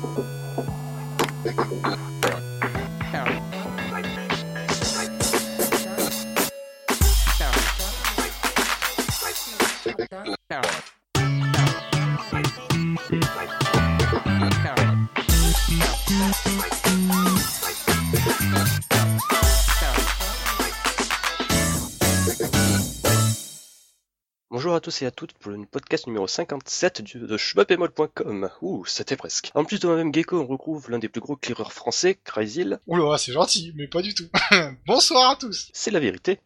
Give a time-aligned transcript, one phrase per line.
[0.00, 0.47] Música
[24.88, 28.48] tous et à toutes pour le podcast numéro 57 du- de schwabemol.com.
[28.62, 29.50] Ouh, c'était presque.
[29.54, 32.80] En plus de moi-même Gecko, on retrouve l'un des plus gros clearers français, Crazyl.
[32.86, 34.24] Oula, c'est gentil, mais pas du tout.
[34.86, 35.68] Bonsoir à tous.
[35.74, 36.40] C'est la vérité.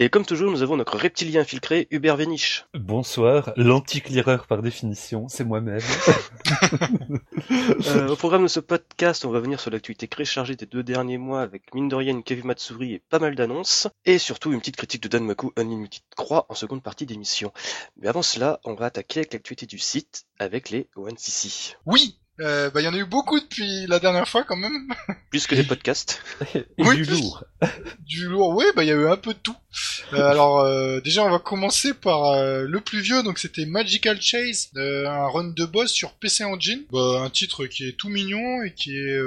[0.00, 2.66] Et comme toujours, nous avons notre reptilien infiltré, Hubert Véniche.
[2.72, 5.80] Bonsoir, l'anti-clearer par définition, c'est moi-même.
[7.50, 10.82] Euh, au programme de ce podcast, on va venir sur l'actualité très chargée des deux
[10.82, 13.88] derniers mois avec mine de rien une Kevin Matsuri et pas mal d'annonces.
[14.04, 17.52] Et surtout une petite critique de Dan Maku Unlimited Croix en seconde partie d'émission.
[17.96, 21.76] Mais avant cela, on va attaquer avec l'actualité du site avec les OneCC.
[21.86, 24.88] Oui, euh, bah il y en a eu beaucoup depuis la dernière fois quand même.
[25.30, 26.22] Plus que des podcasts.
[26.54, 27.44] Et Oui, du plus- lourd.
[28.06, 29.56] Du lourd, oui, bah il y a eu un peu de tout.
[30.14, 34.20] Euh, alors euh, déjà on va commencer par euh, le plus vieux, donc c'était Magical
[34.20, 36.84] Chase, euh, un run de boss sur PC Engine.
[36.90, 39.18] Bah, un titre qui est tout mignon et qui est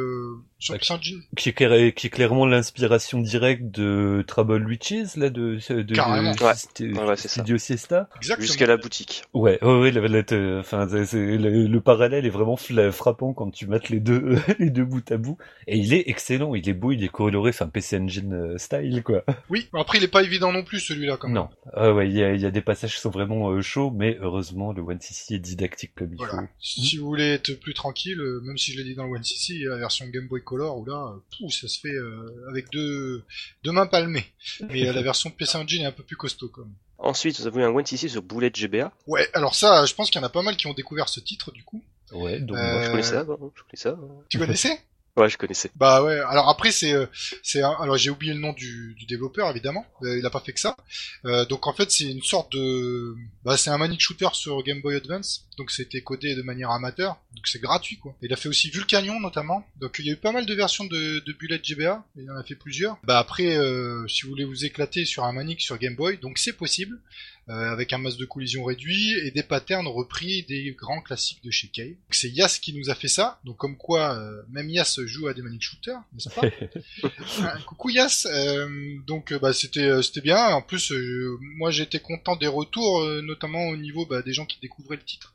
[0.61, 0.79] euh, sur Ouais.
[0.79, 1.21] PC Engine.
[1.35, 6.33] Qui est, qui est clairement l'inspiration directe de Trouble Witches, là, de, de, Carrément.
[6.35, 6.53] de Ouais.
[6.53, 7.41] Sti- Ouais, ouais, c'est ça.
[7.41, 8.09] Studio Siesta.
[8.17, 8.45] Exactement.
[8.47, 9.23] Jusqu'à la boutique.
[9.33, 12.55] Ouais, ouais, ouais, la- la- la- enfin, c'est- c'est- le, le parallèle est vraiment
[12.91, 15.37] frappant quand tu mates les deux, les deux bout à bout.
[15.67, 19.01] Et il est excellent, il est beau, il est coloré, enfin, PC Engine euh, style,
[19.03, 19.23] quoi.
[19.49, 21.35] Oui, après il est pas évident non plus celui-là quand même.
[21.35, 21.49] Non.
[21.73, 23.91] Ah ouais, il y a, il y a des passages qui sont vraiment euh, chauds,
[23.91, 26.33] mais heureusement, le One CC est didactique comme il Voilà.
[26.33, 26.47] faut.
[26.59, 29.23] Si vous voulez être plus tranquille, euh, même si je l'ai dit dans le One
[29.23, 31.93] CC, il y a la version Game Boy Color où là, pouf, ça se fait
[31.93, 33.23] euh, avec deux,
[33.63, 34.25] deux mains palmées.
[34.69, 36.73] Mais euh, la version PC Engine est un peu plus costaud quand même.
[36.97, 38.91] Ensuite, nous avons eu un One CC sur Bullet GBA.
[39.07, 41.21] Ouais, alors ça, je pense qu'il y en a pas mal qui ont découvert ce
[41.21, 41.81] titre du coup.
[42.11, 43.99] Ouais, donc Euh, moi, Je connaissais ça, je connaissais hein.
[44.29, 44.81] Tu connaissais?
[45.17, 45.69] Ouais, je connaissais.
[45.75, 46.19] Bah ouais.
[46.19, 47.05] Alors après c'est euh,
[47.43, 49.85] c'est alors j'ai oublié le nom du, développeur évidemment.
[50.03, 50.77] Euh, il a pas fait que ça.
[51.25, 54.81] Euh, donc en fait c'est une sorte de bah c'est un manic shooter sur Game
[54.81, 55.47] Boy Advance.
[55.57, 57.17] Donc c'était codé de manière amateur.
[57.35, 58.15] Donc c'est gratuit quoi.
[58.21, 59.65] Il a fait aussi Vulcanion notamment.
[59.81, 62.05] Donc il y a eu pas mal de versions de, Bullet GBA.
[62.15, 62.97] Il en a fait plusieurs.
[63.03, 63.57] Bah après
[64.07, 66.99] si vous voulez vous éclater sur un manic sur Game Boy, donc c'est possible.
[67.51, 71.51] Euh, avec un masse de collision réduit et des patterns repris des grands classiques de
[71.51, 71.97] chez Kay.
[72.09, 75.33] C'est Yas qui nous a fait ça, donc comme quoi euh, même Yas joue à
[75.33, 76.41] des Manic Shooters, n'est-ce pas
[77.43, 80.47] Ah, Coucou Yas, euh, donc euh, bah, c'était euh, c'était bien.
[80.53, 84.45] En plus, euh, moi j'étais content des retours, euh, notamment au niveau bah, des gens
[84.45, 85.33] qui découvraient le titre.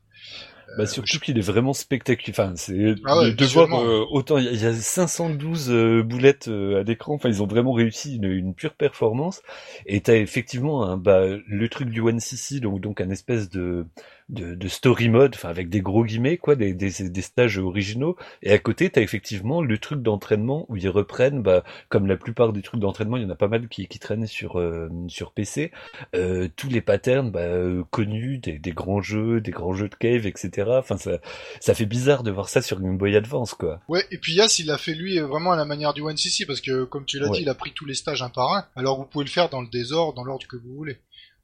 [0.75, 2.33] Bah surtout qu'il est vraiment spectaculaire.
[2.39, 4.73] Enfin, c'est Ah ouais, de, de voir euh, autant il y, a- il y a
[4.73, 7.15] 512 euh, boulettes euh, à l'écran.
[7.15, 9.41] Enfin, ils ont vraiment réussi une, une pure performance.
[9.87, 13.85] Et t'as effectivement un, bah, le truc du One CC, donc donc un espèce de
[14.29, 18.17] de, de story mode, enfin avec des gros guillemets quoi, des, des, des stages originaux.
[18.41, 22.51] Et à côté, t'as effectivement le truc d'entraînement où ils reprennent, bah, comme la plupart
[22.53, 25.31] des trucs d'entraînement, il y en a pas mal qui, qui traînent sur euh, sur
[25.31, 25.71] PC,
[26.15, 29.95] euh, tous les patterns bah, euh, connus des, des grands jeux, des grands jeux de
[29.95, 30.67] cave, etc.
[30.77, 31.19] Enfin, ça,
[31.59, 33.79] ça fait bizarre de voir ça sur Game Boy Advance, quoi.
[33.87, 36.45] Ouais, et puis Yas il a fait lui vraiment à la manière du One CC
[36.45, 37.37] parce que comme tu l'as Ouais.
[37.37, 38.65] dit, il a pris tous les stages un par un.
[38.75, 40.97] Alors vous pouvez le faire dans le désordre, dans l'ordre que vous voulez.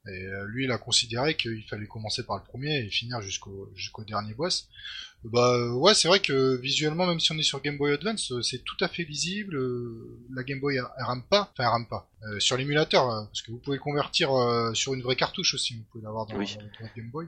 [0.06, 3.70] Et euh, lui, il a considéré qu'il fallait commencer par le premier et finir jusqu'au
[3.74, 4.68] jusqu'au dernier boss.
[5.24, 8.32] Bah euh, ouais, c'est vrai que visuellement, même si on est sur Game Boy Advance,
[8.32, 9.58] euh, c'est tout à fait lisible.
[10.34, 12.10] La Game Boy, elle, elle rame pas, enfin elle rame pas.
[12.26, 15.54] Euh, sur l'émulateur, euh, parce que vous pouvez le convertir euh, sur une vraie cartouche
[15.54, 16.56] aussi, vous pouvez l'avoir dans, Oui.
[16.58, 17.26] dans votre Game Boy.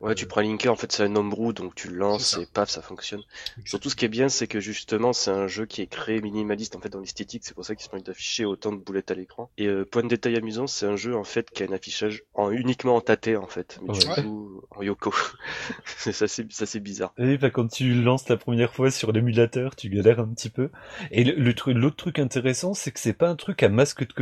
[0.00, 2.46] Ouais, tu prends un linker, en fait, c'est un homebrew, donc tu le lances et
[2.46, 3.22] paf, ça fonctionne.
[3.64, 6.74] Surtout, ce qui est bien, c'est que justement, c'est un jeu qui est créé minimaliste,
[6.74, 7.42] en fait, dans l'esthétique.
[7.44, 9.50] C'est pour ça qu'ils se permettent d'afficher autant de boulettes à l'écran.
[9.58, 12.24] Et euh, point de détail amusant, c'est un jeu, en fait, qui a un affichage
[12.34, 13.78] en, uniquement en tâté, en fait.
[13.86, 14.22] Mais du Ouais.
[14.22, 15.14] coup, en yoko.
[15.84, 17.12] c'est ça, c'est ça, c'est bizarre.
[17.18, 20.70] Et bah, quand tu lances la première fois sur l'émulateur, tu galères un petit peu.
[21.12, 24.04] Et le, le truc, l'autre truc intéressant, c'est que c'est pas un truc à masque
[24.06, 24.12] de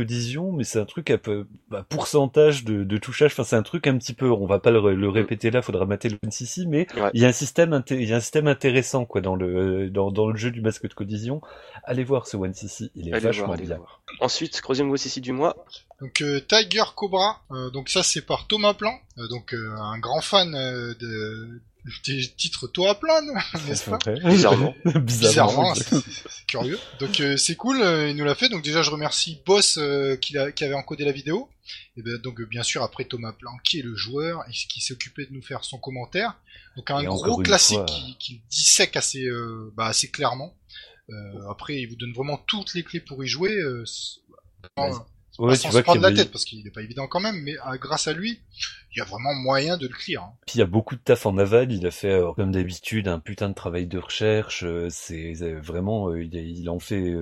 [0.53, 3.31] mais c'est un truc à peu, bah, pourcentage de, de touchage.
[3.33, 4.29] Enfin, c'est un truc un petit peu.
[4.31, 7.09] On va pas le, le répéter là, faudra mater le ici, mais Ouais.
[7.13, 10.11] il y a un système, il y a un système intéressant quoi dans le dans,
[10.11, 11.41] dans le jeu du masque de collision.
[11.83, 13.77] Allez voir ce One CC, il est Allez vachement voir, bien.
[13.77, 14.01] voir.
[14.19, 15.55] Ensuite, troisième ici du mois.
[15.99, 19.99] Donc euh, Tiger Cobra, euh, donc ça c'est par Thomas Plan, euh, donc euh, un
[19.99, 21.61] grand fan euh, de
[22.05, 23.21] des titres Toa Plan,
[23.67, 23.97] n'est-ce pas.
[24.25, 24.75] Bizarrement.
[24.95, 26.05] Bizarrement, exact.
[26.29, 26.79] c'est curieux.
[26.99, 28.49] Donc euh, c'est cool, euh, il nous l'a fait.
[28.49, 31.49] Donc déjà je remercie Boss euh, qui, avait encodé la vidéo.
[31.97, 34.93] Et ben, donc bien sûr après Thomas Plan qui est le joueur et qui s'est
[34.93, 36.35] occupé de nous faire son commentaire.
[36.75, 37.85] Donc un Et gros classique fois.
[37.85, 40.55] qui, qui dissèque assez, euh, bah, assez clairement.
[41.09, 43.51] Euh, après il vous donne vraiment toutes les clés pour y jouer.
[43.51, 43.83] Euh,
[45.39, 45.55] Ouais.
[45.55, 47.55] tu sans vois se prendre la tête parce qu'il n'est pas évident quand même, mais
[47.79, 48.39] grâce à lui,
[48.93, 50.23] il y a vraiment moyen de le clear.
[50.23, 50.33] Hein.
[50.45, 51.71] Puis il y a beaucoup de taf en aval.
[51.71, 54.63] Il a fait, euh, comme d'habitude, un putain de travail de recherche.
[54.65, 57.15] Euh, c'est vraiment, euh, il, il, en fait.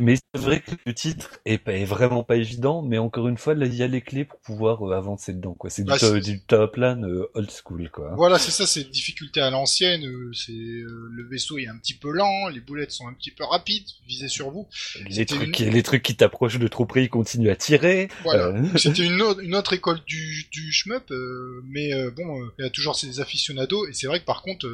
[0.00, 2.82] mais c'est vrai que le titre est, est, vraiment pas évident.
[2.82, 5.54] Mais encore une fois, là, il y a les clés pour pouvoir avancer dedans.
[5.54, 7.00] Quoi, c'est du, bah, du, top plan
[7.34, 7.88] old school.
[7.90, 8.14] Quoi.
[8.16, 8.66] Voilà, c'est ça.
[8.66, 10.02] C'est difficulté à l'ancienne.
[10.34, 13.86] c'est le vaisseau est un petit peu lent, les boulettes sont un petit peu rapides,
[14.08, 14.66] visées sur vous.
[15.08, 18.08] Les trucs, les trucs qui t'approchent de trop près, ils continuent à tirer.
[18.24, 18.52] Voilà.
[18.76, 20.71] C'était une, une, autre école du, du
[21.10, 24.24] euh, mais euh, bon, euh, il y a toujours ces aficionados, et c'est vrai que
[24.24, 24.68] par contre,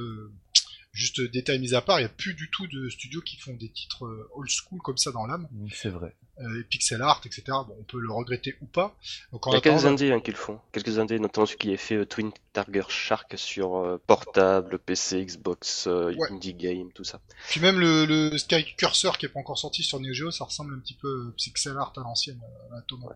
[0.93, 3.55] juste détail mis à part, il n'y a plus du tout de studios qui font
[3.55, 5.49] des titres old school comme ça dans l'âme.
[5.73, 7.43] C'est vrai euh, pixel art, etc.
[7.49, 8.97] Bon, on peut le regretter ou pas.
[9.33, 10.61] Donc, Il y a quelques indés hein, qui le font.
[10.73, 15.25] Quelques indés, notamment celui qui a fait euh, Twin Targer Shark sur euh, portable, PC,
[15.25, 17.21] Xbox, euh, Indie Game, tout ça.
[17.49, 20.45] Puis même le, le, Sky Cursor qui est pas encore sorti sur Neo Geo, ça
[20.45, 22.41] ressemble un petit peu pixel art à l'ancienne,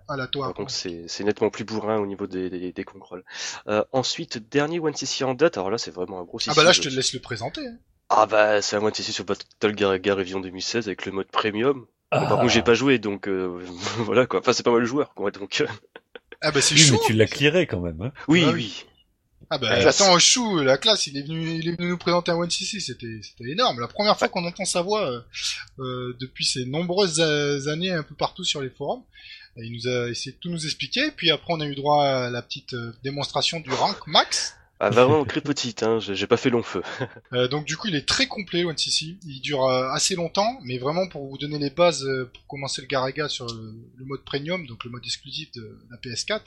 [0.09, 0.53] à la Toa.
[0.53, 3.25] donc c'est nettement plus bourrin au niveau des, des, des contrôles.
[3.93, 6.73] ensuite, dernier One CC en date, alors là c'est vraiment un gros Ah bah là
[6.73, 7.67] je te laisse le présenter.
[7.67, 7.79] Hein.
[8.09, 11.87] Ah bah c'est un One CC sur Battle Garaga Revision 2016 avec le mode premium.
[12.13, 13.59] Par contre, j'ai pas joué, donc euh,
[13.99, 14.41] voilà quoi.
[14.41, 15.31] Enfin, c'est pas mal le joueur, quoi.
[15.31, 15.61] Donc.
[15.61, 15.67] Euh.
[16.43, 16.95] Ah bah c'est oui, chou.
[16.95, 18.01] Mais tu l'as clearé quand même.
[18.03, 18.13] Hein.
[18.29, 18.85] Oui, ah oui.
[19.49, 22.37] Ah bah attends, chou, la classe, il est venu, il est venu nous présenter un
[22.37, 23.81] One CC, c'était, c'était énorme.
[23.81, 25.21] La première fois qu'on entend sa voix euh,
[25.79, 27.21] euh depuis ces nombreuses
[27.69, 29.03] années un peu partout sur les forums.
[29.57, 32.31] il nous a essayé de tout nous expliquer, puis après on a eu droit à
[32.31, 32.75] la petite
[33.05, 34.57] démonstration du rank max.
[34.85, 36.83] Ah, vraiment très petite, hein, j'ai pas fait long feu.
[37.33, 39.17] euh, donc du coup, il est très complet, One CC.
[39.25, 42.83] Il dure euh, assez longtemps, mais vraiment pour vous donner les bases euh, pour commencer
[42.83, 46.41] le Garaga sur le, mode premium, donc le mode exclusif de la PS4,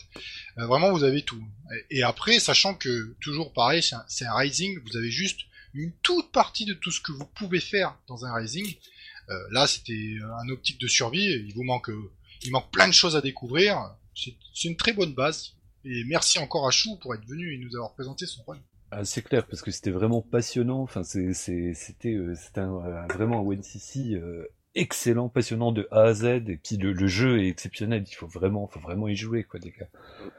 [0.58, 1.42] euh, vraiment vous avez tout.
[1.90, 5.40] Et, après, sachant que toujours pareil, c'est un, un, Rising, vous avez juste
[5.74, 8.76] une toute partie de tout ce que vous pouvez faire dans un Rising.
[9.52, 11.26] là, c'était un optique de survie.
[11.48, 11.90] Il vous manque,
[12.44, 13.96] il manque plein de choses à découvrir.
[14.14, 15.54] C'est une très bonne base.
[15.86, 18.58] Et merci encore à Chou pour être venu et nous avoir présenté son run.
[18.92, 20.82] Ah, c'est clair, parce que c'était vraiment passionnant.
[20.82, 22.36] Enfin, c'était euh,
[23.14, 27.48] vraiment un WNCC euh, excellent, passionnant de A à Z, et puis le, jeu est
[27.48, 29.88] exceptionnel, il faut vraiment, faut vraiment y jouer, quoi, les gars.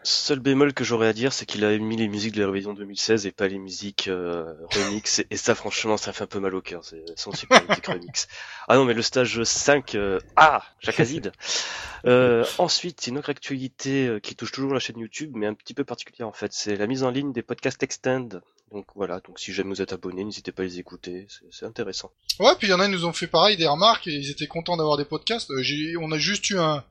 [0.02, 2.74] Seul bémol que j'aurais à dire, c'est qu'il a mis les musiques de la révision
[2.74, 6.54] 2016 et pas les musiques euh, remix, et, ça, franchement, ça fait un peu mal
[6.54, 8.28] au cœur, c'est son super musique remix.
[8.68, 11.32] Ah non, mais le stage 5, euh, ah, Jacazide
[12.04, 15.84] euh, Ensuite, une autre actualité qui touche toujours la chaîne YouTube, mais un petit peu
[15.84, 18.28] particulière en fait, c'est la mise en ligne des podcasts Extend.
[18.72, 22.10] Donc voilà, donc si jamais vous êtes abonné, n'hésitez pas à les écouter, c'est intéressant.
[22.40, 24.30] Ouais, puis il y en a, ils nous ont fait pareil, des remarques, et ils
[24.30, 25.50] étaient contents d'avoir des podcasts.
[25.50, 26.84] Euh, on a juste eu un,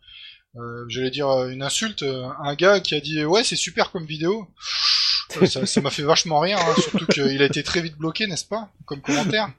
[0.56, 4.48] euh, j'allais dire une insulte, un gars qui a dit ouais c'est super comme vidéo
[5.30, 8.69] ça m'a fait vachement rire, hein, surtout qu'il a été très vite bloqué, n'est-ce pas,
[8.86, 9.51] comme commentaire.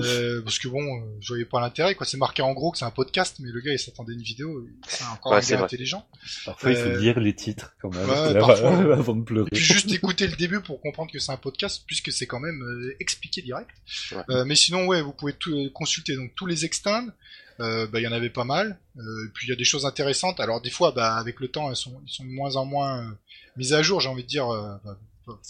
[0.00, 2.06] Euh, parce que bon, euh, je voyais pas l'intérêt, quoi.
[2.06, 4.22] C'est marqué en gros que c'est un podcast, mais le gars il s'attendait à une
[4.22, 4.66] vidéo.
[4.86, 6.06] C'est encore un gars intelligent.
[6.44, 8.08] Parfois il faut euh, lire les titres quand même
[8.92, 9.48] avant de pleurer.
[9.48, 12.40] Et puis juste écouter le début pour comprendre que c'est un podcast, puisque c'est quand
[12.40, 12.62] même
[13.00, 13.70] expliqué direct.
[14.46, 16.64] mais sinon, ouais, vous pouvez tout, consulter donc tous les
[17.58, 17.90] extends.
[17.92, 18.78] bah, il y en avait pas mal.
[18.96, 19.02] Euh,
[19.34, 20.40] puis il y a des choses intéressantes.
[20.40, 23.16] Alors des fois, bah, avec le temps, elles sont, ils sont de moins en moins
[23.56, 24.48] mise à jour, j'ai envie de dire.
[24.48, 24.76] Euh,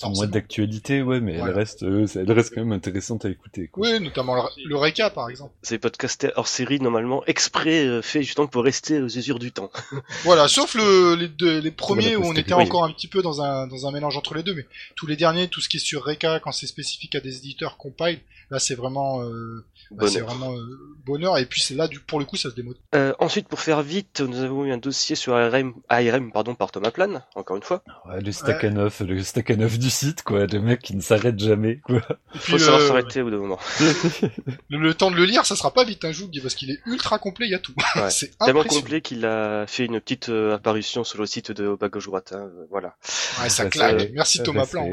[0.02, 3.68] en mode d'actualité, ouais, mais elle reste, euh, elle reste quand même intéressante à écouter.
[3.68, 3.88] Quoi.
[3.88, 5.54] Oui, notamment le, le Reka, par exemple.
[5.62, 9.70] C'est podcasts hors série, normalement, exprès euh, fait justement pour rester aux usures du temps.
[10.24, 13.40] voilà, sauf le, les, deux, les premiers où on était encore un petit peu dans
[13.40, 14.66] un, dans un mélange entre les deux, mais
[14.96, 17.76] tous les derniers, tout ce qui est sur Reka, quand c'est spécifique à des éditeurs
[17.76, 18.20] compile,
[18.50, 22.24] là c'est vraiment, euh, bah, vraiment euh, bonheur, et puis c'est là, du, pour le
[22.24, 22.76] coup, ça se démode.
[22.94, 26.70] Euh, ensuite, pour faire vite, nous avons eu un dossier sur ARM, ARM pardon, par
[26.70, 27.82] Thomas Plan, encore une fois.
[28.06, 32.00] Ouais, le Stakhanov, le Stakhanov du site, quoi, le mec qui ne s'arrête jamais, quoi.
[32.34, 33.58] Il Faut savoir s'arrêter au bout d'un moment.
[34.70, 37.18] le, temps de le lire, ça sera pas vite un jour, parce qu'il est ultra
[37.18, 37.74] complet, il y a tout.
[38.10, 41.88] c'est tellement complet qu'il a fait une petite euh, apparition sur le site de bas
[41.88, 42.96] gauche droite, hein, voilà.
[43.42, 44.10] Ouais, ça claque.
[44.14, 44.90] Merci Thomas Plan.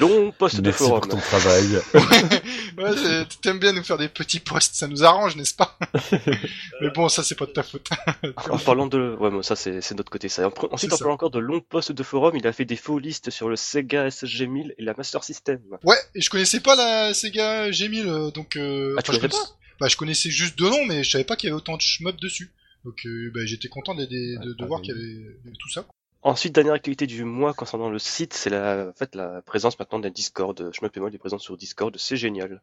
[0.00, 1.00] Long poste de forum.
[1.02, 1.80] Merci pour ton travail.
[2.78, 5.78] ouais, t'aimes bien nous faire des petits posts, ça nous arrange, n'est-ce pas
[6.80, 7.88] Mais bon, ça c'est pas de ta faute.
[8.50, 10.50] en parlant de, ouais, mais ça c'est notre côté ça.
[10.70, 13.30] Ensuite, en parlant encore de longs posts de forum, il a fait des faux listes
[13.30, 15.60] sur le Sega SG1000 et la Master System.
[15.84, 18.56] Ouais, et je connaissais pas la Sega G1000, euh, donc.
[18.56, 21.36] Euh, ah, tu connaissais pas Bah, je connaissais juste deux noms, mais je savais pas
[21.36, 22.50] qu'il y avait autant de shmup dessus.
[22.84, 25.86] Donc, euh, bah, j'étais content de, de, de, voir qu'il y avait tout ça.
[26.24, 30.10] Ensuite, dernière activité du mois concernant le site, c'est la, fait, la présence maintenant d'un
[30.10, 30.70] Discord.
[30.72, 32.62] Je me moi est présent sur Discord, c'est génial.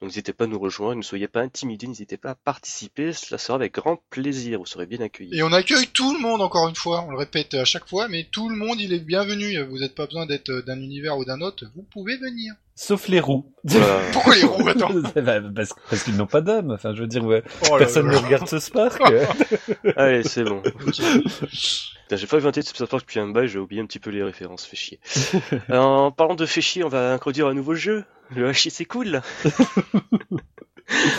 [0.00, 3.38] Donc n'hésitez pas à nous rejoindre, ne soyez pas intimidés, n'hésitez pas à participer, cela
[3.38, 5.36] sera avec grand plaisir, vous serez bien accueillis.
[5.36, 8.06] Et on accueille tout le monde encore une fois, on le répète à chaque fois,
[8.06, 11.24] mais tout le monde il est bienvenu, vous n'êtes pas besoin d'être d'un univers ou
[11.24, 12.54] d'un autre, vous pouvez venir.
[12.82, 13.46] Sauf les roues.
[14.12, 14.88] Pourquoi les roues Attends.
[15.54, 16.72] Parce parce qu'ils n'ont pas d'âme.
[16.72, 18.20] Enfin, je veux dire, ouais, Oh là personne là.
[18.20, 19.00] ne regarde ce Spark.
[19.96, 20.62] Allez, c'est bon.
[22.14, 24.22] J'ai pas inventé de South Park depuis un bail, j'ai oublié un petit peu les
[24.22, 25.00] références, fait chier.
[25.70, 28.04] Euh, en parlant de fait chier, on va introduire un nouveau jeu.
[28.36, 29.22] Le HC c'est cool.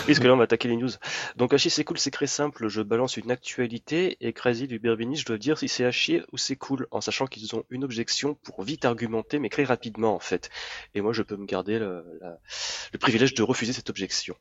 [0.06, 0.90] Parce que là on va attaquer les news.
[1.36, 5.16] Donc HC c'est cool, c'est très simple, je balance une actualité et Crazy du Birbini,
[5.16, 8.34] je dois dire si c'est HC ou c'est cool, en sachant qu'ils ont une objection
[8.34, 10.50] pour vite argumenter, mais très rapidement en fait.
[10.94, 12.38] Et moi je peux me garder le, la-
[12.92, 14.34] le privilège de refuser cette objection.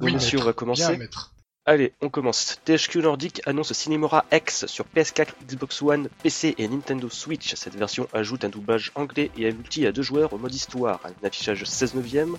[0.00, 0.86] Donc, Oui, monsieur, on va commencer.
[0.88, 1.34] Bien, maître.
[1.70, 2.58] Allez, on commence.
[2.64, 7.54] THQ Nordic annonce Cinemora X sur PS4, Xbox One, PC et Nintendo Switch.
[7.54, 10.98] Cette version ajoute un doublage anglais et un multi à deux joueurs au mode histoire,
[11.04, 12.36] un affichage 16 neuvième,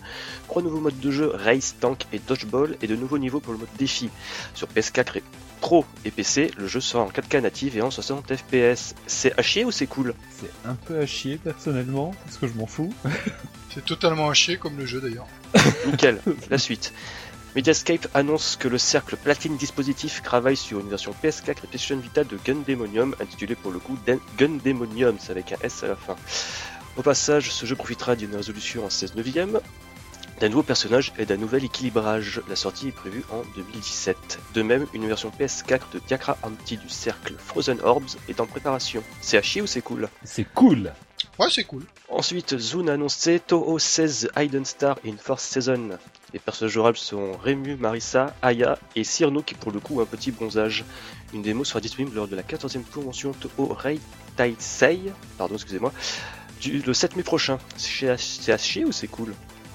[0.49, 3.59] trois nouveaux modes de jeu, Race, Tank et Dodgeball, et de nouveaux niveaux pour le
[3.59, 4.09] mode défi.
[4.53, 5.23] Sur PS4 et
[5.61, 8.95] Pro et PC, le jeu sera en 4K native et en 60 FPS.
[9.07, 10.13] C'est à chier ou c'est cool?
[10.41, 12.93] C'est un peu à chier personnellement, parce que je m'en fous.
[13.73, 15.27] C'est totalement un chier comme le jeu d'ailleurs.
[15.85, 16.91] Nickel, la suite.
[17.55, 22.23] Mediascape annonce que le cercle Platine Dispositif travaille sur une version PS4 et PlayStation Vita
[22.23, 26.15] de Gundemonium, intitulée pour le coup Den- Gundemonium, c'est avec un S à la fin.
[26.95, 29.59] Au passage, ce jeu profitera d'une résolution en 16 neuvième,
[30.39, 32.41] d'un nouveau personnage et d'un nouvel équilibrage.
[32.47, 34.39] La sortie est prévue en 2017.
[34.53, 39.03] De même, une version PS4 de Diacra Anti du cercle Frozen Orbs est en préparation.
[39.21, 40.07] C'est à chier ou c'est cool?
[40.23, 40.93] C'est cool.
[41.37, 41.83] Ouais, c'est cool.
[42.09, 45.97] Ensuite, Zune a annoncé Toho 16 Hidden Star in Force Season.
[46.33, 50.05] Les personnages jouables sont Remu, Marissa, Aya et Cyrano qui pour le coup ont un
[50.05, 50.85] petit bronzage.
[51.33, 53.99] Une démo sera disponible lors de la 14e convention Toho Rei
[54.37, 55.91] Taisei, pardon excusez-moi,
[56.61, 57.57] du, le 7 mai prochain.
[57.75, 59.33] C'est à- chier ou c'est cool?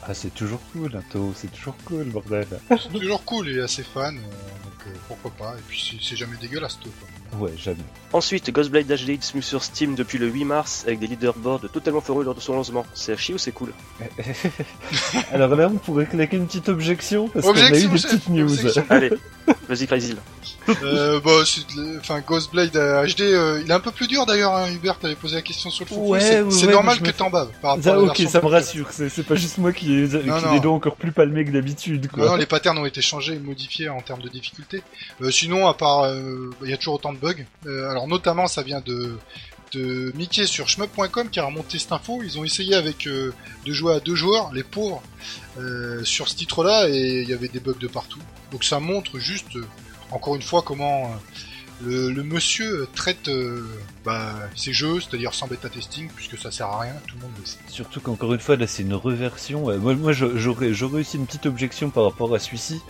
[0.08, 2.46] Ah, c'est toujours cool, Toho, c'est toujours cool, bordel.
[2.70, 4.20] C'est toujours cool, il est assez fan, euh,
[5.08, 5.54] pourquoi pas.
[5.58, 6.90] Et puis c'est- jamais dégueulasse, tout.
[6.98, 7.08] quoi.
[7.40, 7.76] Ouais, jamais.
[8.12, 12.00] Ensuite, Ghostblade HD est disponible sur Steam depuis le 8 mars avec des leaderboards totalement
[12.00, 12.86] foireux lors de son lancement.
[12.94, 13.72] C'est à chier ou c'est cool?
[15.32, 18.28] Alors là, on pourrait claquer une petite objection, parce qu'on a eu des chef, petites
[18.28, 18.50] news.
[18.52, 18.84] objection.
[18.90, 19.10] Allez,
[19.68, 20.14] vas-y Crazy.
[20.82, 24.24] euh, bah, c'est de la- enfin, Ghostblade HD, euh, il est un peu plus dur
[24.26, 26.06] d'ailleurs, hein, Hubert t'avait posé la question sur le fond.
[26.08, 28.46] Ouais, c'est ouais, normal que me t'en baves par rapport à la ok, ça me
[28.46, 30.52] rassure, c'est pas juste moi qui ai, Non, non.
[30.52, 33.88] les doigts encore plus palmés que d'habitude, non, les patterns ont été changés et modifiés
[33.88, 34.75] en termes de difficulté.
[35.20, 37.44] Euh, sinon, à part, euh, il y a toujours autant de bugs.
[37.66, 39.18] Euh, alors notamment, ça vient de
[40.14, 42.22] Mickey sur shmup.com qui a remonté cette info.
[42.22, 43.32] Ils ont essayé avec de
[43.66, 45.02] jouer à deux joueurs, les pauvres,
[46.02, 48.20] sur ce titre-là et il y avait des bugs de partout.
[48.52, 49.58] Donc ça montre juste,
[50.12, 51.14] encore une fois, comment
[51.84, 53.28] le, monsieur traite
[54.02, 57.32] bah, ses jeux, c'est-à-dire sans bêta testing, puisque ça sert à rien, tout le monde
[57.36, 57.58] le.
[57.68, 59.78] Surtout qu'encore une fois, là, c'est une reversion.
[59.78, 62.80] Moi, moi j'aurais j'aurais aussi une petite objection par rapport à celui-ci.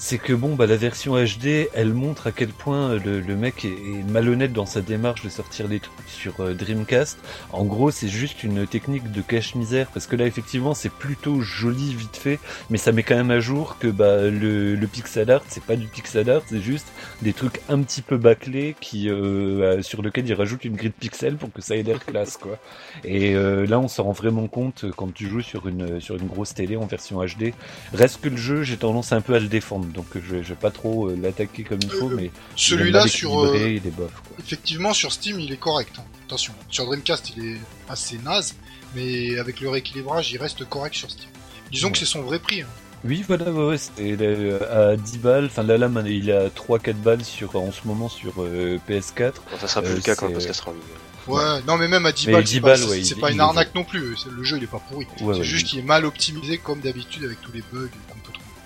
[0.00, 3.36] C'est que bon, bah, la version HD, elle montre à quel point euh, le, le
[3.36, 7.18] mec est, est malhonnête dans sa démarche de sortir les trucs sur euh, Dreamcast.
[7.52, 11.94] En gros, c'est juste une technique de cache-misère, parce que là, effectivement, c'est plutôt joli
[11.94, 12.38] vite fait,
[12.70, 15.74] mais ça met quand même à jour que bah, le, le pixel art, c'est pas
[15.74, 16.86] du pixel art, c'est juste
[17.22, 20.94] des trucs un petit peu bâclés qui, euh, sur lequel ils rajoutent une grille de
[20.94, 22.58] pixels pour que ça ait l'air classe, quoi.
[23.02, 26.28] Et euh, là, on s'en rend vraiment compte quand tu joues sur une sur une
[26.28, 27.52] grosse télé en version HD.
[27.92, 30.48] Reste que le jeu, j'ai tendance un peu à le défendre, donc je vais, je
[30.50, 33.90] vais pas trop euh, l'attaquer comme il faut, Euh, mais Celui-là sur euh, il est
[33.96, 34.10] bof.
[34.12, 34.36] Quoi.
[34.38, 35.94] Effectivement, sur Steam, il est correct.
[35.98, 36.02] hein.
[36.26, 38.54] Attention, sur Dreamcast, il est assez naze,
[38.94, 41.30] mais avec le rééquilibrage, il reste correct sur Steam.
[41.70, 41.92] Disons Ouais.
[41.92, 42.62] que c'est son vrai prix.
[42.62, 42.66] hein.
[43.04, 45.44] Oui, voilà, ouais, ouais, c'était euh, à 10 balles.
[45.46, 48.78] Enfin, là, là, maintenant, il est à 3-4 balles sur en ce moment sur euh,
[48.88, 49.34] PS4.
[49.50, 50.82] Bon, ça sera plus Euh, le cas quand parce qu'elle sera en ligne.
[51.28, 53.20] Ouais, non, mais même à 10 Mais balles, 10 c'est balles, pas, ouais, c'est il-
[53.20, 54.16] pas il une est arnaque non plus.
[54.16, 55.04] c'est- Le jeu, il est pas pourri.
[55.04, 57.88] Ouais, c'est ouais, juste il- qu'il est mal optimisé comme d'habitude avec tous les bugs.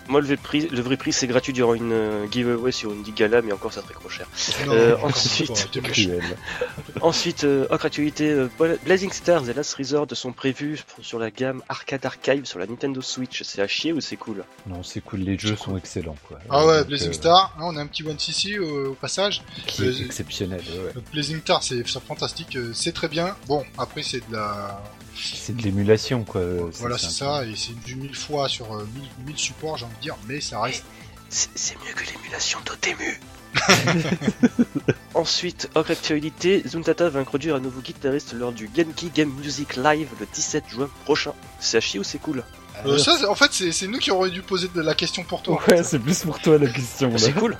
[0.08, 3.02] Moi, le vrai prix, le vrai prix c'est gratuit durant une euh, giveaway sur une
[3.02, 4.26] Digala, mais encore ça très trop cher.
[4.66, 5.50] Non, Euh, ensuite-.
[7.00, 11.18] Ensuite, euh, autre actualité, euh, Bla- Blazing Stars et Last Resort sont prévus pour- sur
[11.18, 13.42] la gamme Arcade Archive sur la Nintendo Switch.
[13.42, 14.44] C'est à chier ou c'est cool?
[14.66, 16.38] Non, c'est cool, les jeux sont excellents, quoi.
[16.50, 18.94] Ah ouais, Donc, Blazing euh, Star, hein, on a un petit One CC au, au
[18.94, 19.42] passage.
[19.66, 23.34] Qui est Euh, exceptionnel, ouais, Blazing Star, c'est fantastique, c'est très bien.
[23.46, 24.82] Bon, après, c'est de la.
[25.22, 26.42] C'est de l'émulation, quoi.
[26.80, 29.96] Voilà, c'est ça, et c'est du mille fois sur euh, 1000, 1000 supports, j'ai envie
[29.96, 30.84] de dire, mais ça reste.
[31.28, 33.18] C'est mieux que l'émulation d'Otemu
[35.14, 40.08] Ensuite, autre actualité, Zuntata va introduire un nouveau guitariste lors du Genki Game Music Live
[40.20, 41.32] le 17 juin prochain.
[41.60, 42.42] C'est à chier ou c'est cool?
[42.86, 45.42] Euh, ça, c'est- en fait, c'est nous qui aurions dû poser de la question pour
[45.42, 45.54] toi.
[45.54, 45.84] en Ouais, fait.
[45.84, 47.12] c'est plus pour toi la question.
[47.18, 47.58] C'est cool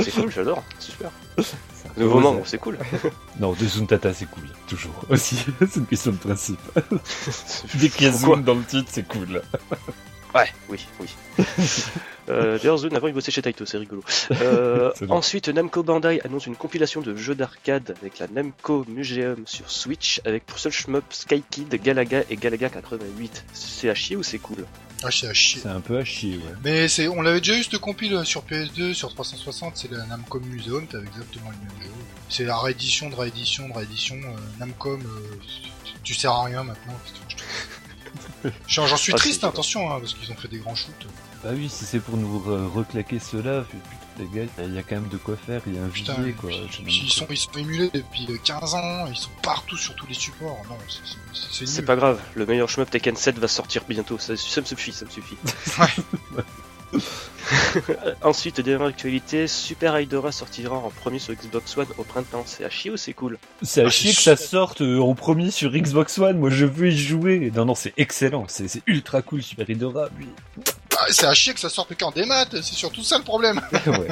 [0.00, 1.10] C'est cool, j'adore, super.
[1.96, 2.78] Nouveau membre, c'est cool.
[3.40, 4.44] Non, de Zuntata, c'est cool.
[4.66, 4.94] Toujours.
[5.10, 5.36] Aussi.
[5.60, 6.60] c'est une question de principe.
[7.74, 9.42] Dès qu'il y a Zoom dans le titre, c'est cool.
[10.34, 11.08] Ouais, oui, oui.
[12.30, 14.02] euh, D'ailleurs, avant il bossait chez Taito, c'est rigolo.
[14.30, 19.70] Euh, ensuite, Namco Bandai annonce une compilation de jeux d'arcade avec la Namco Museum sur
[19.70, 23.44] Switch, avec pour seul shmup Sky Kid, Galaga et Galaga 88.
[23.52, 24.64] C'est à chier ou c'est cool?
[25.04, 25.60] Ah, c'est à chier.
[25.62, 26.54] C'est un peu à chier, ouais.
[26.64, 30.42] Mais c'est, on l'avait déjà eu cette compile sur PS2, sur 360, c'est la Namcom
[30.44, 31.90] Museum, t'as exactement le même jeu.
[32.28, 34.16] C'est la réédition de réédition de réédition.
[34.16, 35.38] euh, Namcom, euh,
[35.84, 36.94] tu- tu sers à rien maintenant.
[38.66, 41.06] J'en suis Ah, triste, attention, hein, parce qu'ils ont fait des grands shoots.
[41.44, 43.82] Bah oui, si c'est pour nous re- reclaquer cela, putain,
[44.18, 46.14] les gars, il y a quand même de quoi faire, il y a un Putain,
[46.14, 46.50] vivier, quoi.
[46.50, 49.76] puis- chez puis ils, sont, ils sont émulés depuis euh, 15 ans, ils sont partout
[49.76, 50.60] sur tous les supports.
[50.68, 50.76] Non,
[51.32, 54.92] c'est- pas grave, le meilleur shmup Tekken 7 va sortir bientôt, ça, ça me suffit,
[54.92, 55.36] ça me suffit.
[58.22, 62.44] Ensuite, dernière actualité, Super Hydora sortira en premier sur Xbox One au printemps.
[62.46, 63.38] C'est à chier ou c'est cool?
[63.62, 66.66] C'est à Ah, chier que ça sorte euh, en premier sur Xbox One, moi je
[66.66, 67.50] veux y jouer.
[67.54, 70.28] Non, non, c'est excellent, c'est ultra cool, Super Hydora, lui.
[70.98, 73.60] Ah, c'est à chier que ça sorte qu'en démat, c'est surtout ça le problème.
[73.86, 74.08] ouais.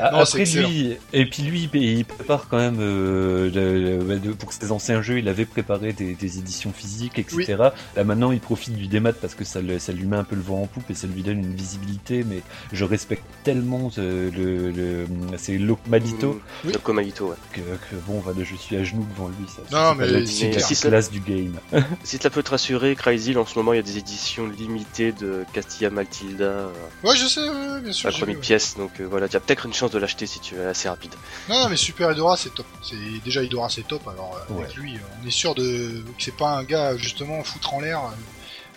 [0.00, 4.34] Ah, Non, c'est Après lui, et puis lui, il prépare quand même euh, le- le-
[4.34, 7.56] pour ses anciens jeux, il avait préparé des, des éditions physiques, etc.
[7.96, 10.36] Là maintenant, il profite du démat parce que ça, le- ça lui met un peu
[10.36, 12.24] le vent en poupe et ça lui donne une visibilité.
[12.24, 12.40] Mais
[12.72, 15.06] je respecte tellement euh, le, le,
[15.38, 17.36] c'est Locmalito Mmh, Loco Malito, ouais.
[17.52, 19.46] que, que bon, voilà, je suis à genoux devant lui.
[19.48, 20.64] Ça, Non, c'est mais clair.
[20.66, 21.54] Si ça- classe du game.
[22.02, 25.12] Si ça peut te rassurer, Crazy, en ce moment, il y a des éditions limitées
[25.12, 25.90] de Castilla
[26.24, 28.08] Matilda euh, Ouais, je sais, ouais, bien sûr.
[28.08, 28.46] à j'ai 3000 vu, ouais.
[28.46, 30.88] pièces, donc euh, voilà, tu as peut-être une chance de l'acheter si tu es assez
[30.88, 31.12] rapide.
[31.48, 32.66] Non, non, mais Super Hydora, c'est top.
[32.82, 34.06] C'est déjà Hydora, c'est top.
[34.08, 37.42] Alors euh, avec lui, euh, on est sûr de que c'est pas un gars justement
[37.44, 37.98] foutre en l'air.
[38.00, 38.08] euh,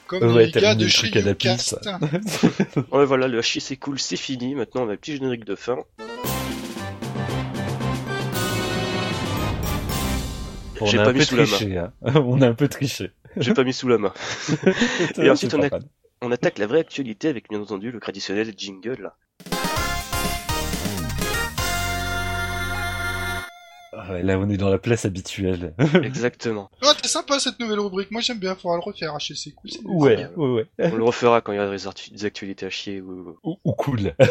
[0.08, 1.12] Comme Ouais, les gars de le chez.
[2.92, 4.56] Ouais, voilà, le hachis c'est cool, c'est fini.
[4.56, 5.78] Maintenant, on a le petit générique de fin.
[10.80, 11.48] On J'ai a pas un mis peu sous la main.
[11.50, 11.92] triché, hein.
[12.16, 13.12] on a un peu triché.
[13.38, 14.14] J'ai pas mis sous la main.
[15.18, 15.70] Et ensuite, on a-.
[16.22, 19.12] On attaque la vraie actualité avec bien entendu le traditionnel jingle.
[24.00, 25.74] Ah ouais, là, on est dans la place habituelle.
[26.04, 26.70] Exactement.
[26.84, 28.12] Ah, t'es sympa cette nouvelle rubrique.
[28.12, 28.56] Moi, j'aime bien.
[28.56, 29.14] Faudra le refaire.
[29.16, 29.70] HC, c'est cool.
[29.86, 30.92] ouais, ouais, ouais.
[30.92, 33.02] On le refera quand il y aura des, actualités à chier.
[33.02, 34.14] ou- Ou, ou cool.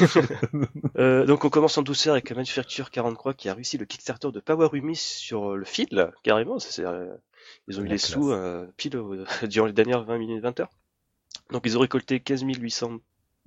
[0.98, 4.40] Euh, donc on commence en douceur avec Manufacture 43 qui a réussi le Kickstarter de
[4.40, 6.58] Powerumi sur euh, le fil, carrément.
[6.58, 7.06] c'est- euh,
[7.66, 8.10] ils ont eu les classe.
[8.10, 10.70] sous euh, pile euh, durant les dernières 20 minutes 20 heures.
[11.50, 12.98] Donc ils ont récolté 15 800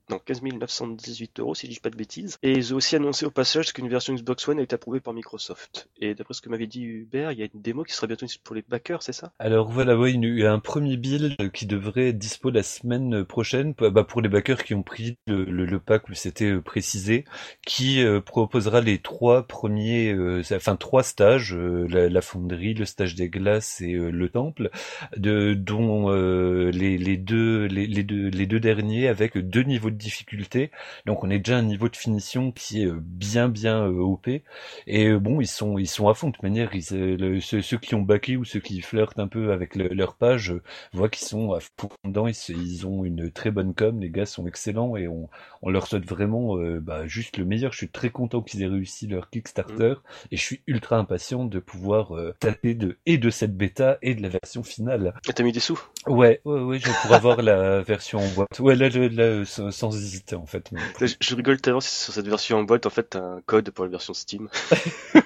[0.10, 2.38] non, 15 918 euros si je dis pas de bêtises.
[2.44, 5.14] Et ils ont aussi annoncé au passage qu'une version Xbox One a été approuvée par
[5.14, 5.90] Microsoft.
[6.00, 8.26] Et d'après ce que m'avait dit Hubert, il y a une démo qui sera bientôt
[8.44, 9.32] pour les backers, c'est ça?
[9.40, 13.74] Alors voilà, il y a un premier build qui devrait être dispo la semaine prochaine,
[13.78, 17.26] bah, pour les backers qui ont pris le, pack où c'était euh, précisé,
[17.66, 23.16] qui euh, proposera les trois premiers, euh, enfin trois stages, euh, la, fonderie, le stage
[23.16, 24.70] des glaces et euh, le temple,
[25.18, 30.72] dont euh, les deux, les deux derniers avec deux niveaux de difficulté.
[31.06, 34.00] Donc on est déjà à un niveau de finition qui est euh, bien bien euh,
[34.00, 34.44] OP.
[34.88, 36.74] Et euh, bon, ils sont ils sont à fond de toute manière.
[36.76, 36.86] Ils,
[37.18, 40.16] le- ceux, ceux qui ont backé ou ceux qui flirtent un peu avec le- leur
[40.16, 40.54] page
[40.94, 42.28] voient qu'ils sont à fond dedans.
[42.28, 44.00] Ils, ont une très bonne com.
[44.00, 45.30] Les gars sont excellents et on,
[45.62, 47.72] on leur souhaite vraiment euh, bah, juste le meilleur.
[47.74, 49.96] Je suis très content qu'ils aient réussi leur Kickstarter
[50.32, 54.16] et je suis ultra impatient de pouvoir euh, taper de et de cette bêta et
[54.16, 55.16] de la version finale.
[55.28, 55.80] Et t'as mis des sous?
[56.08, 58.60] Ouais, ouais, ouais, je pourrais avoir la version en boîte.
[58.60, 60.72] Ouais, là, là, là, sans, sans hésiter en fait.
[61.00, 63.86] je, je rigole tellement sur cette version en boîte, en fait, t'as un code pour
[63.86, 64.50] la version Steam.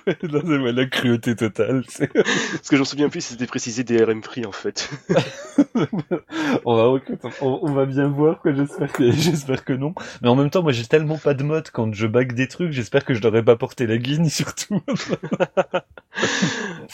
[0.07, 1.83] Là, c'est ouais, la cruauté totale.
[2.13, 4.89] Parce que j'en souviens plus c'était précisé DRM free, en fait.
[6.65, 7.01] on, va,
[7.41, 8.53] on, on va bien voir, quoi.
[8.53, 9.93] J'espère que, j'espère que non.
[10.21, 12.71] Mais en même temps, moi, j'ai tellement pas de mode quand je bague des trucs.
[12.71, 14.81] J'espère que je n'aurais pas porté la guigne, surtout.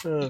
[0.04, 0.28] Euh,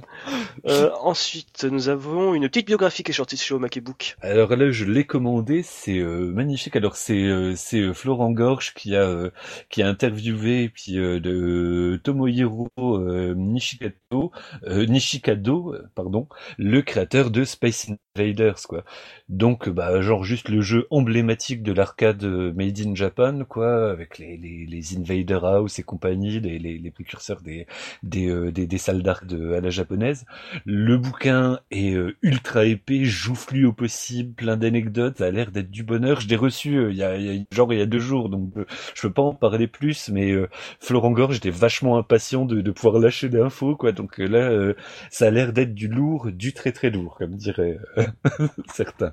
[0.66, 4.16] euh, ensuite, nous avons une petite biographie qui est sortie chez Omakebook.
[4.20, 6.76] Alors là, je l'ai commandé, c'est euh, magnifique.
[6.76, 9.30] Alors c'est c'est Florent Gorge qui a
[9.68, 14.30] qui a interviewé puis de Tomohiro Nishikato
[14.66, 18.84] Nishikado pardon, le créateur de Space Invaders quoi.
[19.28, 24.36] Donc bah genre juste le jeu emblématique de l'arcade made in Japan quoi avec les
[24.36, 27.66] les, les Invader House et compagnie, les les, les précurseurs des
[28.02, 30.24] des, des salles d'arc à la japonaise.
[30.64, 35.70] Le bouquin est euh, ultra épais, joufflu au possible, plein d'anecdotes, ça a l'air d'être
[35.70, 36.20] du bonheur.
[36.20, 37.98] Je l'ai reçu euh, il, y a, il y a- genre il y a deux
[37.98, 40.48] jours, donc euh, je peux pas en parler plus, mais euh,
[40.80, 43.92] Florent Gorge, j'étais vachement impatient de, de pouvoir lâcher d'infos, quoi.
[43.92, 44.74] Donc là, euh,
[45.10, 48.04] ça a l'air d'être du lourd, du très très lourd, comme diraient euh,
[48.72, 49.12] certains.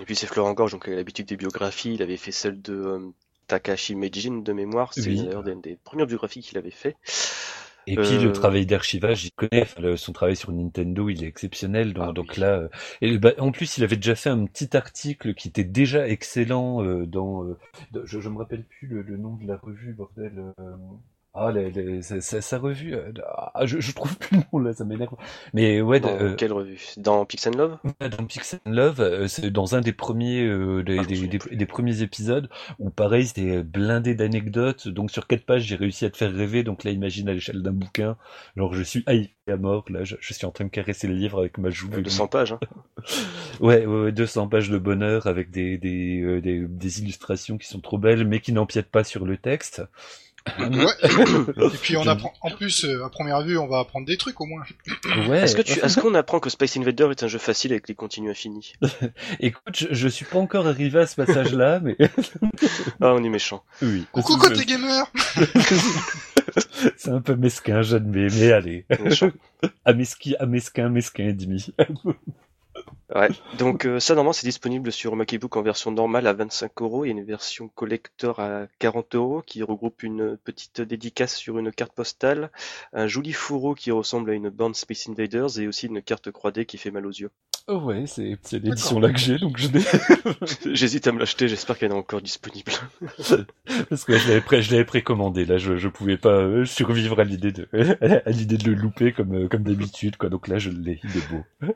[0.00, 1.94] Et puis c'est Florent Gorge, donc il a l'habitude des biographies.
[1.94, 3.00] Il avait fait celle de
[3.48, 4.92] Takashi Meijin de mémoire.
[4.94, 5.22] C'est Oui.
[5.24, 6.96] d'ailleurs une des premières biographies qu'il avait fait.
[7.86, 9.62] Et puis le Euh, travail d'archivage, il connaît.
[9.62, 11.92] Enfin, le- son travail sur Nintendo, il est exceptionnel.
[11.94, 12.38] Donc, Ah donc oui.
[12.38, 12.68] là, euh,
[13.00, 16.82] et bah, en plus, il avait déjà fait un petit article qui était déjà excellent
[16.84, 17.44] euh, dans.
[17.44, 17.58] euh,
[18.04, 20.52] je, je me rappelle plus le, le nom de la revue, bordel.
[21.36, 22.94] Euh, ah, les- les- sa, sa- sa revue.
[22.94, 23.12] euh,
[23.54, 25.14] ah, je, je trouve plus le nom là, ça m'énerve.
[25.52, 26.80] Mais ouais, Dans euh, quelle revue?
[26.98, 27.78] Dans Pix and Love?
[28.00, 31.66] dans Pixel Love, euh, c'est dans un des premiers euh, des, Ah, des, des- des
[31.66, 34.88] premiers épisodes où pareil c'était blindé d'anecdotes.
[34.88, 36.62] Donc sur quatre pages j'ai réussi à te faire rêver.
[36.62, 38.16] Donc là imagine à l'échelle d'un bouquin,
[38.56, 39.84] genre je suis hypé à mort.
[39.90, 41.88] Là je, je suis en train de caresser le livre avec ma joue.
[41.90, 42.52] de 100 pages.
[42.52, 42.60] Hein.
[43.60, 47.68] Ouais, ouais, ouais, 200 pages de bonheur avec des des, euh, des des illustrations qui
[47.68, 49.82] sont trop belles mais qui n'empiètent pas sur le texte.
[50.58, 50.66] Ouais.
[51.74, 54.40] Et puis on apprend, en plus, euh, à première vue, on va apprendre des trucs
[54.40, 54.62] au moins.
[55.28, 55.40] Ouais.
[55.40, 57.94] Est-ce que tu, est-ce qu'on apprend que Space Invader est un jeu facile avec les
[57.94, 58.74] continues infinis
[59.40, 61.96] Écoute, je, je suis pas encore arrivé à ce passage-là, mais
[63.00, 63.64] Ah, on est méchant.
[63.82, 64.06] oui.
[64.12, 65.10] Coucou côté gamer
[66.96, 68.86] C'est un peu mesquin, j'admets, mais allez.
[69.00, 69.30] Méchant.
[69.84, 71.72] À mesquin, à mesquin, mesquin et demi.
[73.14, 73.28] Ouais.
[73.58, 77.10] Donc euh, ça normalement c'est disponible sur MacBook en version normale à 25 euros et
[77.10, 82.50] une version collector à 40 euros qui regroupe une petite dédicace sur une carte postale,
[82.92, 86.66] un joli fourreau qui ressemble à une bande Space Invaders et aussi une carte 3D
[86.66, 87.30] qui fait mal aux yeux.
[87.66, 89.68] Oh ouais, c'est l'édition là que j'ai, donc je.
[90.74, 92.70] J'hésite à me l'acheter, j'espère qu'elle est encore disponible.
[93.88, 97.20] Parce que je l'avais pré, je l'avais précommandé, là, je, je pouvais pas euh, survivre
[97.20, 100.28] à l'idée de, à l'idée de le louper comme, euh, comme d'habitude, quoi.
[100.28, 101.72] Donc là, je l'ai, il est beau.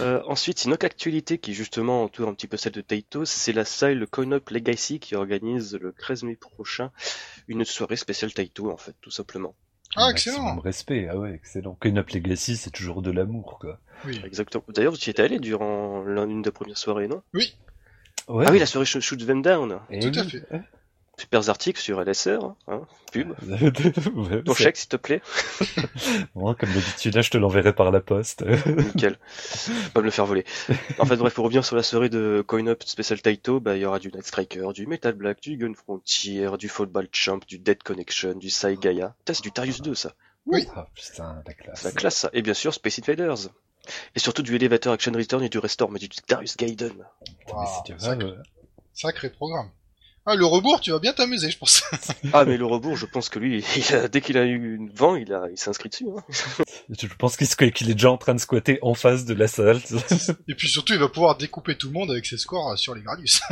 [0.00, 3.52] Euh, ensuite, une autre actualité qui justement entoure un petit peu celle de Taito, c'est
[3.52, 6.90] la salle Coin Up Legacy qui organise le 13 mai prochain
[7.46, 9.54] une soirée spéciale Taito en fait, tout simplement.
[9.94, 11.76] Ah, Maximum excellent respect, ah ouais, excellent.
[11.80, 13.78] Clean Up Legacy, c'est toujours de l'amour, quoi.
[14.04, 14.20] Oui.
[14.24, 14.64] Exactement.
[14.68, 17.22] D'ailleurs, vous y êtes allé durant l'une des premières soirées, non?
[17.34, 17.46] Ouais.
[18.28, 19.78] Ah oui, la soirée Shoot Shoot Them Down.
[19.90, 20.30] Eh Tout à oui.
[20.30, 20.42] fait.
[21.18, 23.34] Super articles sur LSR, hein, pub.
[24.14, 25.22] Ouais, Ton chèque, s'il te plaît.
[26.34, 28.44] Bon, comme d'habitude, là, je te l'enverrai par la poste.
[28.44, 29.18] Nickel.
[29.94, 30.44] Pas me le faire voler.
[30.98, 33.82] En fait, bref, pour revenir sur la soirée de Coin Up Special Taito, bah, il
[33.82, 37.58] y aura du Night Striker, du Metal Black, du Gun Frontier, du Football Champ, du
[37.58, 39.14] Dead Connection, du Sai Gaia.
[39.26, 40.12] C'est du Tarius 2, ça.
[40.44, 40.68] Oui.
[40.76, 41.82] Ah, putain, la classe.
[41.82, 42.30] La classe, ça.
[42.34, 43.48] Et bien sûr, Space Invaders.
[44.14, 46.92] Et surtout du Elevator Action Return et du Restore, mais du Darius Gaiden.
[48.92, 49.70] Sacré programme.
[50.28, 51.84] Ah, le rebours, tu vas bien t'amuser, je pense.
[52.32, 54.90] Ah, mais le rebours, je pense que lui, il a- dès qu'il a eu une
[54.90, 56.06] vent, il a, il s'est inscrit dessus.
[56.16, 56.22] Hein.
[56.90, 57.46] Je pense qu'il
[57.90, 59.80] est déjà en train de squatter en face de la salle.
[60.48, 63.02] Et puis surtout, il va pouvoir découper tout le monde avec ses scores sur les
[63.02, 63.40] Gradius.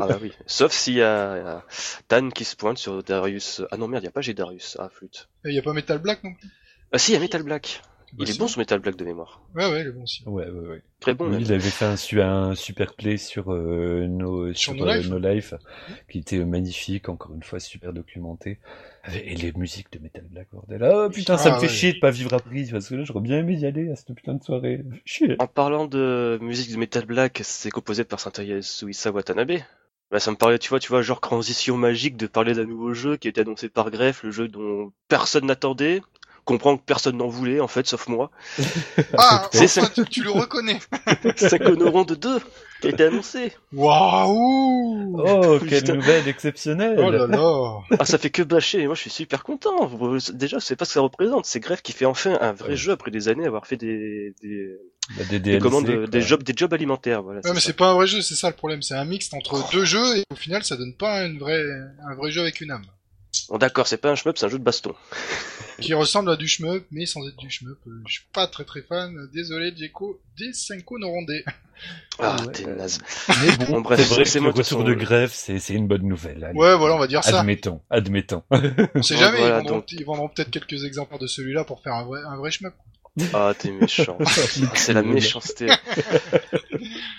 [0.00, 0.32] Ah bah oui.
[0.46, 1.62] Sauf s'il y a, il
[2.08, 3.62] Dan qui se pointe sur Darius.
[3.70, 4.76] Ah non, merde, il n'y a pas Darius.
[4.78, 5.28] Ah, flûte.
[5.44, 6.48] Et y a pas Metal Black non plus?
[6.92, 7.82] Ah si, il y a Metal Black.
[8.12, 9.42] Bah, Il est bon ce Metal Black de mémoire.
[9.54, 10.22] Ouais, ouais, il est bon aussi.
[10.26, 10.82] Ouais, ouais, ouais.
[11.00, 11.40] Très bon, Oui, même.
[11.42, 14.96] il avait fait un, su- un super play sur euh, nos, Sur sur, No euh,
[14.96, 15.08] Life.
[15.08, 15.54] No Life,
[16.10, 18.58] qui était magnifique, encore une fois super documenté.
[19.14, 20.82] Et les musiques de Metal Black, bordel.
[20.82, 21.68] Ah putain, ça me fait ouais.
[21.68, 23.96] chier de pas vivre à Paris, parce que là, j'aurais bien aimé y aller à
[23.96, 24.82] cette putain de soirée.
[25.04, 25.36] Chier.
[25.38, 29.52] En parlant de musique de Metal Black, c'est composé par Santaya Suisa Watanabe.
[30.10, 32.94] Bah, ça me parlait, tu vois, tu vois, genre transition magique de parler d'un nouveau
[32.94, 36.00] jeu qui a été annoncé par Greff, le jeu dont personne n'attendait.
[36.48, 38.30] Comprends que personne n'en voulait, en fait, sauf moi.
[39.18, 40.78] Ah, C'est enfin, tu, tu le reconnais.
[41.36, 42.38] Psychoneron de 2
[42.80, 43.52] qui a été annoncé.
[43.72, 45.94] Waouh Oh, quelle Putain.
[45.96, 46.96] nouvelle exceptionnelle.
[46.98, 49.90] Oh là là Ah, ça fait que bâcher, moi je suis super content.
[50.32, 51.44] Déjà, c'est pas ce que ça représente.
[51.44, 52.76] C'est Greff qui fait enfin un vrai Ouais.
[52.76, 54.70] jeu après des années avoir fait des, des,
[55.18, 56.06] Bah, des, des commandes, quoi.
[56.06, 57.22] des jobs, des jobs alimentaires.
[57.22, 57.66] Voilà, Ouais, mais ça.
[57.66, 58.80] c'est pas un vrai jeu, c'est ça le problème.
[58.80, 61.62] C'est un mixte entre deux jeux et au final, ça donne pas une vraie,
[62.10, 62.84] un vrai jeu avec une âme.
[63.48, 64.94] Bon, d'accord, c'est pas un shmup, c'est un jeu de baston.
[65.80, 67.78] Qui ressemble à du shmup, mais sans être du shmup.
[67.86, 69.28] Euh, Je suis pas très très fan.
[69.32, 70.20] Désolé, Djeko.
[70.36, 71.44] Des 5 Norondais.
[72.18, 72.98] Ah, ouais, t'es euh, naze.
[73.28, 75.74] Mais bon, Bon, bref, c'est vrai que c'est moi le retour de grève, c'est c'est
[75.74, 76.42] une bonne nouvelle.
[76.42, 76.58] allez.
[76.58, 77.40] Ouais, voilà, on va dire ça.
[77.40, 78.42] Admettons, admettons.
[78.50, 79.92] On sait jamais, voilà, ils vendront, donc.
[79.92, 82.74] ils vendront peut-être quelques exemplaires de celui-là pour faire un vrai, un vrai shmup.
[83.34, 84.18] Ah, t'es méchant.
[84.74, 85.68] C'est la méchanceté.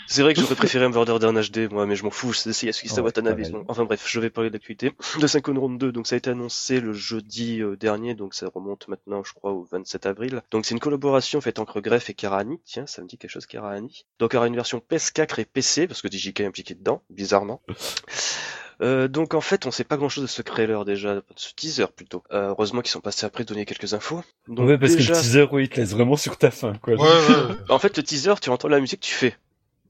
[0.08, 3.00] c'est vrai que j'aurais préféré un d'un HD, moi, mais je m'en fous, c'est Ouais,
[3.00, 3.42] Watanabe.
[3.68, 4.92] Enfin bref, je vais parler d'actualité.
[5.20, 8.48] De 5 Round 2, donc ça a été annoncé le jeudi euh, dernier, donc ça
[8.54, 10.42] remonte maintenant, je crois, au 27 avril.
[10.52, 12.60] Donc c'est une collaboration faite entre Greff et Karahani.
[12.66, 14.06] Tiens, ça me dit quelque chose, Karahani.
[14.20, 17.02] Donc il y aura une version PS4 et PC, parce que DJK est impliqué dedans,
[17.10, 17.62] bizarrement.
[18.82, 21.54] Euh, donc en fait, on sait pas grand chose de ce trailer déjà, de ce
[21.54, 22.24] teaser plutôt.
[22.32, 24.24] Euh, heureusement qu'ils sont passés après donner quelques infos.
[24.48, 25.14] Donc ouais, parce déjà...
[25.14, 26.94] que le teaser, oui, il te laisse vraiment sur ta faim, quoi.
[26.94, 27.56] Ouais, ouais.
[27.70, 29.36] En fait, le teaser, tu entends la musique, tu fais.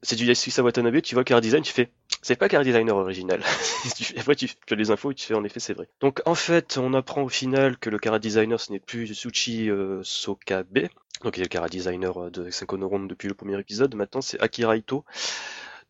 [0.02, 1.90] C'est du Yasuhisa Watanabe, tu vois le car design, tu fais.
[2.22, 3.42] C'est pas car designer original.
[3.96, 5.88] Tu- Après, tu tu as les infos et tu fais en effet, c'est vrai.
[6.00, 9.70] Donc, en fait, on apprend au final que le cara designer, ce n'est plus Tsuchi
[9.70, 10.88] euh, Sokabe.
[11.22, 13.94] Donc, il est le cara designer euh, de Senko no Ron depuis le premier épisode.
[13.94, 15.04] Maintenant, c'est Akira Ito.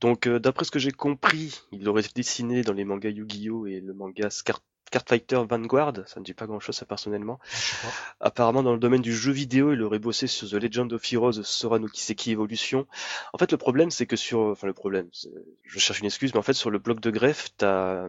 [0.00, 3.66] Donc, euh, d'après ce que j'ai compris, il aurait dessiné dans les mangas Yu-Gi-Oh!
[3.66, 4.60] et le manga Scar
[4.90, 7.38] Card Fighter Vanguard, ça ne dit pas grand chose ça personnellement.
[8.20, 11.44] Apparemment dans le domaine du jeu vidéo, il aurait bossé sur The Legend of Heroes
[11.44, 12.86] Sora no Kiseki Evolution.
[13.32, 15.08] En fait le problème c'est que sur, enfin le problème,
[15.62, 18.08] je cherche une excuse, mais en fait sur le bloc de greffe, t'as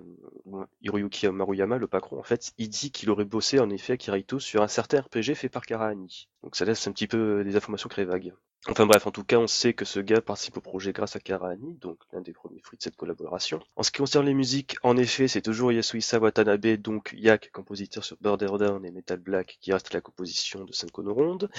[0.82, 4.39] Hiroyuki Maruyama, le patron en fait, il dit qu'il aurait bossé en effet à Kirito
[4.39, 6.30] sur un certain RPG fait par Karahani.
[6.41, 8.34] Donc ça laisse un petit peu des informations très vagues.
[8.67, 11.19] Enfin bref, en tout cas, on sait que ce gars participe au projet grâce à
[11.19, 13.60] Karahani, donc l'un des premiers fruits de cette collaboration.
[13.76, 18.04] En ce qui concerne les musiques, en effet, c'est toujours Yasuhisa Watanabe, donc Yak, compositeur
[18.04, 21.50] sur Border Down et Metal Black, qui reste la composition de Senko no Ronde.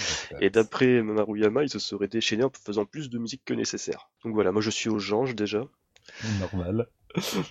[0.40, 4.08] Et d'après Maruyama, il se serait déchaîné en faisant plus de musique que nécessaire.
[4.24, 5.66] Donc voilà, moi je suis au Jange déjà.
[6.40, 6.86] Normal.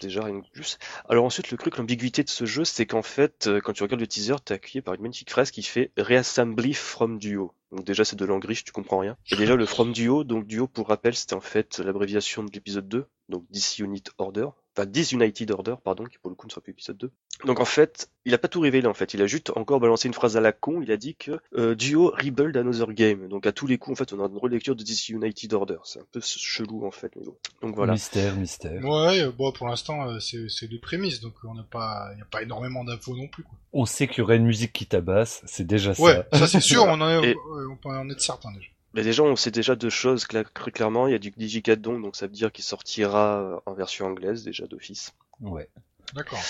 [0.01, 0.77] Déjà rien de plus.
[1.07, 4.01] Alors ensuite, le truc, l'ambiguïté de ce jeu, c'est qu'en fait, euh, quand tu regardes
[4.01, 7.53] le teaser, t'es accueilli par une magnifique phrase qui fait Reassembly from Duo.
[7.71, 9.17] Donc déjà, c'est de l'angriche, tu comprends rien.
[9.31, 12.87] Et déjà, le from Duo, donc Duo, pour rappel, c'était en fait l'abréviation de l'épisode
[12.87, 13.45] 2, donc
[13.79, 17.11] Unit Order, enfin Disunited Order, pardon, qui pour le coup ne sera plus épisode 2.
[17.45, 20.07] Donc en fait, il a pas tout révélé en fait, il a juste encore balancé
[20.07, 23.27] une phrase à la con, il a dit que euh, Duo rebuild another game.
[23.27, 25.77] Donc à tous les coups en fait, on a une relecture de Disunited Order.
[25.83, 27.35] C'est un peu chelou en fait, mais bon.
[27.61, 27.93] Donc voilà.
[27.93, 28.83] Mystère, mystère.
[28.83, 32.25] Ouais, bon pour l'instant euh, c'est c'est des prémices, donc on n'a pas, y a
[32.25, 33.43] pas énormément d'infos non plus.
[33.43, 33.53] Quoi.
[33.73, 36.39] On sait qu'il y aurait une musique qui tabasse, c'est déjà Ouais, ça.
[36.39, 37.35] ça c'est sûr, on en est,
[37.69, 38.67] on peut en être certain déjà.
[38.93, 41.07] Mais déjà, on sait déjà deux choses clairement.
[41.07, 44.43] Il y a du Digicadon, donc ça veut dire qu'il sortira euh, en version anglaise
[44.43, 45.13] déjà d'office.
[45.39, 45.69] Ouais.
[46.13, 46.41] D'accord.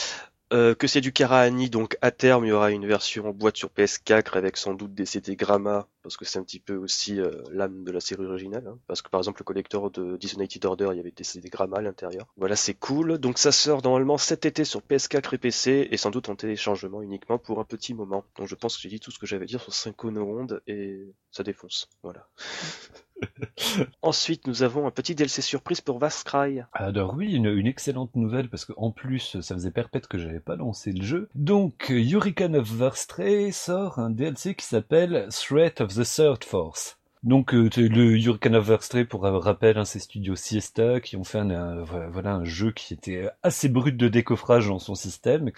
[0.53, 3.55] Euh, que c'est du Karahani, donc à terme il y aura une version en boîte
[3.55, 7.19] sur PS4 avec sans doute des CD Gramma, parce que c'est un petit peu aussi
[7.19, 8.67] euh, l'âme de la série originale.
[8.67, 8.77] hein.
[8.87, 11.77] Parce que par exemple le collector de Disunited Order, il y avait des CD Gramma
[11.77, 12.27] à l'intérieur.
[12.37, 13.17] Voilà, c'est cool.
[13.17, 17.01] Donc ça sort normalement cet été sur PS4 et PC, et sans doute en téléchargement
[17.01, 18.25] uniquement pour un petit moment.
[18.37, 20.61] Donc je pense que j'ai dit tout ce que j'avais à dire sur 5 ronde
[20.67, 21.89] et ça défonce.
[22.03, 22.27] Voilà.
[24.01, 26.61] Ensuite, nous avons un petit DLC surprise pour Vast Cry.
[26.73, 30.55] Alors oui, une, une excellente nouvelle parce qu'en plus, ça faisait perpète que j'avais pas
[30.55, 31.29] lancé le jeu.
[31.35, 36.97] Donc, Hurricane of Varstray sort un DLC qui s'appelle Threat of the Third Force.
[37.23, 38.71] Donc euh, le Hurricane of
[39.07, 43.29] pour rappel, hein, c'est Studio Siesta qui ont fait un, voilà, un jeu qui était
[43.43, 45.51] assez brut de décoffrage dans son système,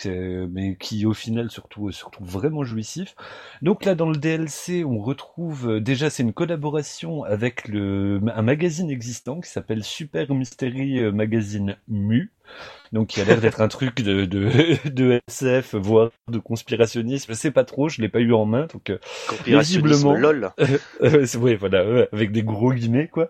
[0.51, 3.15] mais qui au final surtout surtout vraiment jouissif.
[3.61, 8.41] Donc là dans le DLC, on retrouve euh, déjà c'est une collaboration avec le un
[8.41, 12.33] magazine existant qui s'appelle Super Mystery euh, Magazine Mu.
[12.91, 14.49] Donc qui a l'air d'être un truc de, de,
[14.89, 17.33] de SF, voire de conspirationnisme.
[17.33, 18.99] Je sais pas trop, je l'ai pas eu en main, donc euh,
[19.45, 20.13] Visiblement.
[20.13, 20.51] LOL.
[21.01, 23.29] euh, ouais, voilà, ouais, avec des gros guillemets quoi.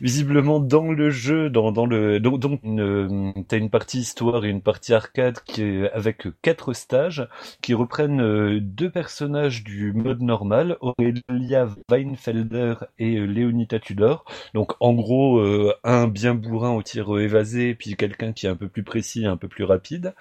[0.00, 4.48] Visiblement dans le jeu, dans dans le donc, donc euh, t'as une partie histoire et
[4.48, 7.28] une partie arcade qui est avec quatre stages
[7.62, 14.24] qui reprennent euh, deux personnages du mode normal, Aurelia Weinfelder et euh, Leonita Tudor.
[14.54, 18.56] Donc en gros euh, un bien bourrin au tir évasé, puis quelqu'un qui est un
[18.56, 20.14] peu plus précis, un peu plus rapide.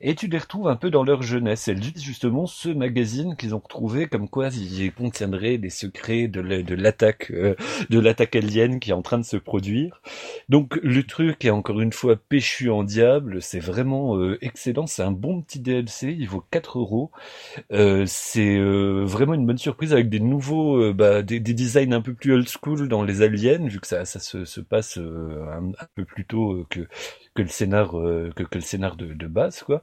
[0.00, 1.68] Et tu les retrouves un peu dans leur jeunesse.
[1.68, 6.40] Elles utilisent justement ce magazine qu'ils ont retrouvé, comme quoi il contiendrait des secrets de
[6.40, 7.54] la- de l'attaque euh,
[7.90, 10.00] de l'attaque alien qui est en train de se produire.
[10.48, 13.40] Donc le truc est encore une fois péchu en diable.
[13.42, 14.86] C'est vraiment euh, excellent.
[14.86, 16.14] C'est un bon petit DLC.
[16.18, 17.10] Il vaut 4 euros.
[17.72, 22.14] Euh, c'est vraiment une bonne surprise avec des nouveaux, bah, des, des designs un peu
[22.14, 26.24] plus old school dans les aliens, vu que ça, se, se passe un, peu plus
[26.24, 26.86] tôt que
[27.34, 29.82] que le scénar euh, que, que le scénar de, de base quoi.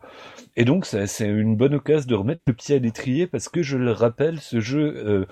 [0.55, 3.77] Et donc c'est une bonne occasion de remettre le pied à l'étrier parce que je
[3.77, 5.25] le rappelle, ce jeu euh,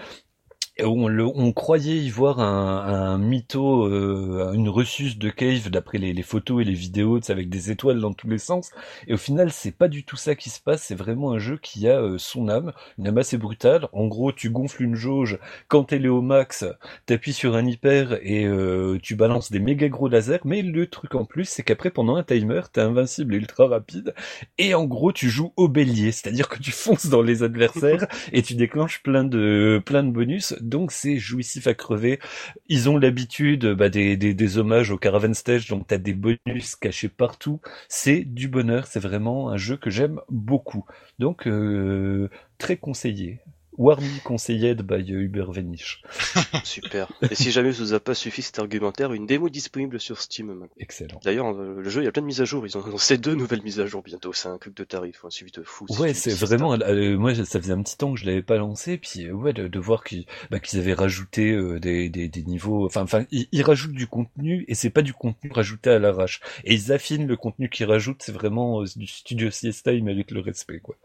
[0.84, 6.62] on, croyait y voir un, un mytho, euh, une ressus de Cave d'après les, photos
[6.62, 8.72] et les vidéos, avec des étoiles dans tous les sens.
[9.08, 10.84] Et au final, c'est pas du tout ça qui se passe.
[10.84, 13.88] C'est vraiment un jeu qui a euh, son âme, une âme assez brutale.
[13.94, 16.66] En gros, tu gonfles une jauge quand elle est au max,
[17.06, 20.40] t'appuies sur un hyper et euh, tu balances des méga gros lasers.
[20.46, 24.14] Mais le truc en plus, c'est qu'après, pendant un timer, t'es invincible et ultra rapide.
[24.58, 28.42] Et en gros, tu joues au bélier, c'est-à-dire que tu fonces dans les adversaires et
[28.42, 30.56] tu déclenches plein de plein de bonus.
[30.70, 32.20] Donc c'est jouissif à crever.
[32.68, 37.10] Ils ont l'habitude bah, des, des, hommages au Caravan Stage, donc t'as des bonus cachés
[37.10, 37.60] partout.
[37.88, 40.86] C'est du bonheur, c'est vraiment un jeu que j'aime beaucoup.
[41.20, 43.40] Donc euh, très conseillé.
[43.80, 46.02] Warmy conseilled by Uber Venish.
[46.66, 47.08] Super.
[47.32, 50.48] Et si jamais ça vous a pas suffi cet argumentaire, une démo disponible sur Steam
[50.48, 50.68] maintenant.
[50.78, 51.20] Excellent.
[51.24, 52.68] D'ailleurs, euh, le jeu, il y a plein de mises à jour.
[52.68, 54.34] Ils ont annoncé deux nouvelles mises à jour bientôt.
[54.34, 55.86] C'est un truc de tarif, un suivi de fou.
[55.98, 56.74] Ouais, c'est vraiment.
[56.74, 59.54] euh, moi, ça faisait un petit temps que je l'avais pas lancé, puis euh, ouais,
[59.54, 62.86] de, de voir qu'ils bah, avaient rajouté euh, des, des, des niveaux.
[62.86, 66.42] Enfin, enfin, ils, ils rajoutent du contenu et c'est pas du contenu rajouté à l'arrache.
[66.66, 68.22] Et ils affinent le contenu qu'ils rajoutent.
[68.24, 70.96] C'est vraiment euh, du studio Siesta, ils méritent le respect, quoi.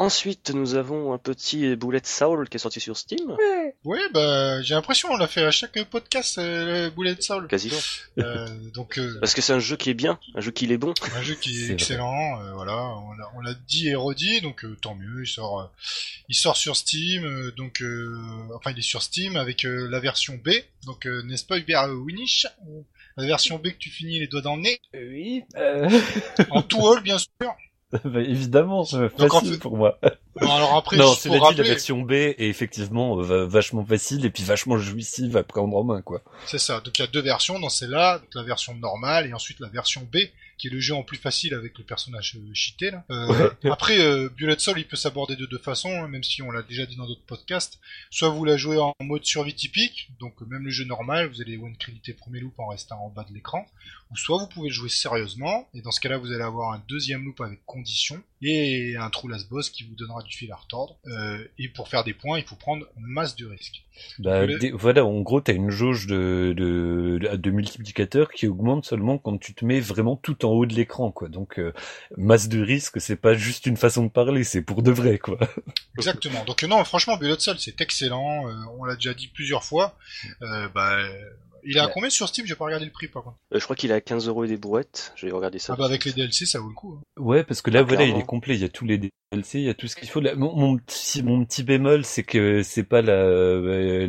[0.00, 3.36] Ensuite, nous avons un petit Bullet Soul qui est sorti sur Steam.
[3.84, 7.46] Ouais, bah j'ai l'impression on l'a fait à chaque podcast, euh, Bullet Soul.
[7.48, 7.76] Quasiment.
[8.18, 10.78] Euh, donc euh, Parce que c'est un jeu qui est bien, un jeu qui est
[10.78, 10.94] bon.
[11.14, 12.40] un jeu qui est excellent.
[12.40, 12.94] euh, voilà,
[13.34, 15.22] on l'a- dit et redit, donc euh, tant mieux.
[15.24, 15.64] Il sort, euh,
[16.30, 18.16] il sort sur Steam, euh, donc euh,
[18.56, 20.50] enfin il est sur Steam avec euh, la version B.
[20.86, 22.46] Donc euh, n'est-ce pas Hubert euh, Winish
[23.18, 25.90] La version B que tu finis les doigts dans le nez, Oui, euh...
[26.48, 27.52] en tout haut bien sûr.
[28.04, 29.98] bah, évidemment, euh, Donc, en facile fait- pour moi.
[30.40, 33.84] Bon, alors après, non, cela dit, rappeler, la version B est effectivement euh, va- vachement
[33.84, 36.22] facile et puis vachement jouissive à prendre en main, quoi.
[36.46, 36.80] c'est ça.
[36.80, 40.06] Donc il y a deux versions dans celle-là, la version normale et ensuite la version
[40.12, 40.18] B,
[40.60, 42.90] qui est le jeu en plus facile avec le personnage euh, cheaté.
[42.90, 43.04] Là.
[43.10, 46.50] Euh, Après, euh, Bullet Soul, il peut s'aborder de deux façons, hein, même si on
[46.50, 47.80] l'a déjà dit dans d'autres podcasts.
[48.10, 51.40] Soit vous la jouez en mode survie typique, donc euh, même le jeu normal, vous
[51.40, 53.66] allez one créditer premier loop en restant en bas de l'écran,
[54.10, 56.82] ou soit vous pouvez le jouer sérieusement, et dans ce cas-là, vous allez avoir un
[56.88, 60.56] deuxième loop avec condition, et un trou last boss qui vous donnera du fil à
[60.56, 60.96] retordre.
[61.06, 63.82] Euh, et pour faire des points, il faut prendre masse de risque.
[64.18, 69.18] Bah, Le- voilà, en gros, t'as une jauge de, de, de multiplicateur qui augmente seulement
[69.18, 71.28] quand tu te mets vraiment tout en haut de l'écran, quoi.
[71.28, 71.72] Donc, euh,
[72.16, 75.38] masse de risque, c'est pas juste une façon de parler, c'est pour de vrai, quoi.
[75.98, 76.44] Exactement.
[76.46, 78.48] Donc non, franchement, Bullet Soul, c'est excellent.
[78.48, 79.96] euh, on l'a déjà dit plusieurs fois.
[80.40, 80.98] Bah,
[81.64, 81.90] il est à Ouais.
[81.94, 82.46] combien sur Steam?
[82.46, 83.36] J'ai pas regardé le prix par contre.
[83.54, 85.12] Euh, je crois qu'il est à 15 euros et des brouettes.
[85.16, 85.72] J'ai regardé ça.
[85.74, 86.98] Ah bah avec les DLC, ça vaut le coup.
[86.98, 87.02] hein.
[87.22, 88.54] Ouais, parce que là, Ah, voilà, il est complet.
[88.54, 90.20] Il y a tous les DLC, il y a tout ce qu'il faut.
[90.20, 94.06] Là, mon, mon petit, mon petit bémol, c'est que c'est pas la, euh,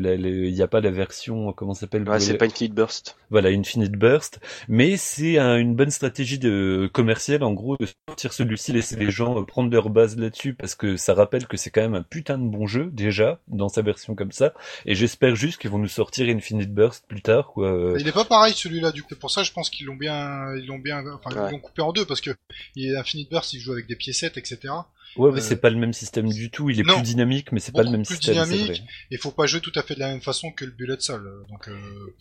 [0.49, 2.07] il y a pas la version, comment ça s'appelle?
[2.07, 3.17] Ouais, c'est pas Infinite Burst.
[3.29, 4.39] Voilà, Infinite Burst.
[4.67, 9.11] Mais c'est un- une bonne stratégie de commerciale, en gros, de sortir celui-ci, laisser les
[9.11, 12.03] gens euh, prendre leur base là-dessus, parce que ça rappelle que c'est quand même un
[12.03, 14.53] putain de bon jeu, déjà, dans sa version comme ça.
[14.85, 17.93] Et j'espère juste qu'ils vont nous sortir Infinite Burst plus tard, quoi.
[17.99, 19.15] Il est pas pareil celui-là du coup.
[19.15, 21.47] Pour ça, je pense qu'ils l'ont bien, ils l'ont bien, enfin Ouais.
[21.49, 22.31] ils l'ont coupé en deux parce que
[22.75, 24.73] il est Infinite Burst, il joue avec des piécettes, etc.
[25.17, 26.69] Ouais, mais Euh, c'est pas le même système du tout.
[26.69, 26.93] Il est non.
[26.95, 28.65] plus dynamique, mais c'est pas le même plus système, dynamique.
[28.67, 28.81] vrai.
[29.11, 31.25] Et faut pas jouer tout à fait de la même façon que le Bullet Soul.
[31.27, 31.75] euh, Donc euh,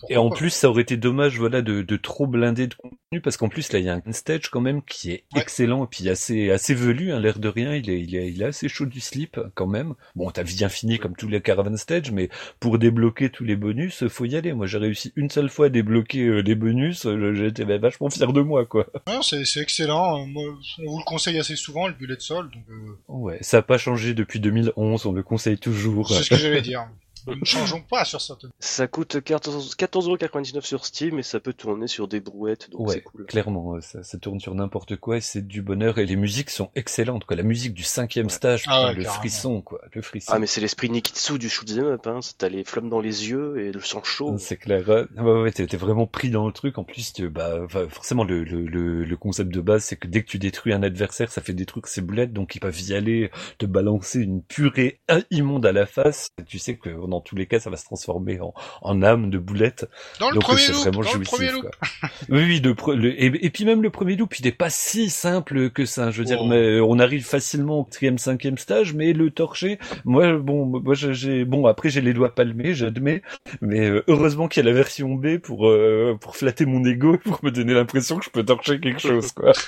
[0.08, 0.36] Et en pas.
[0.36, 3.72] plus, ça aurait été dommage, voilà, de, de trop blinder de contenu, parce qu'en plus,
[3.72, 5.42] là, il y a un stage quand même qui est Ouais.
[5.42, 8.42] excellent, et puis assez, assez velu, hein, l'air de rien, il est, il est, il
[8.42, 9.94] est assez chaud du slip, quand même.
[10.16, 14.06] Bon, t'as bien fini comme tous les caravan stage, mais pour débloquer tous les bonus,
[14.08, 14.52] faut y aller.
[14.52, 18.10] Moi, j'ai réussi une seule fois à débloquer euh, les bonus, euh, j'étais bah, vachement
[18.10, 18.86] fier de moi, quoi.
[19.08, 20.22] Ouais, c'est c'est excellent.
[20.22, 20.44] euh, Moi,
[20.80, 22.16] on vous le conseille assez souvent le Bullet.
[22.30, 26.08] Donc euh, Ouais, ça a pas changé depuis 2011, on le conseille toujours.
[26.08, 26.88] c'est ce que j'allais dire.
[27.26, 28.50] Ne changeons pas sur certaines.
[28.60, 32.94] Ça coûte 14 14,99€ sur Steam et ça peut tourner sur des brouettes, donc Ouais,
[32.94, 33.26] c'est cool.
[33.26, 36.50] clairement, euh, ça, ça tourne sur n'importe quoi et c'est du bonheur et les musiques
[36.50, 37.36] sont excellentes quoi.
[37.36, 39.20] La musique du cinquième stage, Ah ouais, le carrément.
[39.20, 40.32] frisson quoi, le frisson.
[40.34, 42.20] Ah mais c'est l'esprit Nikitsu du shoot'em up, hein.
[42.38, 44.36] T'as les flammes dans les yeux et le sang chaud.
[44.38, 44.88] C'est clair.
[44.88, 46.78] Ouais, ouais, ouais, t'es t'es vraiment pris dans le truc.
[46.78, 50.22] En plus, tu- bah, forcément, le, le, le, le concept de base, c'est que dès
[50.22, 52.94] que tu détruis un adversaire, ça fait des trucs ses boulettes, donc ils peuvent y
[52.94, 56.28] aller, te balancer une purée immonde à la face.
[56.46, 59.38] Tu sais que dans tous les cas, ça va se transformer en, en âme de
[59.38, 59.88] boulettes.
[60.18, 61.34] Dans le Donc premier c'est loop, vraiment dans le jouissif.
[61.34, 61.62] premier loop.
[61.62, 62.08] quoi.
[62.30, 64.70] oui, oui, le, pre- le- et, et puis même le premier loop, il est pas
[64.70, 66.10] si simple que ça.
[66.10, 66.46] Je veux dire, Oh.
[66.46, 71.44] mais on arrive facilement au quatrième, cinquième stage, mais le torcher, moi, bon, moi, j'ai-
[71.44, 73.22] bon, après j'ai les doigts palmés, j'admets,
[73.60, 77.18] mais euh, heureusement qu'il y a la version B pour euh, pour flatter mon ego,
[77.24, 79.52] pour me donner l'impression que je peux torcher quelque chose, quoi.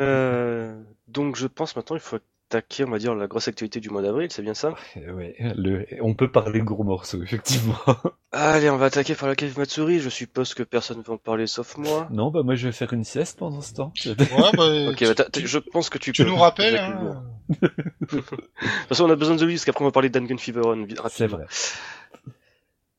[0.00, 0.74] Euh,
[1.08, 2.18] donc je pense maintenant il faut
[2.50, 4.74] attaquer, on va dire, la grosse actualité du mois d'avril, c'est bien ça?
[4.96, 7.76] Ouais, le, on peut parler gros morceaux, effectivement.
[8.32, 11.18] Allez, on va attaquer par la cave Matsuri, je suppose que personne ne va en
[11.18, 12.08] parler sauf moi.
[12.10, 13.92] non, bah moi je vais faire une sieste pendant ce temps.
[14.06, 16.28] Ouais, bah, Ok, tu, bah, t'as- t'as- je pense que tu, tu peux.
[16.28, 16.76] nous rappelles.
[16.76, 17.22] Hein.
[17.60, 17.68] De
[18.08, 20.62] toute façon, on a besoin de lui, parce qu'après on va parler d'Angun Fever
[21.10, 21.44] C'est vrai.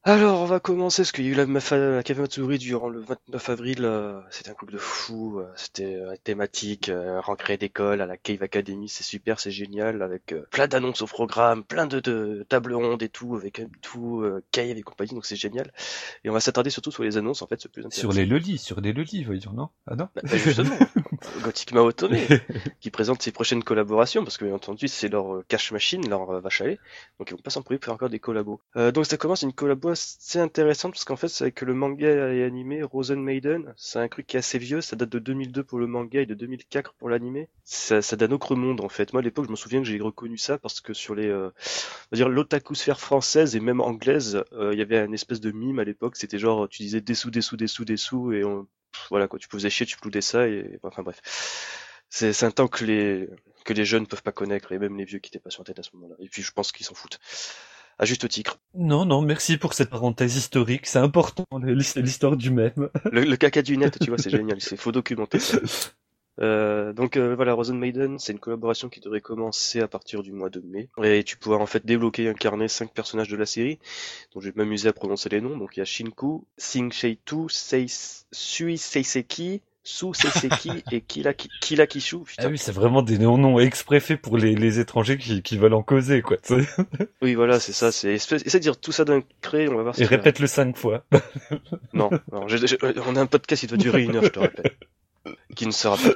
[0.07, 3.49] Alors, on va commencer, parce qu'il y a eu la, la Matsuri durant le 29
[3.49, 8.05] avril, euh, c'était un coup de fou, euh, c'était euh, thématique, euh, rentrée d'école à
[8.05, 12.45] la Cave Academy, c'est super, c'est génial, avec plein d'annonces au programme, plein de, de
[12.47, 15.73] tables rondes et tout, avec tout, Cave et compagnie, donc c'est génial.
[16.23, 18.01] Et on va s'attarder surtout sur les annonces, en fait, plus intéressant.
[18.01, 19.69] Sur les lolis, sur les lolis, voyons, non?
[19.87, 20.07] Ah non?
[20.13, 20.77] Bah, bah, justement,
[21.43, 22.15] Gothic Maotome,
[22.79, 26.61] qui présente ses prochaines collaborations, parce que bien entendu c'est leur cash machine, leur vache
[26.61, 26.79] à lait,
[27.17, 28.61] donc ils vont pas s'en priver pour faire encore des collabos.
[28.75, 32.43] Donc ça commence une collabo assez intéressante, parce qu'en fait c'est avec le manga et
[32.43, 35.79] animé Rosen Maiden, c'est un truc qui est assez vieux, ça date de 2002 pour
[35.79, 37.49] le manga et de 2004 pour l'animé.
[37.63, 39.13] Ça, ça d'un autre monde en fait.
[39.13, 41.47] Moi à l'époque je me souviens que j'ai reconnu ça parce que sur les, euh,
[41.47, 45.51] on va dire l'otakusphère française et même anglaise, euh, il y avait un espèce de
[45.51, 49.27] mime à l'époque, c'était genre tu disais dessous, dessous, dessous, dessous, et on, pff, voilà
[49.27, 51.21] quoi, tu faisais chier, tu ploudais ça, et enfin bref.
[52.09, 53.27] C'est un temps que les,
[53.65, 55.65] que les jeunes peuvent pas connaître, et même les vieux qui étaient pas sur la
[55.65, 56.15] tête à ce moment-là.
[56.19, 57.19] Et puis je pense qu'ils s'en foutent.
[57.97, 58.59] À juste titre.
[58.73, 62.89] Non, non, merci pour cette parenthèse historique, c'est important, l'his- l'histoire du même.
[63.11, 65.59] Le, le caca du net, tu vois, c'est génial, c'est faut documenter ça.
[66.41, 70.33] Euh, donc euh, voilà, Rosen Maiden, c'est une collaboration qui devrait commencer à partir du
[70.33, 70.89] mois de mai.
[71.01, 73.79] Et tu pourras en fait débloquer et incarner cinq personnages de la série,
[74.33, 75.57] dont je vais m'amuser à prononcer les noms.
[75.57, 81.85] Donc il y a Shinku, Sing Sheitu, Seis, Sui Seiseki, Su Seiseki et Kila, Kila
[81.85, 82.23] Kishu.
[82.23, 82.43] Putain.
[82.47, 85.75] Ah oui, c'est vraiment des noms exprès faits pour les, les étrangers qui, qui veulent
[85.75, 86.37] en causer, quoi.
[87.21, 87.91] oui, voilà, c'est ça.
[87.91, 90.01] C'est essaie de dire tout ça d'un cré, on va voir.
[90.01, 91.05] Et répète-le cinq fois.
[91.93, 92.47] non, non
[93.05, 94.71] on a un podcast qui doit durer une heure, je te rappelle
[95.55, 96.13] qui ne sera pas.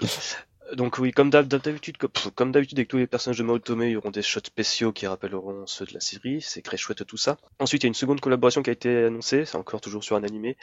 [0.74, 1.98] Donc oui, comme d'habitude,
[2.36, 5.08] comme d'habitude avec tous les personnages de Maotome, il y auront des shots spéciaux qui
[5.08, 6.42] rappelleront ceux de la série.
[6.42, 7.38] C'est très chouette tout ça.
[7.60, 9.46] Ensuite, il y a une seconde collaboration qui a été annoncée.
[9.46, 10.58] C'est encore toujours sur un animé.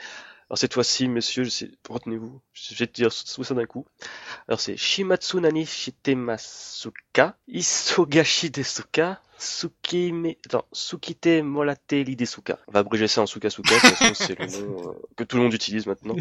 [0.48, 1.44] Alors cette fois-ci, messieurs,
[1.88, 2.40] retenez-vous.
[2.52, 3.84] Je vais te dire tout ça d'un coup.
[4.46, 9.20] Alors c'est Shimatsu Nani Shitemasuka, Isogashi Desuka.
[10.46, 12.58] Attends, Tsukite Molate Lidesuka.
[12.68, 13.74] On va abréger ça en Suka Suka,
[14.14, 16.16] c'est le nom euh, que tout le monde utilise maintenant.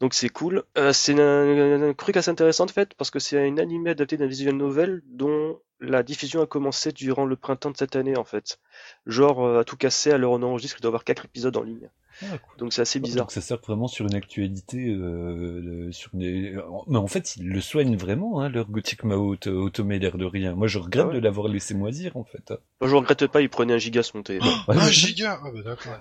[0.00, 0.62] Donc c'est cool.
[0.76, 4.26] Euh, c'est un, truc assez intéressant en fait parce que c'est une animé adapté d'un
[4.26, 8.60] visual novel dont la diffusion a commencé durant le printemps de cette année en fait.
[9.06, 11.24] Genre euh, à tout casser à l'heure où on enregistre, il doit y avoir 4
[11.24, 11.90] épisodes en ligne.
[12.22, 12.26] Ah,
[12.58, 13.24] Donc c'est assez bizarre.
[13.24, 17.96] Donc ça sert vraiment sur une actualité, euh, sur mais en fait ils le soignent
[17.96, 20.54] vraiment, hein, leur gothique Mao automé l'air de rien.
[20.54, 22.52] Moi je regrette ah de l'avoir laissé moisir en fait.
[22.80, 24.38] Moi je regrette pas, ils prenaient un giga se monter.
[24.68, 25.98] un giga ah bah d'accord.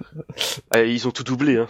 [0.70, 1.58] Ah, ils ont tout doublé.
[1.58, 1.68] Hein.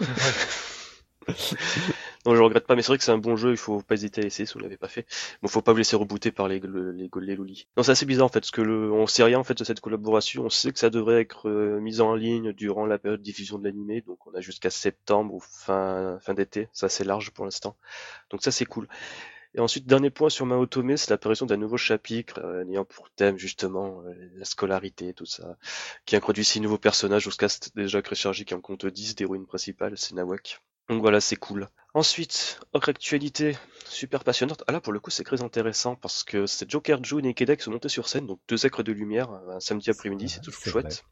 [2.26, 3.94] non, je regrette pas, mais c'est vrai que c'est un bon jeu, il faut pas
[3.94, 5.06] hésiter à essayer si vous l'avez pas fait.
[5.42, 7.68] Bon, faut pas vous laisser rebooter par les, les, les, loulis.
[7.76, 9.64] Non, c'est assez bizarre en fait, parce que le, on sait rien en fait de
[9.64, 13.20] cette collaboration, on sait que ça devrait être euh, mis en ligne durant la période
[13.20, 17.04] de diffusion de l'animé, donc on a jusqu'à septembre ou fin, fin d'été, c'est assez
[17.04, 17.76] large pour l'instant.
[18.30, 18.88] Donc ça c'est cool.
[19.54, 23.38] Et ensuite, dernier point sur Maotome, c'est l'apparition d'un nouveau chapitre euh, ayant pour thème
[23.38, 25.56] justement euh, la scolarité, tout ça,
[26.04, 30.14] qui introduit six nouveaux personnages jusqu'à déjà Créchargie qui en compte 10 d'héroïnes principales, c'est
[30.14, 30.60] Nawak.
[30.88, 31.68] Donc voilà, c'est cool.
[31.94, 33.56] Ensuite, autre actualité
[33.88, 34.62] super passionnante.
[34.66, 37.60] Ah là, pour le coup, c'est très intéressant parce que c'est Joker June et Kedek
[37.60, 41.04] sont montés sur scène, donc deux acres de lumière, un samedi après-midi, c'est tout chouette.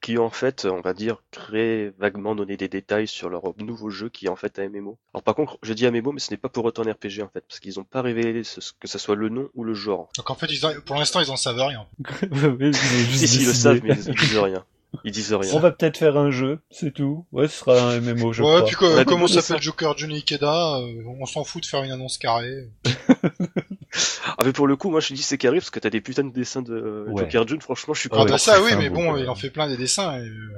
[0.00, 4.08] Qui en fait, on va dire, très vaguement donné des détails sur leur nouveau jeu
[4.08, 4.98] qui est en fait un MMO.
[5.14, 7.28] Alors par contre, je dis MMO, mais ce n'est pas pour autant un RPG en
[7.28, 10.08] fait, parce qu'ils n'ont pas révélé que ce soit le nom ou le genre.
[10.16, 10.48] Donc en fait,
[10.84, 11.86] pour l'instant, ils en savent rien.
[13.12, 14.64] si, si, ils le savent, mais ils disent rien.
[15.04, 15.50] Ils disent rien.
[15.54, 17.26] On va peut-être faire un jeu, c'est tout.
[17.32, 18.64] Ouais, ce sera un MMO, je ouais, crois.
[18.66, 22.18] Puis que, comment s'appelle Joker Johnny Ikeda euh, On s'en fout de faire une annonce
[22.18, 22.68] carrée.
[22.84, 26.24] ah mais pour le coup, moi je dis c'est carré parce que t'as des putains
[26.24, 27.60] de dessins de Joker June.
[27.60, 30.18] Franchement, je suis ah, bah ça oui, mais bon, il en fait plein des dessins.
[30.18, 30.56] Et, euh,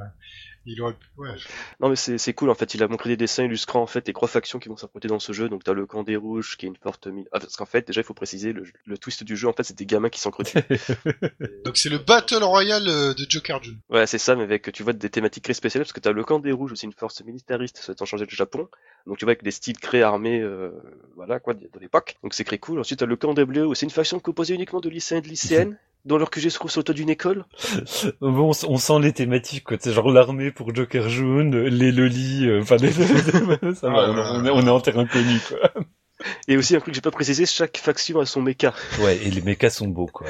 [0.66, 0.94] il aurait...
[1.18, 1.30] ouais.
[1.80, 4.12] Non mais c'est cool en fait, il a montré des dessins illustrant en fait les
[4.12, 5.48] trois factions qui vont s'affronter dans ce jeu.
[5.48, 7.26] Donc t'as le camp des rouges qui est une forte mine.
[7.32, 9.62] Ah, parce qu'en fait déjà il faut préciser le, le, twist du jeu en fait
[9.62, 10.58] c'est des gamins qui s'entretuent.
[11.64, 13.78] donc c'est le Battle Royale euh, de Joker June.
[13.90, 16.24] Ouais c'est ça mais avec tu vois des thématiques très spéciales parce que t'as le
[16.24, 18.68] camp des rouges aussi une force militariste souhaitant changer le Japon.
[19.06, 20.70] Donc tu vois avec des styles créés armés euh,
[21.16, 22.16] voilà quoi de l'époque.
[22.22, 22.80] Donc c'est très cool.
[22.80, 25.28] Ensuite t'as le camp des bleus c'est une faction composée uniquement de lycéens et de
[25.28, 27.44] lycéennes dans leur QG se trouve sur le toit d'une école
[28.20, 29.76] Bon, on, sent les thématiques, quoi.
[29.80, 32.76] C'est genre l'armée pour Joker Jaune, les lolis, euh, enfin,
[33.74, 35.70] ça va, on, est, on est en terrain connu, quoi.
[36.48, 38.74] Et aussi un truc que j'ai pas précisé, chaque faction a son mecha.
[39.00, 40.26] Ouais, et les mechas sont beaux, quoi.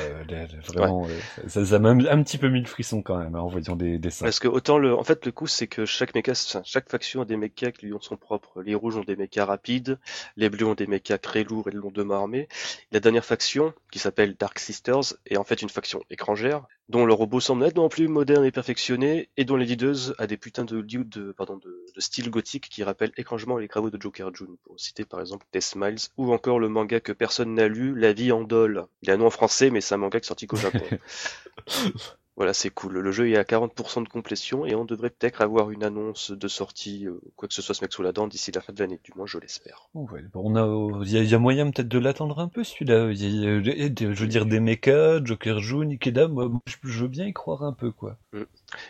[0.68, 1.07] Vraiment,
[1.49, 3.99] ça, ça m'a un petit peu mis le frisson quand même, hein, en voyant des
[3.99, 4.24] dessins.
[4.24, 7.24] Parce que autant le, en fait, le coup, c'est que chaque mecha, chaque faction a
[7.24, 8.62] des mechas qui lui ont son propre.
[8.62, 9.99] Les rouges ont des mechas rapides,
[10.36, 12.49] les bleus ont des mechas très lourds et longs de armée.
[12.92, 17.14] La dernière faction, qui s'appelle Dark Sisters, est en fait une faction étrangère, dont le
[17.14, 20.80] robot semble nettement plus moderne et perfectionné, et dont les leaders a des putains de,
[20.82, 25.05] de, pardon, de, style gothique qui rappellent étrangement les travaux de Joker June, pour citer
[25.05, 28.43] par exemple Death Smiles, ou encore le manga que personne n'a lu, La vie en
[28.43, 28.87] dol.
[29.03, 30.85] Il a un nom en français, mais c'est un manga qui est sorti qu'au Japon.
[32.37, 32.99] Voilà, c'est cool.
[32.99, 36.49] Le jeu est à 40% de complétion et on devrait peut-être avoir une annonce de
[36.49, 38.80] sortie, euh, quoi que ce soit ce mec sous la dent d'ici la fin de
[38.80, 38.99] l'année.
[39.05, 39.89] Du moins, je l'espère.
[39.95, 43.12] on a, il y, a moyen peut-être de l'attendre un peu celui-là.
[43.12, 46.26] je veux dire des mechas, Joker June, Ikeda.
[46.26, 46.51] Moi,
[46.82, 48.16] je veux bien y croire un peu, quoi.
[48.32, 48.43] Mm.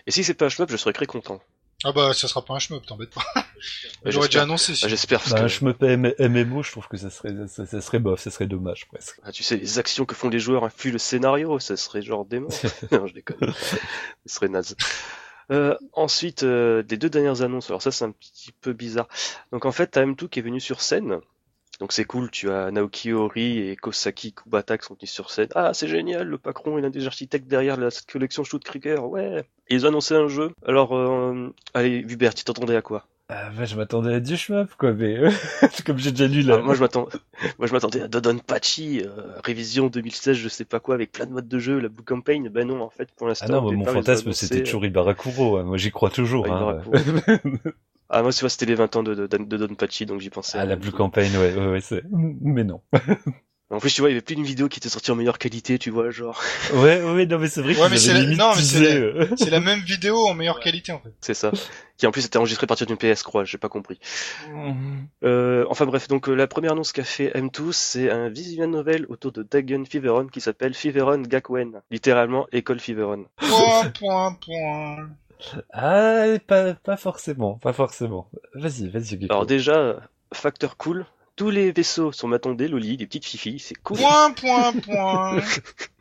[0.07, 1.41] Et si c'est pas un shmup, je serais très content.
[1.85, 3.23] Ah bah ça sera pas un shmup, t'embête pas.
[4.07, 4.73] J'aurais déjà annoncé.
[4.81, 5.23] Bah, J'espère.
[5.31, 8.87] Bah, Un shmup MMO, je trouve que ça serait, ça, serait bof, ça serait dommage
[8.87, 9.21] presque.
[9.23, 12.25] Ah, tu sais, les actions que font les joueurs influent le scénario, ça serait genre
[12.25, 12.49] démon.
[12.91, 13.53] non, je déconne.
[13.53, 13.77] ça
[14.27, 14.77] serait naze.
[15.51, 17.69] Euh, ensuite, euh, des deux dernières annonces.
[17.69, 19.09] Alors ça, c'est un petit peu bizarre.
[19.53, 21.21] Donc en fait, t'as M2 qui est venu sur scène
[21.81, 25.49] donc c'est cool, tu as Naoki Ori et Kosaki Kubata qui sont venus sur scène.
[25.55, 29.45] Ah, c'est génial, le patron est l'un des architectes derrière la collection Shoot Cricker, ouais.
[29.69, 30.51] Et ils ont annoncé un jeu.
[30.67, 33.07] Alors, euh, allez, Hubert, tu t'attendais à quoi?
[33.31, 34.37] Ah, bah, je m'attendais à du
[34.79, 35.19] quoi, mais
[35.87, 36.57] comme j'ai déjà lu là.
[36.59, 37.09] Ah, moi, je m'attends,
[37.59, 39.09] moi, je m'attendais à Dodon Pachi, euh,
[39.43, 42.51] révision 2016, je sais pas quoi, avec plein de modes de jeu, la Blue Campaign.
[42.51, 43.47] Ben non, en fait, pour l'instant.
[43.49, 45.57] Ah non, mon fantasme, c'était toujours Ibarakuro.
[45.57, 45.63] Hein.
[45.63, 46.47] Moi, j'y crois toujours.
[46.51, 47.49] Ah, hein.
[48.11, 50.31] Ah, moi, tu vois, c'était les 20 ans de, de, de Don Pachi, donc j'y
[50.31, 50.59] pensais.
[50.59, 52.03] Ah, la Blue Campaign, ouais, ouais, ouais, c'est...
[52.13, 52.81] Mais non.
[53.71, 55.39] En plus, tu vois, il y avait plus d'une vidéo qui était sortie en meilleure
[55.39, 56.41] qualité, tu vois, genre.
[56.75, 58.79] Ouais, ouais, non, mais c'est vrai Ouais, mais c'est la- non, mais c'est
[59.51, 59.61] la- euh.
[59.61, 61.13] Même vidéo en meilleure qualité en fait.
[61.23, 61.51] C'est ça.
[61.97, 63.99] qui en plus était enregistrée à partir d'une PS, crois, j'ai pas compris.
[65.25, 69.07] Euh, enfin bref, donc euh, la première annonce qu'a fait M2, c'est un visual novel
[69.09, 71.81] autour de Dagon Feveron qui s'appelle Feveron Gakuen.
[71.91, 73.25] Littéralement, école Feveron.
[73.39, 75.09] Point, point, point.
[75.73, 78.29] Ah, pas, pas forcément, pas forcément.
[78.55, 79.27] Vas-y, vas-y, Gecko.
[79.31, 80.01] Alors déjà,
[80.33, 81.07] facteur cool,
[81.37, 83.99] tous les vaisseaux sont maintenant des lolis, des petites fifilles, c'est cool.
[83.99, 85.41] Point, point, point.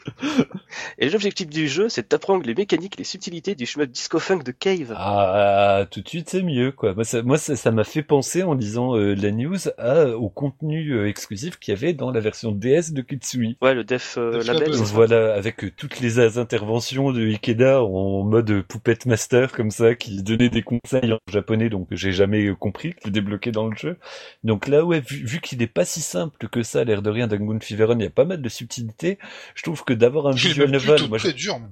[0.97, 4.51] Et l'objectif du jeu, c'est d'apprendre les mécaniques, les subtilités du shmup disco funk de
[4.51, 4.93] Cave.
[4.95, 6.93] Ah, tout de suite c'est mieux quoi.
[6.93, 10.29] Moi, ça, moi, ça, ça m'a fait penser en lisant euh, la news à, au
[10.29, 13.57] contenu euh, exclusif qu'il y avait dans la version DS de Kitsui.
[13.61, 14.71] Ouais, le Def euh, Def Label.
[14.71, 20.21] Voilà, avec euh, toutes les interventions de Ikeda en mode puppet master comme ça, qui
[20.23, 23.97] donnait des conseils en japonais, donc j'ai jamais compris, que débloqué dans le jeu.
[24.43, 27.27] Donc là, ouais, vu, vu qu'il est pas si simple que ça, l'air de rien,
[27.27, 29.17] Dangun Feveron, il y a pas mal de subtilités.
[29.55, 31.59] Je trouve que d'avoir un visual novel, moi, je- très dur.
[31.59, 31.71] même.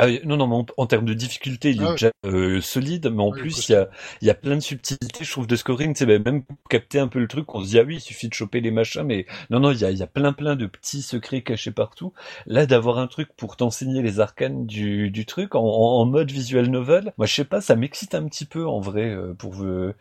[0.00, 3.10] Ah non, non, mais en, en termes de difficulté, il est Ah déjà euh, solide,
[3.12, 3.88] mais en plus, il y a,
[4.22, 6.56] il y a plein de subtilités, je trouve, de scoring, tu sais, ben, même pour
[6.70, 8.70] capter un peu le truc, on se dit, ah oui, il suffit de choper les
[8.70, 11.42] machins, mais non, non, il y a, il y a plein, plein de petits secrets
[11.42, 12.12] cachés partout.
[12.46, 16.30] Là, d'avoir un truc pour t'enseigner les arcanes du, du truc, en, en, en mode
[16.30, 19.62] visual novel, moi, je sais pas, ça m'excite un petit peu, en vrai, euh, pour...
[19.64, 19.96] euh,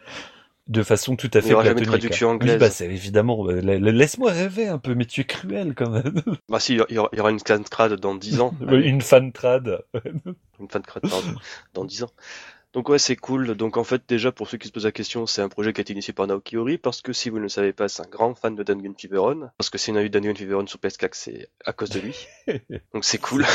[0.67, 2.01] de façon tout à fait aura jamais de platonique.
[2.01, 2.59] traduction Oui, anglaise.
[2.59, 5.89] bah, c'est évidemment, euh, la- la- laisse-moi rêver un peu, mais tu es cruel quand
[5.89, 6.13] même.
[6.49, 8.53] Bah si, il y aura, il y aura une fan crade dans 10 ans.
[8.71, 9.83] Une fan trad.
[10.59, 11.35] Une fan crade, pardon,
[11.73, 12.11] dans 10 ans.
[12.77, 13.55] Donc ouais, c'est cool.
[13.55, 15.79] Donc en fait, déjà, pour ceux qui se posent la question, c'est un projet qui
[15.79, 18.03] a été initié par Naoki Ori, parce que si vous ne le savez pas, c'est
[18.03, 19.49] un grand fan de Dangan Feveron.
[19.57, 22.27] Parce que si on a eu Dangan Feveron sur PS4, c'est à cause de lui.
[22.93, 23.47] Donc c'est cool.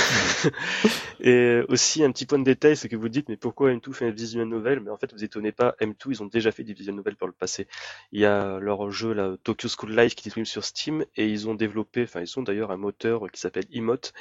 [1.21, 4.07] Et aussi, un petit point de détail, c'est que vous dites, mais pourquoi M2 fait
[4.07, 6.73] un visual novel Mais en fait, vous étonnez pas, M2, ils ont déjà fait des
[6.73, 7.69] visual novels par le passé.
[8.11, 11.29] Il y a leur jeu, là, Tokyo School Life, qui est disponible sur Steam, et
[11.29, 14.15] ils ont développé, enfin, ils ont d'ailleurs un moteur qui s'appelle Emote,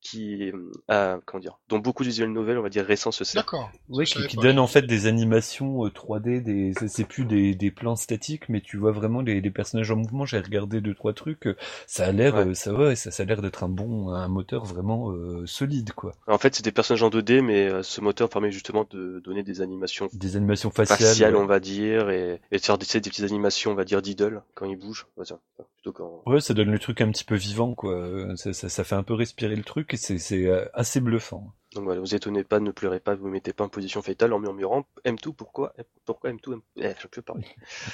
[0.00, 0.52] qui
[0.88, 3.44] a, comment dire, dont beaucoup de visual novels, on va dire, récents se servent.
[3.44, 3.70] D'accord.
[3.88, 7.70] Ouais, Je qui, donne en fait des animations euh, 3D, des, c'est- plus des, des
[7.70, 10.24] plans statiques, mais tu vois vraiment les, les personnages en mouvement.
[10.26, 12.46] J'ai regardé deux trois trucs, euh, ça a l'air, Ouais.
[12.48, 15.92] euh, ça ouais, ça, ça a l'air d'être un bon, un moteur vraiment euh, solide
[15.92, 16.12] quoi.
[16.26, 19.42] En fait, c'est des personnages en 2D, mais euh, ce moteur permet justement de donner
[19.42, 20.98] des animations Des animations faciales.
[20.98, 21.42] faciales, ouais.
[21.42, 24.42] on va dire, et, et de faire des, des petites animations, on va dire, d'idole,
[24.54, 25.06] quand ils bougent.
[25.20, 25.38] Enfin,
[25.76, 26.22] plutôt quand...
[26.26, 27.94] Ouais, ça donne le truc un petit peu vivant quoi.
[27.94, 31.52] Euh, Ça, ça, ça fait un peu respirer le truc c'est euh, assez bluffant.
[31.74, 34.38] Donc voilà, vous étonnez pas, ne pleurez pas, vous mettez pas en position fétale en
[34.38, 35.74] murmurant M2, pourquoi?
[36.06, 36.60] Pourquoi M2 M...
[36.76, 37.44] Eh, je peux parler.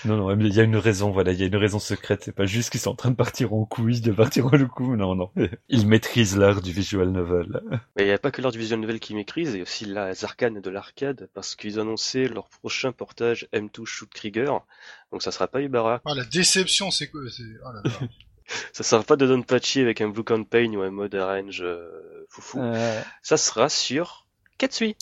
[0.04, 2.22] Non non, mais il y a une raison, voilà, il y a une raison secrète.
[2.22, 4.94] C'est pas juste qu'ils sont en train de partir en couille, de partir en coup.
[4.94, 5.32] Non non,
[5.68, 7.60] ils maîtrisent l'art du visual novel.
[7.96, 9.62] Mais il n'y a pas que l'art du visual novel qui maîtrise, il y a
[9.62, 14.64] aussi les arcanes de l'arcade, parce qu'ils annoncé leur prochain portage M2 Shoot Krieger.
[15.10, 17.22] Donc ça sera pas Ibarra, Ah, la déception, c'est quoi?
[17.28, 17.42] C'est...
[17.66, 18.06] Oh là là.
[18.72, 22.26] ça sera pas de Don Pachi avec un Blue Campaign ou un mode arrange euh,
[22.28, 22.60] foufou.
[22.60, 24.26] Euh, Ça sera sur
[24.58, 24.96] Katsui.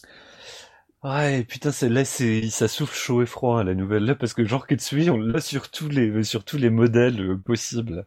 [1.02, 4.34] Ouais, putain, c'est là, c'est ça souffle chaud et froid hein, la nouvelle là, parce
[4.34, 8.06] que genre Ketsui, on l'a sur tous les sur tous les modèles euh, possibles.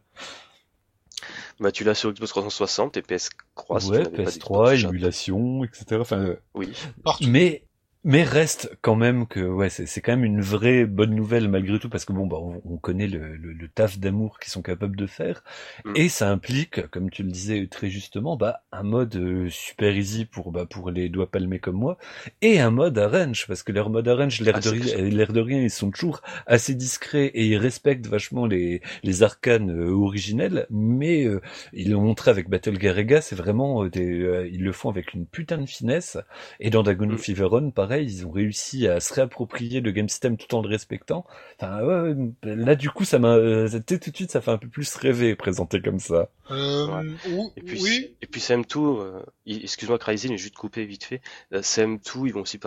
[1.60, 4.30] Bah tu l'as sur Xbox 360 et PS Croix si tu ouais, n'avais pas PS3,
[4.30, 4.92] d'Xbox Jap.
[4.92, 5.84] émulation, etc.
[6.00, 6.72] Enfin, euh, Oui.
[7.04, 7.30] Partout.
[7.30, 7.65] mais
[8.08, 11.78] mais reste quand même que ouais, c'est c'est quand même une vraie bonne nouvelle malgré
[11.80, 14.62] tout parce que bon bah on, on connaît le, le, le taf d'amour qu'ils sont
[14.62, 15.42] capables de faire
[15.84, 15.96] Mm.
[15.96, 20.24] et ça implique, comme tu le disais très justement, bah un mode euh, super easy
[20.24, 21.98] pour bah pour les doigts palmés comme moi
[22.42, 25.04] et un mode arrange parce que leur mode arrange l'air Ah, de c'est rien, clair.
[25.10, 29.70] l'air de rien ils sont toujours assez discrets et ils respectent vachement les les arcanes
[29.70, 31.40] euh, originelles mais euh,
[31.72, 35.14] ils l'ont montré avec Battle Garega c'est vraiment euh, des euh, ils le font avec
[35.14, 36.18] une putain de finesse
[36.60, 37.18] et dans Dagon Mm.
[37.18, 41.24] Feveron pareil ils ont réussi à se réapproprier le game system tout en le respectant
[41.60, 44.68] enfin ouais, là du coup ça m'a euh, tout de suite ça fait un peu
[44.68, 47.50] plus rêver présenté comme ça Euh, Ouais.
[47.56, 48.16] Et puis, oui.
[48.22, 51.20] et puis CM2, euh, excuse-moi Crazy, mais juste coupé vite fait.
[51.52, 52.58] Euh, CM2, ils vont aussi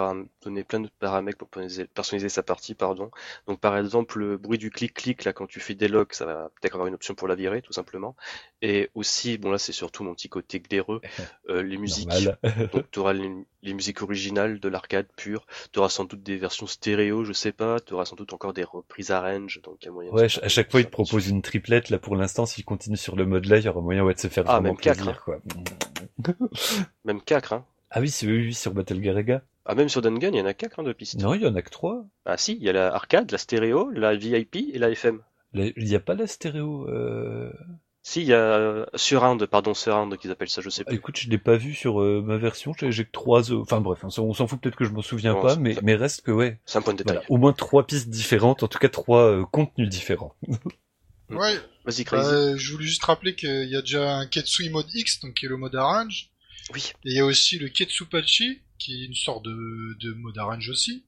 [0.43, 3.11] donner plein de paramètres pour personnaliser, personnaliser sa partie, pardon.
[3.47, 6.49] Donc par exemple, le bruit du clic-clic, là, quand tu fais des logs, ça va
[6.59, 8.15] peut-être avoir une option pour la virer, tout simplement.
[8.61, 11.01] Et aussi, bon là, c'est surtout mon petit côté glaireux,
[11.49, 12.09] euh, les musiques.
[12.09, 13.31] normal Donc tu auras les,
[13.61, 17.51] les musiques originales de l'arcade pure, tu auras sans doute des versions stéréo, je sais
[17.51, 20.15] pas, tu auras sans doute encore des reprises arrange, donc il y a moyen de
[20.15, 21.89] ouais à chaque fois ils te proposent une triplette.
[21.89, 24.19] Là pour l'instant s'ils continuent sur le mode là il y aura moyen ouais, de
[24.19, 25.39] se faire Ah, vraiment même quatre, plaisir quoi.
[27.05, 27.65] Même 4, hein.
[27.91, 29.41] ah oui c'est oui, oui sur Battle Garega.
[29.65, 31.19] Ah, même sur Dungeon, il y en a 4 hein, de pistes.
[31.19, 32.05] non il y en a que trois.
[32.25, 35.21] Ah si, il y a la arcade, la stéréo, la VIP et la FM.
[35.53, 37.51] Il n'y a pas la stéréo euh...
[38.09, 40.95] Si, il y a euh, Surround, pardon, Surround qu'ils appellent ça, je sais Ah, plus.
[40.97, 42.73] Écoute, je l'ai pas vu sur euh, ma version.
[42.81, 43.51] J'ai que trois.
[43.51, 46.21] euh, Enfin bref, on s'en fout peut-être que je m'en souviens Bon, pas, mais reste
[46.21, 46.59] que ouais.
[46.65, 47.17] C'est un point de détail.
[47.17, 50.35] Voilà, au moins trois pistes différentes, en tout cas trois euh, contenus différents.
[51.29, 52.27] Ouais, Vas-y, Crazy.
[52.27, 55.45] euh, je voulais juste rappeler qu'il y a déjà un Ketsui mode X, donc qui
[55.45, 56.31] est le mode arrange.
[56.73, 56.91] Oui.
[57.05, 60.67] Et il y a aussi le Ketsupachi, qui est une sorte de, de mode arrange
[60.69, 61.03] aussi.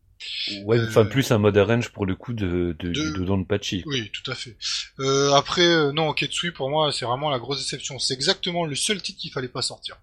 [0.65, 3.83] Ouais, Euh, enfin plus un mode arrange pour le coup de de, de- du Dodonpachi.
[3.85, 4.57] Oui, tout à fait.
[4.99, 7.99] Euh, après, euh, non, Ketsui, pour moi, c'est vraiment la grosse déception.
[7.99, 9.97] C'est exactement le seul titre qu'il fallait pas sortir.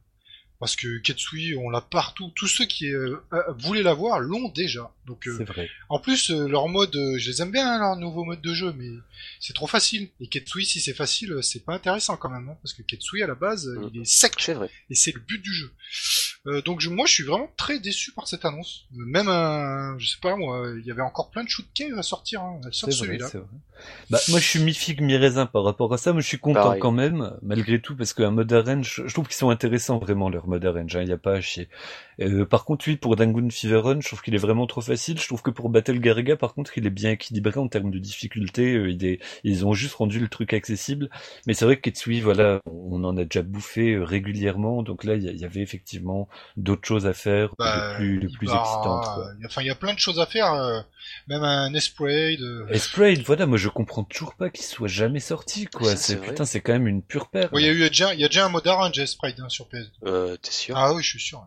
[0.60, 2.32] Parce que Ketsui, on l'a partout.
[2.34, 4.92] Tous ceux qui euh, euh, voulaient l'avoir l'ont déjà.
[5.06, 5.70] Donc, euh, C'est vrai.
[5.88, 8.52] en plus, euh, leur mode, euh, je les aime bien, hein, leur nouveau mode de
[8.54, 8.88] jeu, mais
[9.38, 10.08] c'est trop facile.
[10.20, 13.22] Et Ketsui, si c'est facile, euh, c'est pas intéressant quand même, hein, parce que Ketsui,
[13.22, 13.90] à la base, euh, Mm.
[13.94, 14.32] il est sec.
[14.40, 14.68] C'est vrai.
[14.90, 15.70] Et c'est le but du jeu.
[16.49, 18.86] Euh, donc je- moi je suis vraiment très déçu par cette annonce.
[18.96, 21.96] Euh, Même un, je sais pas moi, il y avait encore plein de shoot cave
[21.99, 23.28] à sortir, hein, sauf celui-là.
[24.11, 26.80] Bah, moi, je suis mi-figue, mi-raisin par rapport à ça, mais je suis content Pareil.
[26.80, 30.49] quand même, malgré tout, parce qu'un mode arrange, je trouve qu'ils sont intéressants vraiment, leur
[30.49, 31.68] mode arrange, il n'y a pas à chier.
[32.20, 35.20] Euh, par contre, oui, pour Dangun Fever Run, je trouve qu'il est vraiment trop facile.
[35.20, 37.99] Je trouve que pour Battle Garriga, par contre, il est bien équilibré en termes de
[38.01, 38.74] difficulté.
[38.74, 41.09] euh, il est- ils ont juste rendu le truc accessible.
[41.46, 45.14] Mais c'est vrai que Ketsui, voilà, on en a déjà bouffé euh, régulièrement, donc là,
[45.14, 48.28] il y, a- il y avait effectivement d'autres choses à faire, Bah, de plus, de
[48.28, 49.30] plus excitantes, quoi.
[49.36, 50.80] il y a- Enfin il y a plein de choses à faire, euh,
[51.28, 52.41] même un Esprade.
[52.41, 55.91] euh, Et Sprayed, voilà, moi je comprends toujours pas qu'il soit jamais sorti, quoi.
[55.91, 57.53] Ça, c'est putain, c'est quand même une pure paire.
[57.53, 59.49] ouais, il y a eu déjà, il y a déjà un mode arrange Esprade hein,
[59.49, 59.91] sur PS2.
[60.07, 60.76] Euh, t'es sûr?
[60.76, 61.47] Ah oui, je suis sûr.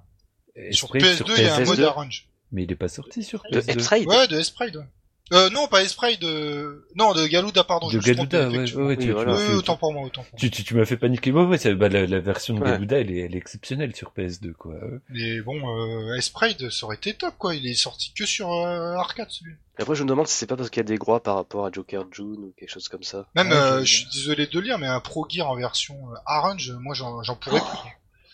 [0.71, 1.65] Sur Sprayed PS2, il y a un PS2.
[1.67, 2.27] mode arrange.
[2.51, 3.71] Mais il est pas sorti sur De PS2.
[3.71, 4.75] Epside Ouais, de Esprade.
[4.75, 4.85] Ouais.
[5.33, 6.85] Euh, non, pas Esprade, euh...
[6.95, 7.87] non, de Galuda, pardon.
[7.89, 9.31] De Galuda, ouais, ouais, tu, Oui, tu voilà.
[9.31, 10.37] m'as Oui, fait- autant pour moi, autant pour moi.
[10.39, 11.31] tu, tu, tu m'as fait paniquer.
[11.31, 12.71] Ouais, ouais, c'est- bah, la, la version de Ouais.
[12.71, 14.75] Galuda, elle est, elle est exceptionnelle sur PS2, quoi.
[15.09, 17.55] Mais bon, euh, ça aurait été top, quoi.
[17.55, 20.47] Il est sorti que sur euh, arcade, celui Et Après, je me demande si c'est
[20.47, 22.89] pas parce qu'il y a des droits par rapport à Joker June ou quelque chose
[22.89, 23.25] comme ça.
[23.35, 25.95] Même, Ouais, euh, je- suis désolé de le lire, mais un Pro Gear en version
[26.11, 27.89] euh, Arrange, moi j'en j'en pourrais plus.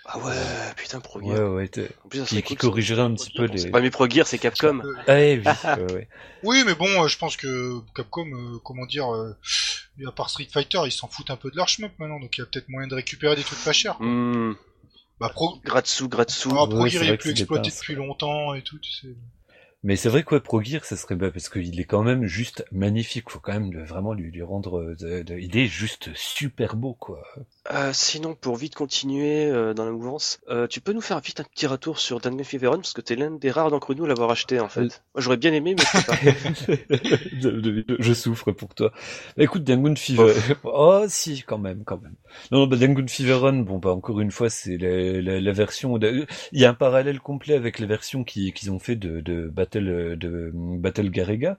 [0.10, 0.34] Ah ouais,
[0.78, 1.52] putain, Pro Ouais, Gear.
[1.52, 2.68] ouais, t'es- En plus, ça qui, serait qui cool, ça.
[2.70, 3.58] corrigerait un petit peu les...
[3.58, 4.82] C'est pas mes Pro Gear, c'est Capcom.
[5.06, 5.42] Ah, oui,
[5.78, 6.08] ouais, ouais.
[6.44, 9.36] oui, mais bon, euh, je pense que Capcom, euh, comment dire, euh,
[10.08, 12.42] à part Street Fighter, ils s'en foutent un peu de leur shmup maintenant, donc il
[12.42, 13.98] y a peut-être moyen de récupérer des trucs pas chers.
[13.98, 14.06] quoi.
[14.08, 14.56] Hmm,
[15.20, 16.50] Bah, Pro, Gratsu, Gratsu.
[16.52, 17.96] ah, Pro ouais, Gear c'est il vrai est que plus c'est des exploité pinces, depuis
[17.96, 19.08] longtemps et tout, tu sais.
[19.84, 22.26] Mais c'est vrai que ouais, Pro Gear, ça serait bah, parce qu'il est quand même
[22.26, 23.30] juste magnifique.
[23.30, 24.80] Faut quand même le- vraiment lui, lui rendre.
[24.80, 27.22] euh, de- de- il est juste super beau, quoi.
[27.74, 31.42] Euh, sinon, pour vite continuer euh, dans la mouvance, euh, tu peux nous faire vite
[31.42, 34.06] un petit retour sur Dangan Fever Run parce que t'es l'un des rares d'entre nous
[34.06, 34.84] à l'avoir acheté en fait.
[34.84, 37.98] Moi, j'aurais bien aimé, mais je peux pas.
[38.00, 38.94] Je souffre pour toi.
[39.38, 40.34] Écoute, Dangun Fever.
[40.64, 42.16] Oh, si, quand même, quand même.
[42.52, 45.52] Non, non, bah, Dangun Fever Run, bon, bah, encore une fois, c'est la, la, la
[45.52, 45.98] version.
[45.98, 49.20] de- Il y a un parallèle complet avec les versions qui- qu'ils ont fait de,
[49.20, 51.58] de Battle de Battle Garega.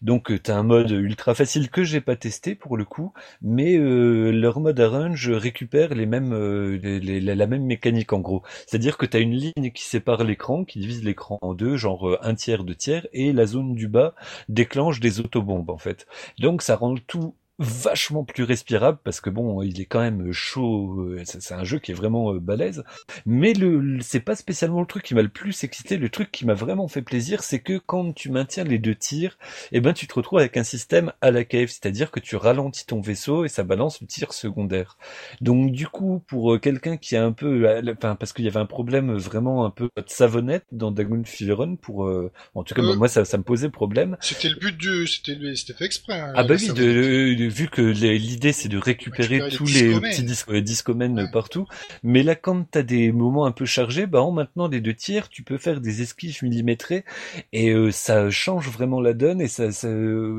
[0.00, 4.60] Donc, t'as un mode ultra facile que j'ai pas testé pour le coup, mais leur
[4.60, 8.42] mode arrange récupère les mêmes, euh, la, même mécanique en gros.
[8.66, 12.18] C'est-à-dire que t'as une ligne qui sépare l'écran, qui divise l'écran en deux, genre euh,
[12.22, 14.14] un tiers, deux tiers, et la zone du bas
[14.48, 16.06] déclenche des autobombes en fait.
[16.38, 21.00] Donc ça rend tout vachement plus respirable parce que bon il est quand même chaud
[21.00, 22.84] euh, c'est un jeu qui est vraiment euh, balèze.
[23.26, 25.96] Mais le, c'est pas spécialement le truc qui m'a le plus excité.
[25.96, 29.38] Le truc qui m'a vraiment fait plaisir c'est que quand tu maintiens les deux tirs
[29.72, 32.86] eh ben tu te retrouves avec un système à la KF c'est-à-dire que tu ralentis
[32.86, 34.96] ton vaisseau et ça balance le tir secondaire.
[35.40, 38.60] Donc du coup pour euh, quelqu'un qui a un peu enfin parce qu'il y avait
[38.60, 42.74] un problème vraiment un peu de savonnette dans Dagon Fever Run pour euh, en tout
[42.74, 42.96] cas Euh.
[42.96, 44.16] moi ça, ça me posait problème.
[44.20, 45.36] C'était le but du, c'était
[45.74, 46.18] fait exprès.
[46.20, 49.56] hein, ah bah oui, de, de- vu que les- l'idée c'est de récupérer, Récupérer les
[49.56, 50.10] tous les discomènes.
[50.10, 51.28] petits disco, les discomènes Ouais.
[51.30, 51.66] partout,
[52.02, 55.28] mais là quand t'as des moments un peu chargés, bah en maintenant les deux tiers,
[55.28, 57.04] tu peux faire des esquives millimétrées
[57.52, 59.88] et euh, ça change vraiment la donne et ça, ça,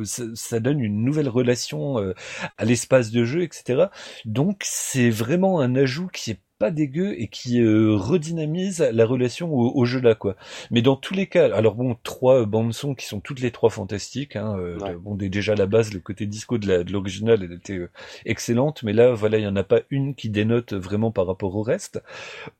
[0.03, 2.13] ça, ça donne une nouvelle relation euh,
[2.57, 3.91] à l'espace de jeu, etc.
[4.25, 9.51] Donc c'est vraiment un ajout qui est pas dégueu et qui euh, redynamise la relation
[9.53, 10.35] au, au jeu là quoi.
[10.71, 13.69] Mais dans tous les cas, alors bon, trois bandes son qui sont toutes les trois
[13.69, 14.35] fantastiques.
[14.35, 14.95] Hein, euh, Ouais.
[14.97, 17.89] bon, dé- déjà à la base, le côté disco de l'original, elle était euh,
[18.25, 21.55] excellente, mais là, voilà, il y en a pas une qui dénote vraiment par rapport
[21.55, 22.01] au reste.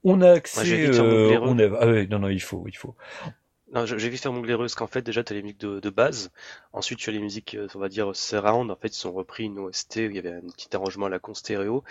[0.04, 1.44] On a Ouais, accès, euh, blaireux.
[1.44, 2.94] on a, ah ouais, non non, il faut, il faut.
[3.74, 5.80] Non, je- j'ai vu faire mon glaireux parce qu'en fait, déjà, t'as les musiques de,
[5.80, 6.30] de base.
[6.72, 8.70] Ensuite, tu as les musiques, euh, on va dire, surround.
[8.70, 11.08] En fait, ils ont repris une OST où il y avait un petit arrangement à
[11.08, 11.82] la con stéréo.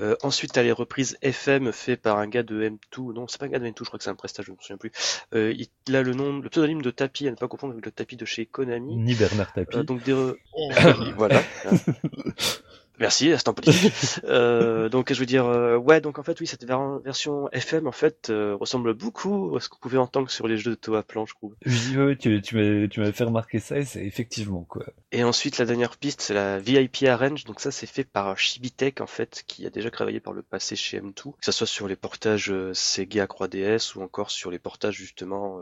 [0.00, 3.12] Euh, ensuite, t'as les reprises FM faites par un gars de M2.
[3.14, 4.56] Non, c'est pas un gars de M2, je crois que c'est un prestage, je me
[4.60, 4.92] souviens plus.
[5.34, 5.54] Euh,
[5.86, 8.16] il a le nom, le pseudonyme de Tapi, à ne pas confondre avec le Tapi
[8.16, 8.96] de chez Konami.
[8.96, 9.78] Ni Bernard Tapie.
[9.78, 10.36] Euh, donc des re-
[11.16, 11.40] voilà.
[13.00, 13.92] Merci, instant politique.
[14.24, 17.92] euh, donc je veux dire, euh, ouais, donc en fait oui, cette version FM en
[17.92, 21.24] fait euh, ressemble beaucoup à ce qu'on pouvait entendre sur les jeux de Toa Plan,
[21.24, 21.56] je trouve.
[21.64, 24.84] Oui, oui, tu, tu m'as tu m'as fait remarquer ça et c'est effectivement quoi.
[25.12, 29.00] Et ensuite la dernière piste, c'est la VIP Arrange, donc ça c'est fait par Shibitech
[29.00, 31.88] en fait, qui a déjà travaillé par le passé chez M2, que ce soit sur
[31.88, 35.58] les portages euh, Sega 3DS ou encore sur les portages justement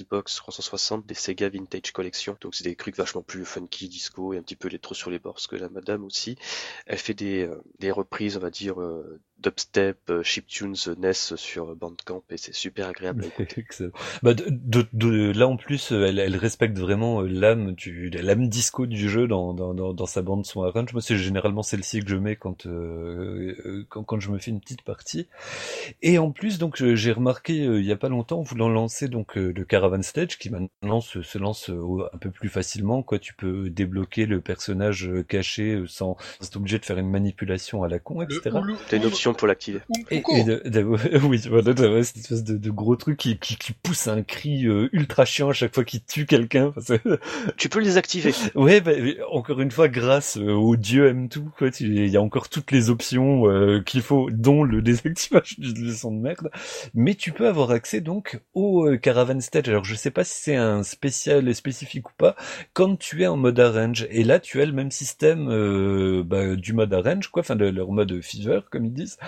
[0.00, 2.36] Xbox 360 des Sega Vintage Collection.
[2.40, 5.18] Donc c'est des trucs vachement plus funky, disco et un petit peu trop sur les
[5.18, 6.36] bords, parce que la madame aussi,
[6.86, 11.74] elle fait des, euh, des reprises, on va dire, euh, dubstep, euh, chiptunes NES sur
[11.74, 13.24] Bandcamp et c'est super agréable.
[14.22, 18.86] bah de, de, de, là en plus, elle, elle respecte vraiment l'âme du l'âme disco
[18.86, 20.92] du jeu dans, dans, dans, dans sa bande son arrange.
[20.92, 24.60] Moi c'est généralement celle-ci que je mets quand, euh, quand quand je me fais une
[24.60, 25.26] petite partie.
[26.02, 29.36] Et en plus donc j'ai remarqué il y a pas longtemps en voulant lancer donc
[29.36, 33.18] le Caravan Stage qui maintenant se, se lance un peu plus facilement quoi.
[33.18, 37.88] Tu peux débloquer le personnage caché sans, sans être obligé de faire une manipulation à
[37.88, 38.50] la con etc.
[38.88, 39.80] T'as une option pour l'activer.
[40.10, 40.82] Et, de,
[41.24, 45.24] oui, voilà, cette espèce de, gros truc qui, qui, qui, pousse un cri euh, ultra
[45.24, 46.72] chiant à chaque fois qu'il tue quelqu'un.
[47.56, 48.32] tu peux les activer.
[48.54, 48.92] Ouais, bah,
[49.30, 52.90] encore une fois, grâce euh, au dieu M2, quoi, il y a encore toutes les
[52.90, 56.50] options euh, qu'il faut, dont le désactivage du son de merde.
[56.94, 59.68] Mais tu peux avoir accès donc au Caravan Stage.
[59.68, 62.36] Alors je sais pas si c'est un spécial spécifique ou pas.
[62.72, 65.46] Quand tu es en mode arrange, et là tu as le même système
[66.22, 69.18] bah, du mode arrange, quoi, enfin de leur mode fever comme ils disent,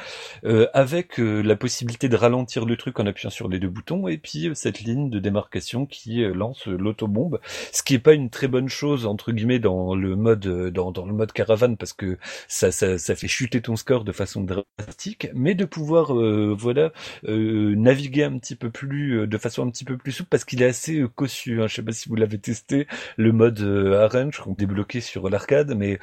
[0.45, 4.09] euh, avec euh, la possibilité de ralentir le truc en appuyant sur les deux boutons,
[4.09, 7.41] et puis euh, cette ligne de démarcation qui lance l'autobombe,
[7.73, 11.07] ce qui est pas une très bonne chose entre guillemets dans le mode dans, dans
[11.07, 12.19] le mode caravane parce que
[12.49, 16.15] ça, ça, ça fait chuter ton score de façon drastique, mais de pouvoir
[16.55, 20.63] voilà naviguer un petit peu plus de façon un petit peu plus souple parce qu'il
[20.63, 21.63] est assez cossu.
[21.63, 21.67] Hein.
[21.67, 22.87] Je sais pas si vous l'avez testé
[23.17, 25.99] le mode arrange qu'on débloqué sur l'arcade, mais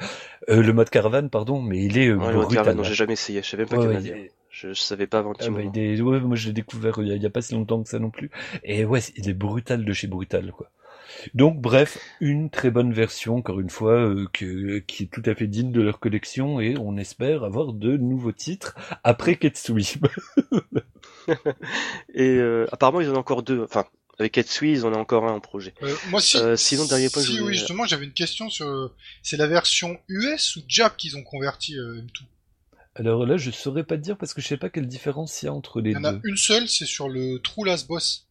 [0.48, 2.74] le mode caravane pardon, mais il est ouais, brutal.
[2.76, 3.76] non, j'ai jamais essayé, je savais pas
[4.50, 7.40] je, savais pas avant ah bah, ouais, moi je l'ai découvert il y, a, pas
[7.40, 8.30] si longtemps que ça non plus.
[8.64, 10.70] Et ouais, il est brutal de chez brutal quoi.
[11.34, 15.34] Donc bref, une très bonne version, encore une fois, euh, que, qui est tout à
[15.34, 18.74] fait digne de leur collection et on espère avoir de nouveaux titres
[19.04, 19.94] après Ketsui.
[22.14, 23.84] et euh, apparemment ils en ont encore deux, enfin
[24.20, 25.74] avec Ketsui ils en ont encore un en projet.
[25.82, 27.22] Euh, moi si, sinon dernier point.
[27.22, 31.24] Si oui justement j'avais une question sur, c'est la version US ou Jap qu'ils ont
[31.24, 32.24] converti M2
[32.96, 35.46] alors là, je saurais pas te dire parce que je sais pas quelle différence il
[35.46, 36.00] y a entre les deux.
[36.00, 38.26] Il y en a une seule, c'est sur le True Last Boss.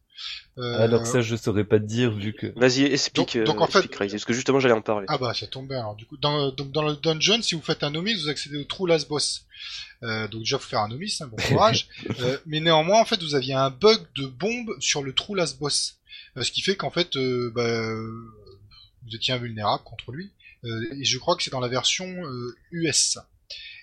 [0.58, 0.82] Euh...
[0.82, 2.52] Alors ça, je saurais pas te dire vu que.
[2.58, 3.36] Vas-y, explique.
[3.38, 5.06] Donc, donc en fait, parce que justement, j'allais en parler.
[5.08, 5.78] Ah bah, ça tombe bien.
[5.78, 8.58] Alors du coup, dans, donc dans le dungeon, si vous faites un nomis, vous accédez
[8.58, 9.46] au True Last Boss.
[10.02, 11.88] Euh, donc déjà, faut faire un nomis, hein, bon courage.
[12.20, 15.58] euh, mais néanmoins, en fait, vous aviez un bug de bombe sur le True Last
[15.58, 15.98] Boss,
[16.36, 17.94] euh, ce qui fait qu'en fait, euh, bah,
[19.02, 20.30] vous étiez invulnérable contre lui.
[20.64, 22.06] Euh, et je crois que c'est dans la version
[22.70, 23.18] US.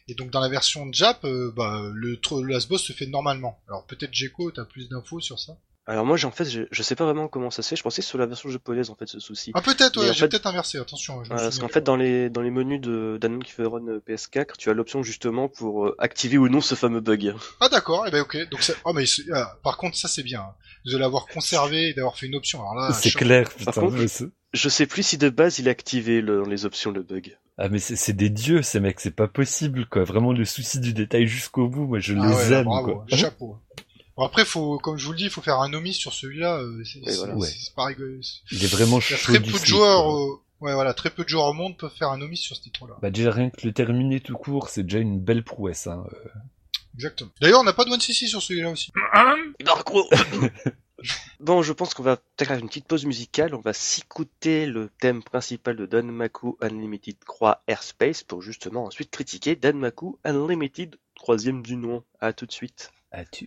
[0.07, 3.59] Et donc dans la version Jap, euh, bah, le, le last boss se fait normalement.
[3.67, 5.57] Alors peut-être Jeko, t'as plus d'infos sur ça?
[5.89, 7.77] Alors moi, en fait, je, je, sais pas vraiment comment ça se fait.
[7.77, 9.51] Je pensais que sur la version japonaise, en fait, ce souci.
[9.53, 10.77] Ah peut-être, ouais, j'ai peut-être inversé.
[10.79, 11.23] Attention.
[11.23, 14.57] Je parce qu'en fait, dans les dans les menus de d'Anon qui fait run PS4,
[14.57, 17.33] tu as l'option justement pour euh, activer ou non ce fameux bug.
[17.61, 18.05] Ah d'accord.
[18.05, 18.49] Et eh ben ok.
[18.49, 20.41] Donc oh, mais ah, par contre, ça c'est bien.
[20.41, 20.55] Hein.
[20.85, 22.59] De l'avoir conservé, d'avoir fait une option.
[22.59, 23.49] Alors là, c'est clair.
[23.49, 23.97] Putain, par contre,
[24.53, 27.38] je sais plus si de base il a activé le, dans les options le bug.
[27.57, 30.03] Ah mais c'est des dieux ces mecs, c'est pas possible quoi.
[30.03, 33.05] Vraiment le souci du détail jusqu'au bout, moi je ah les aime quoi.
[33.07, 33.57] Chapeau.
[34.18, 36.57] Bon, après, faut, comme je vous le dis, il faut faire un nomis sur celui-là.
[36.57, 39.15] Euh, c'est pas Il est vraiment chaud.
[39.15, 40.39] très peu de joueurs.
[40.59, 42.95] Ouais, voilà, très peu de joueurs au monde peuvent faire un nomis sur ce titre-là.
[42.99, 45.86] Bah déjà rien que le terminer tout court, c'est déjà une belle prouesse.
[45.86, 46.03] Hein.
[46.11, 46.30] Euh.
[46.95, 47.30] Exactement.
[47.39, 48.91] D'ailleurs, on n'a pas de One CC sur celui-là aussi.
[51.39, 53.53] Bon, je pense qu'on va faire une petite pause musicale.
[53.53, 59.55] On va s'écouter le thème principal de Danmaku Unlimited Croix Airspace pour justement ensuite critiquer
[59.55, 62.03] Danmaku Unlimited troisième du nom.
[62.20, 62.91] À tout de suite.
[63.11, 63.45] À tout.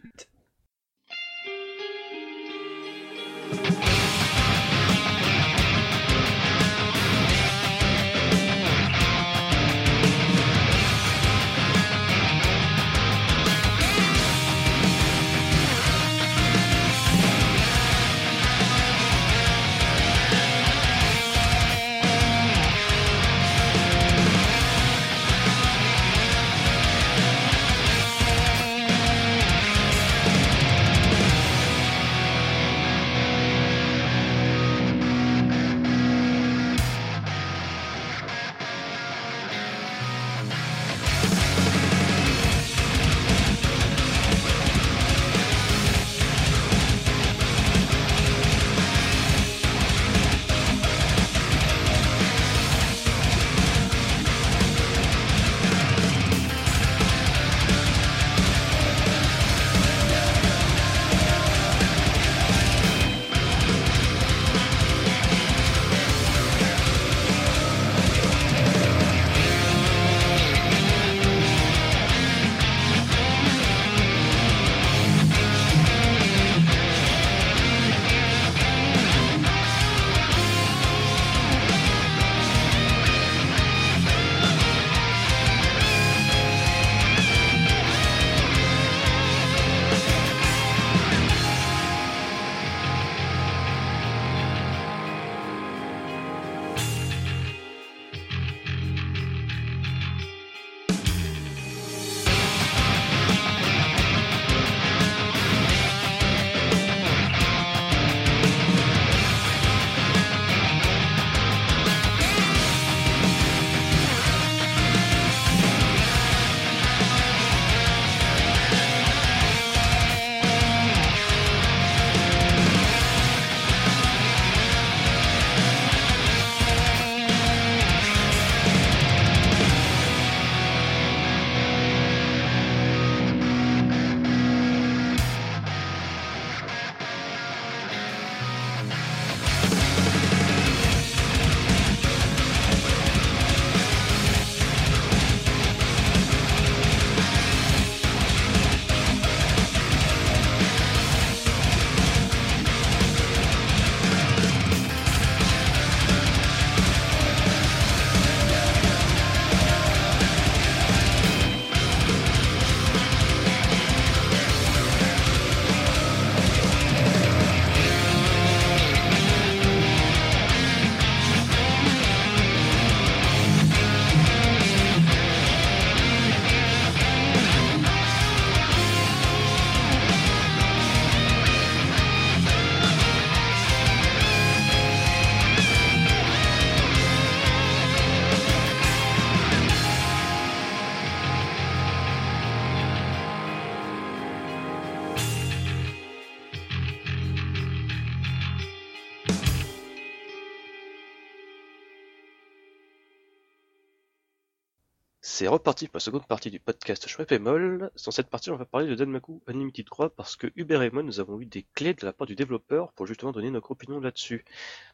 [205.41, 207.91] C'est reparti pour la seconde partie du podcast Chouette et Moll.
[208.05, 211.03] Dans cette partie, on va parler de Danmaku Unlimited 3 parce que Hubert et moi,
[211.03, 214.01] nous avons eu des clés de la part du développeur pour justement donner notre opinion
[214.01, 214.45] là-dessus.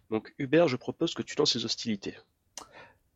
[0.09, 2.15] Donc Hubert, je propose que tu lances les hostilités.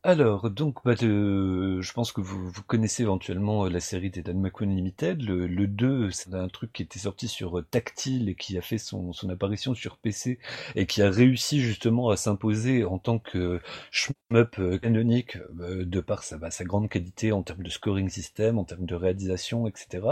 [0.03, 4.41] Alors, donc, bah, je pense que vous, vous connaissez éventuellement euh, la série des Dan
[4.41, 5.21] McQueen Limited.
[5.21, 8.63] Le, le 2, c'est un truc qui était sorti sur euh, Tactile et qui a
[8.63, 10.39] fait son, son apparition sur PC
[10.75, 16.23] et qui a réussi justement à s'imposer en tant que shmup euh, canonique de par
[16.23, 20.07] sa, bah, sa grande qualité en termes de scoring system, en termes de réalisation, etc.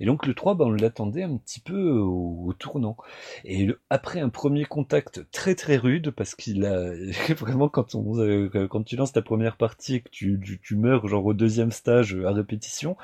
[0.00, 2.96] Et donc le 3, bah, on l'attendait un petit peu au, tournant.
[3.44, 6.90] Et après un premier contact très très rude, parce qu'il a
[7.36, 11.34] vraiment quand on quand tu lances ta première partie que tu, tu, meurs genre au
[11.34, 12.96] deuxième stage à répétition,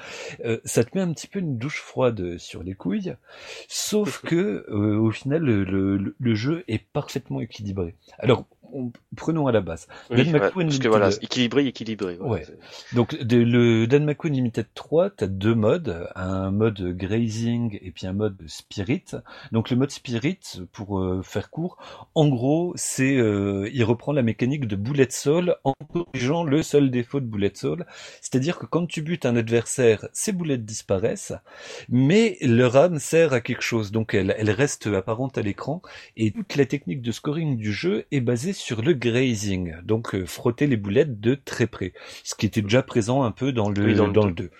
[0.46, 3.14] euh, ça te met un petit peu une douche froide sur les couilles.
[3.68, 7.94] Sauf que euh, au final, le, le, jeu est parfaitement équilibré.
[8.18, 8.46] Alors
[9.16, 9.86] prenons à la base.
[10.10, 12.16] Dan parce que voilà, équilibré, équilibré.
[12.18, 12.46] ouais.
[12.92, 17.90] Donc de, le Dan McQueen Limited 3, tu as deux modes, un mode grazing et
[17.90, 19.04] puis un mode spirit.
[19.52, 20.38] Donc le mode spirit,
[20.72, 21.76] pour euh, faire court,
[22.14, 26.90] en gros, c'est euh, il reprend la mécanique de bullet soul en corrigeant le seul
[26.90, 27.86] défaut de bullet soul,
[28.20, 31.32] c'est-à-dire que quand tu butes un adversaire, ses boulettes disparaissent,
[31.88, 35.82] mais leur âme sert à quelque chose, donc elle, elle reste apparente à l'écran
[36.16, 40.26] et toute la technique de scoring du jeu est basée sur le grazing, donc euh,
[40.26, 41.92] frotter les boulettes de très près,
[42.22, 44.50] ce qui était déjà présent un peu dans le dans, le 2.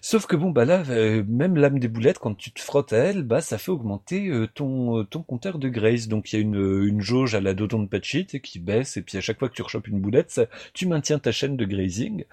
[0.00, 2.98] Sauf que bon bah là, euh, même l'âme des boulettes, quand tu te frottes à
[2.98, 6.08] elle, bah ça fait augmenter euh, ton ton compteur de graze.
[6.08, 9.16] Donc il y a une, une jauge à la Dodon Patchit qui baisse et puis
[9.16, 12.24] à chaque fois que tu rechopes une boulette, ça, tu maintiens ta chaîne de grazing.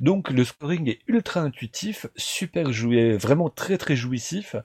[0.00, 4.56] Donc le scoring est ultra intuitif, super joué, vraiment très très jouissif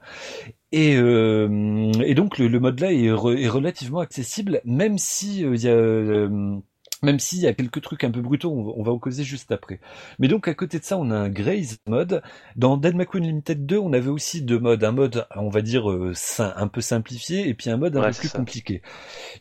[0.72, 5.55] et, euh, et donc le, le mode là est, est, relativement accessible, même si euh,
[5.55, 6.59] il y a euh,
[7.02, 9.80] même s'il y a quelques trucs un peu brutaux, on va, en causer juste après.
[10.20, 12.22] Mais donc à côté de ça, on a un Graze mode.
[12.56, 14.84] Dans Dead McQueen Limited 2, on avait aussi deux modes.
[14.84, 18.18] Un mode, on va dire, euh, un peu simplifié, et puis un mode un peu
[18.18, 18.82] plus compliqué.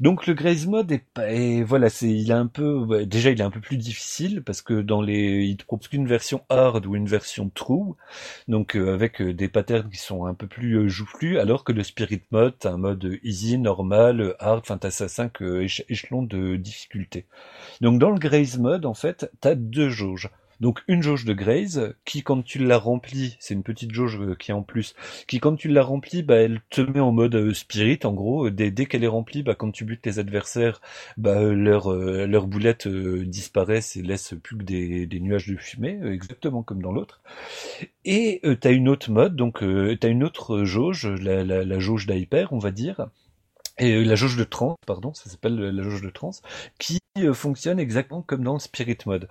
[0.00, 3.50] Donc le Graze mode est, voilà, c'est, il est un peu, déjà il est un
[3.50, 7.06] peu plus difficile parce que dans les, il te propose qu'une version hard ou une
[7.06, 7.94] version true,
[8.46, 11.82] donc euh, avec euh, des patterns qui sont un peu plus joufflus, alors que le
[11.82, 15.38] Spirit mode, un mode easy, normal, hard, enfin t'as ça 5
[15.88, 17.26] échelons de difficulté.
[17.80, 20.30] Donc dans le Graze mode, en fait, tu as deux jauges.
[20.60, 24.34] Donc une jauge de Graze qui quand tu la remplis, c'est une petite jauge euh,
[24.34, 24.94] qui est en plus,
[25.28, 28.50] qui quand tu la remplis, bah elle te met en mode euh, spirit en gros.
[28.50, 30.80] Dès, dès qu'elle est remplie, bah quand tu butes tes adversaires,
[31.16, 36.82] bah leurs euh, boulettes disparaissent et laissent plus que des, nuages de fumée, exactement comme
[36.82, 37.20] dans l'autre.
[38.04, 42.70] Et tu as une autre mode, donc une autre jauge, la jauge d'hyper, on va
[42.70, 43.08] dire
[43.78, 46.32] et euh, la jauge de trans, pardon, ça s'appelle la jauge de trans,
[46.78, 49.28] qui euh, fonctionne exactement comme dans le Spirit Mode.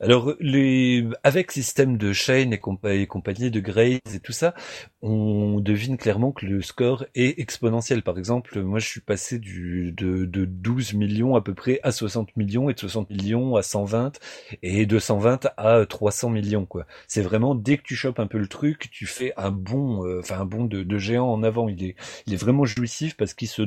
[0.00, 4.54] Alors, les, avec système de chaîne et, compagnie de Grace et tout ça,
[5.02, 8.02] on devine clairement que le score est exponentiel.
[8.02, 11.92] Par exemple, moi, je suis passé du, de, de 12 millions à peu près à
[11.92, 14.18] 60 millions et de 60 millions à 120
[14.62, 16.86] et de 120 à 300 millions, quoi.
[17.08, 20.20] C'est vraiment, dès que tu chopes un peu le truc, tu fais un bond, euh,
[20.20, 21.68] enfin, un bond de, de géant en avant.
[21.68, 23.62] Il est, il est vraiment jouissif parce qu'il se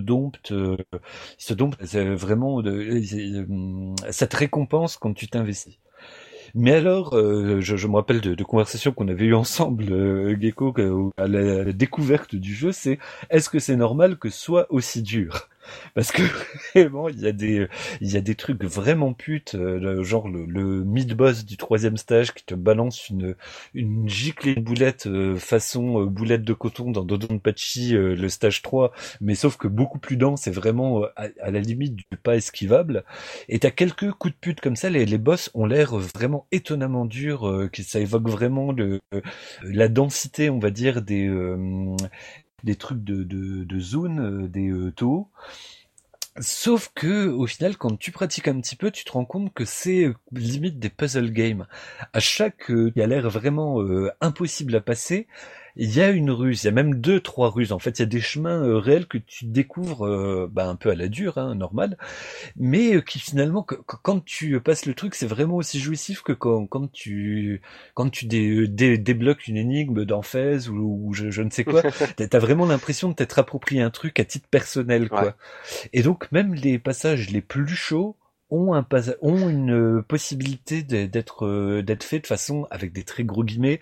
[0.51, 0.78] euh,
[1.38, 3.01] se dompte vraiment euh,
[4.12, 5.80] cette récompense quand tu t'investis.
[6.55, 10.74] Mais alors, euh, je, me rappelle de, conversations qu'on avait eues ensemble, euh, Gecko,
[11.18, 12.99] à la, découverte du jeu, c'est
[13.30, 15.49] est-ce que c'est normal que soit aussi dur?
[15.93, 16.22] Parce que
[16.76, 17.68] vraiment il y a des
[18.01, 21.97] il y a des trucs vraiment putes euh, genre le, le mid boss du troisième
[21.97, 23.36] stage qui te balance une
[23.74, 28.91] une giclée de boulette euh, façon euh, boulette de coton dans Dodonpachi le stage 3
[29.22, 33.03] mais sauf que beaucoup plus dense et vraiment à, la limite du pas esquivable.
[33.49, 37.05] Et t'as quelques coups de pute comme ça les, les boss ont l'air vraiment étonnamment
[37.05, 38.99] durs que ça évoque vraiment le
[39.63, 41.28] la densité on va dire des
[42.64, 45.30] des trucs de, de, zone, euh, des euh, taux.
[46.39, 49.66] Sauf que, au final, quand tu pratiques un petit peu, tu te rends compte que
[49.66, 51.68] c'est euh, limite des puzzle games.
[52.14, 53.80] À chaque, l'air vraiment
[54.22, 55.28] impossible à passer,
[55.80, 57.71] il y a une ruse, il y a même deux, trois ruses.
[57.71, 60.75] En fait, il y a des chemins euh, réels que tu découvres euh, bah, un
[60.75, 61.97] peu à la dure, hein, normal,
[62.55, 66.65] mais euh, qui finalement, quand tu passes le truc, c'est vraiment aussi jouissif que quand,
[66.65, 67.61] quand tu
[67.93, 71.84] quand tu débloques une énigme d'Enphèse ou, je, ne sais quoi.
[72.30, 75.36] T'as vraiment l'impression de t'être approprié un truc à titre personnel, quoi.
[75.93, 78.15] Et donc même les passages les plus chauds
[78.49, 78.86] ont un
[79.21, 83.80] ont une possibilité d'être d'être fait de façon avec des très gros guillemets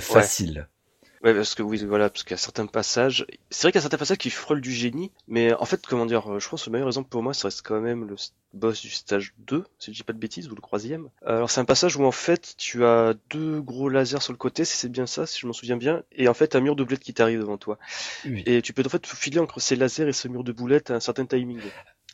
[0.00, 0.58] facile.
[0.58, 0.77] Ouais,
[1.22, 3.26] parce que oui, voilà, parce qu'il y a certains passages.
[3.50, 6.06] C'est vrai qu'il y a certains passages qui frôlent du génie, mais en fait, comment
[6.06, 8.16] dire, je pense que le meilleur exemple pour moi, ça reste quand même le
[8.54, 11.10] boss du stage 2, si je dis pas de bêtises, ou le troisième.
[11.24, 14.64] Alors c'est un passage où en fait tu as deux gros lasers sur le côté,
[14.64, 16.84] si c'est bien ça, si je m'en souviens bien, et en fait un mur de
[16.84, 17.78] boulettes qui t'arrive devant toi.
[18.46, 20.94] Et tu peux en fait filer entre ces lasers et ce mur de boulettes à
[20.94, 21.60] un certain timing.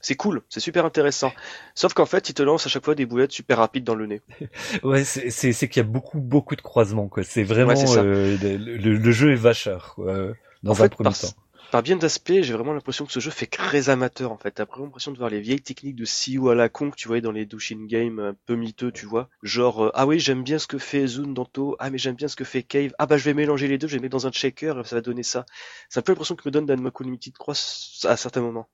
[0.05, 1.33] C'est cool, c'est super intéressant.
[1.75, 4.05] Sauf qu'en fait, il te lance à chaque fois des boulettes super rapides dans le
[4.05, 4.21] nez.
[4.83, 7.23] ouais, c'est qu'il y a beaucoup beaucoup de croisements quoi.
[7.23, 11.29] C'est vraiment euh, le, jeu est vacheur quoi, dans un premier temps
[11.75, 14.53] par bien d'aspect, j'ai vraiment l'impression que ce jeu fait très amateur en fait.
[14.53, 17.09] T'as vraiment l'impression de voir les vieilles techniques de CEO à la con que tu
[17.09, 19.29] voyais dans les douching games un peu miteux, tu vois.
[19.43, 22.29] Genre, euh, ah oui, j'aime bien ce que fait Zune Danto, ah mais j'aime bien
[22.29, 24.29] ce que fait Cave, ah bah je vais mélanger les deux, je vais mettre dans
[24.29, 25.47] un checker, ça va donner ça.
[25.89, 28.69] C'est un peu l'impression que me donne Dan Limited Cross à certains moments.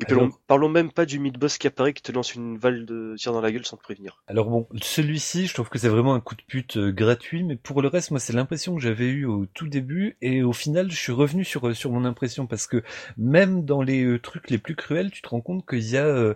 [0.00, 0.04] Et
[0.46, 3.40] parlons même pas du mid-boss qui apparaît qui te lance une balle de tir dans
[3.40, 4.22] la gueule sans te prévenir.
[4.28, 7.56] Alors bon, celui-ci, je trouve que c'est vraiment un coup de pute euh, gratuit, mais
[7.56, 10.88] pour le reste, moi, c'est l'impression que j'avais eu au tout début, et au final,
[10.92, 12.84] je suis revenu sur euh, sur mon impression parce que
[13.16, 16.34] même dans les euh, trucs les plus cruels, tu te rends compte qu'il y a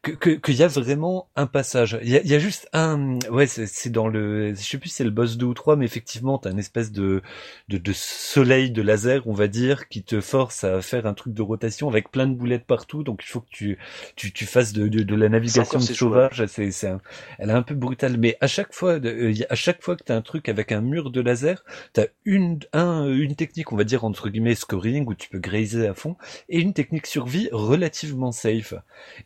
[0.00, 1.98] que qu'il y a vraiment un passage.
[2.02, 4.88] Il y a, il y a juste un, ouais, c'est dans le, je sais plus
[4.88, 7.20] si c'est le boss 2 ou 3, mais effectivement, t'as une espèce de,
[7.68, 11.34] de de soleil de laser, on va dire, qui te force à faire un truc
[11.34, 13.78] de rotation avec plein de boulettes partout donc il faut que tu
[14.16, 16.44] tu, tu fasses de, de, de la navigation sauvage.
[16.46, 16.92] C'est c'est
[17.38, 20.16] elle est un peu brutale, mais à chaque fois euh, à chaque fois que t'as
[20.16, 21.58] un truc avec un mur de laser,
[21.92, 25.86] t'as une un une technique on va dire entre guillemets scoring où tu peux grazer
[25.88, 26.16] à fond
[26.48, 28.74] et une technique survie relativement safe.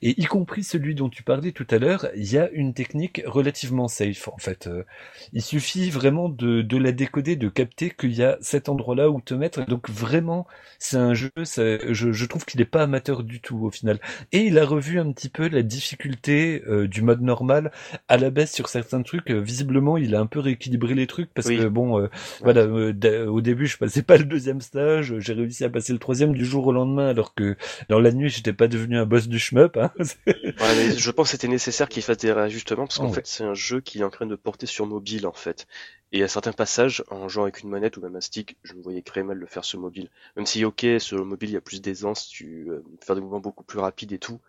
[0.02, 3.22] Et y compris celui dont tu parlais tout à l'heure, il y a une technique
[3.26, 4.66] relativement safe en fait.
[4.66, 4.84] Euh,
[5.32, 9.20] il suffit vraiment de de la décoder, de capter qu'il y a cet endroit-là où
[9.20, 9.64] te mettre.
[9.66, 10.46] Donc vraiment,
[10.78, 11.30] c'est un jeu.
[11.36, 14.00] je, je trouve qu'il est pas amateur du tout au final.
[14.32, 17.72] Et il a revu un petit peu la difficulté euh, du mode normal
[18.08, 19.30] à la baisse sur certains trucs.
[19.30, 22.08] Euh, visiblement, il a un peu rééquilibré les trucs parce que bon, euh,
[22.40, 26.32] voilà, au début, je passais pas le deuxième stage, j'ai réussi à passer le troisième
[26.32, 27.56] du jour au lendemain, alors que
[27.88, 29.76] dans la nuit, j'étais pas devenu un boss du shmup.
[29.76, 29.90] Hein.
[30.26, 33.80] je pense que c'était nécessaire qu'il fasse des réajustements parce qu'en fait, c'est un jeu
[33.80, 35.66] qui est en train de porter sur mobile en fait.
[36.12, 38.82] Et à certains passages, en jouant avec une manette ou même un stick, je me
[38.82, 40.10] voyais très mal le faire sur mobile.
[40.36, 43.20] Même si, ok, sur le mobile, il y a plus d'aisance, tu euh, faire des
[43.20, 44.40] mouvements beaucoup plus rapides et tout.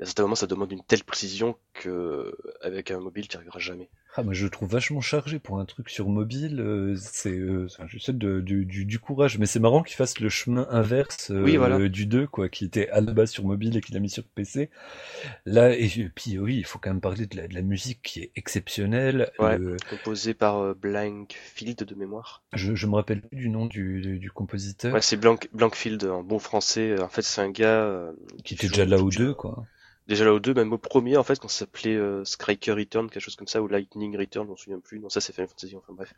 [0.00, 1.58] Et à certains moments, ça demande une telle précision
[2.60, 3.88] avec un mobile, tu arriveras jamais.
[4.18, 6.60] Ah, moi je le trouve vachement chargé pour un truc sur mobile.
[6.60, 10.28] Euh, c'est, euh, je sais de, du, du, courage, mais c'est marrant qu'il fasse le
[10.28, 13.96] chemin inverse euh, du 2, quoi, qui était à la base sur mobile et qu'il
[13.96, 14.70] a mis sur PC.
[15.46, 18.20] Là, et, puis oui, il faut quand même parler de la, de la musique qui
[18.20, 19.30] est exceptionnelle.
[19.38, 19.58] Ouais,
[19.88, 22.42] composée par Blankfield de mémoire.
[22.54, 24.94] Je, je me rappelle plus du nom du, du, compositeur.
[24.94, 27.00] Ouais, c'est Blank, Blankfield en bon français.
[27.00, 28.10] En fait, c'est un gars
[28.42, 29.64] qui était déjà là au 2, quoi
[30.08, 33.08] déjà là au 2, même au premier en fait, quand ça s'appelait euh, Striker Return,
[33.10, 34.98] quelque chose comme ça, ou Lightning Return, je m'en souviens plus.
[34.98, 36.14] Non, ça c'est Final Fantasy, enfin bref.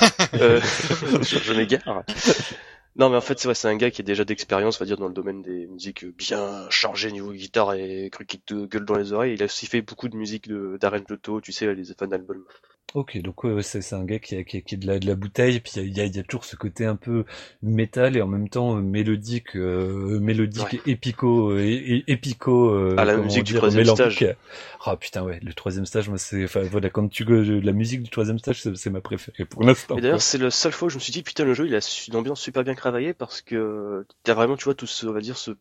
[0.34, 0.60] euh,
[1.22, 2.04] je, je m'égare.
[2.96, 4.98] Non, mais en fait, c'est c'est un gars qui a déjà d'expérience, on va dire,
[4.98, 8.96] dans le domaine des musiques bien chargées niveau guitare et cru qui te gueule dans
[8.96, 9.34] les oreilles.
[9.34, 12.44] Il a aussi fait beaucoup de musique de d'Aren Toto, tu sais, les fans d'albums.
[12.94, 15.14] Ok, donc ouais, c'est un gars qui a, qui, a, qui de, la, de la
[15.14, 17.24] bouteille, puis il y a, y a, toujours ce côté un peu
[17.62, 22.70] métal et en même temps euh, mélodique, euh, mélodique épico, euh, épico.
[22.70, 24.34] Euh, ah la musique du troisième stage.
[24.84, 28.10] Ah putain ouais, le troisième stage, moi c'est, enfin voilà, quand tu la musique du
[28.10, 29.94] troisième stage, c'est ma préférée pour l'instant.
[29.94, 32.06] D'ailleurs, c'est la seule fois où je me suis dit putain le jeu il a
[32.08, 35.20] une ambiance super bien travaillée parce que t'as vraiment tu vois tout ce, on va
[35.20, 35.52] dire ce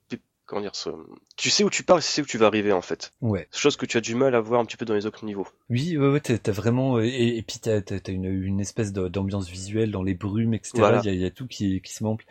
[0.49, 0.91] comment dire ça
[1.37, 3.13] tu sais où tu pars et tu sais où tu vas arriver en fait.
[3.21, 3.47] Ouais.
[3.53, 5.47] Chose que tu as du mal à voir un petit peu dans les autres niveaux.
[5.69, 9.47] Oui, ouais, ouais, t'as vraiment euh, et, et puis t'as as, une, une espèce d'ambiance
[9.47, 10.99] visuelle dans les brumes, etc.
[11.03, 12.25] Il y, a, y, a, tout qui, qui se manque.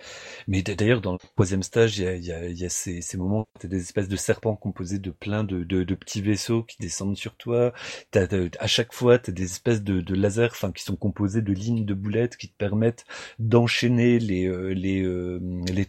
[0.46, 3.16] Mais d'ailleurs dans le troisième stage, il y a, y a, y a ces, ces
[3.16, 6.76] moments, t'as des espèces de serpents composés de plein de, de, de petits vaisseaux qui
[6.80, 7.72] descendent sur toi.
[8.10, 8.26] T'as
[8.58, 11.86] à chaque fois t'as des espèces de, de lasers, enfin qui sont composés de lignes
[11.86, 13.06] de boulettes qui te permettent
[13.38, 15.40] d'enchaîner les euh, les euh,
[15.72, 15.86] les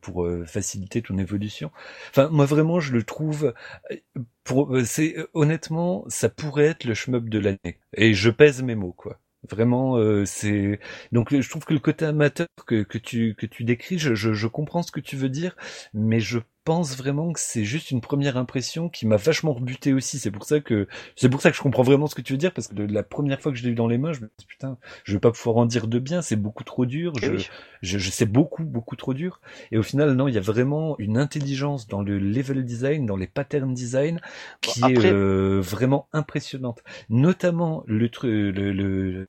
[0.00, 1.70] pour euh, faciliter ton évolution.
[2.10, 3.54] Enfin, moi vraiment, je le trouve.
[4.44, 7.78] Pour, c'est honnêtement, ça pourrait être le shmup de l'année.
[7.94, 9.20] Et je pèse mes mots, quoi.
[9.50, 10.78] Vraiment, euh, c'est
[11.10, 14.32] donc je trouve que le côté amateur que, que tu que tu décris, je, je,
[14.32, 15.56] je comprends ce que tu veux dire,
[15.94, 20.18] mais je pense vraiment que c'est juste une première impression qui m'a vachement rebuté aussi.
[20.18, 22.38] C'est pour ça que c'est pour ça que je comprends vraiment ce que tu veux
[22.38, 24.20] dire parce que de la première fois que je l'ai eu dans les mains, je
[24.20, 27.12] me dis putain, je vais pas pouvoir en dire de bien, c'est beaucoup trop dur.
[27.22, 27.48] Eh je,
[27.82, 29.40] je, je sais beaucoup beaucoup trop dur.
[29.70, 33.16] Et au final, non, il y a vraiment une intelligence dans le level design, dans
[33.16, 34.20] les pattern design
[34.60, 36.82] qui est euh, vraiment impressionnante.
[37.08, 39.28] Notamment le truc, le, le,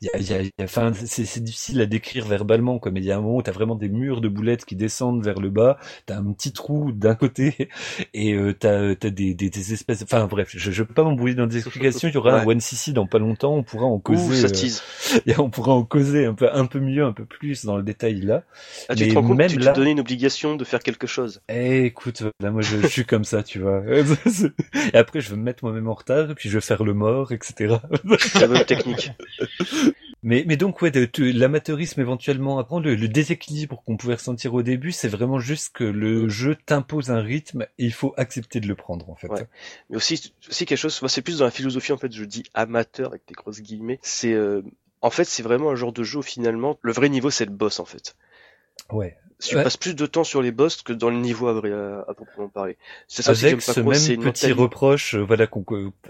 [0.00, 3.16] y a, y a, enfin, c'est difficile à décrire verbalement, quoi, mais il y a
[3.16, 6.18] un moment où t'as vraiment des murs de boulettes qui descendent vers le bas, t'as
[6.18, 7.68] un petit trou d'un côté,
[8.14, 11.34] et euh, t'as as des, des, des, espèces, enfin bref, je, je peux pas m'embrouiller
[11.34, 13.98] dans des explications, il y aura un One CC dans pas longtemps, on pourra en
[13.98, 17.76] causer, euh, on pourra en causer un peu, un peu mieux, un peu plus dans
[17.76, 18.44] le détail là.
[18.88, 19.72] Ah, tu te rends compte même tu là...
[19.72, 21.40] donné une obligation de faire quelque chose.
[21.48, 23.82] Eh, écoute, là, moi, je, suis comme ça, tu vois.
[24.92, 26.94] et après, je vais me mettre moi-même en retard, et puis je vais faire le
[26.94, 27.76] mort, etc.
[28.40, 29.12] La bonne technique.
[30.22, 34.90] Mais, mais donc, ouais, l'amateurisme éventuellement, après, le, le déséquilibre qu'on pouvait ressentir au début,
[34.90, 38.74] c'est vraiment juste que le jeu t'impose un rythme et il faut accepter de le
[38.74, 39.28] prendre, en fait.
[39.28, 39.46] Ouais.
[39.90, 42.42] Mais aussi, aussi quelque chose, moi, c'est plus dans la philosophie, en fait, je dis
[42.54, 44.62] amateur avec des grosses guillemets, c'est, euh,
[45.02, 47.52] en fait, c'est vraiment un genre de jeu où finalement, le vrai niveau, c'est le
[47.52, 48.16] boss, en fait.
[48.90, 52.10] Ouais tu passes plus de temps sur les boss que dans le niveau à, à,
[52.10, 52.76] à proprement parler.
[53.06, 55.46] C'est ça Avec ce même petit reproche, euh, voilà,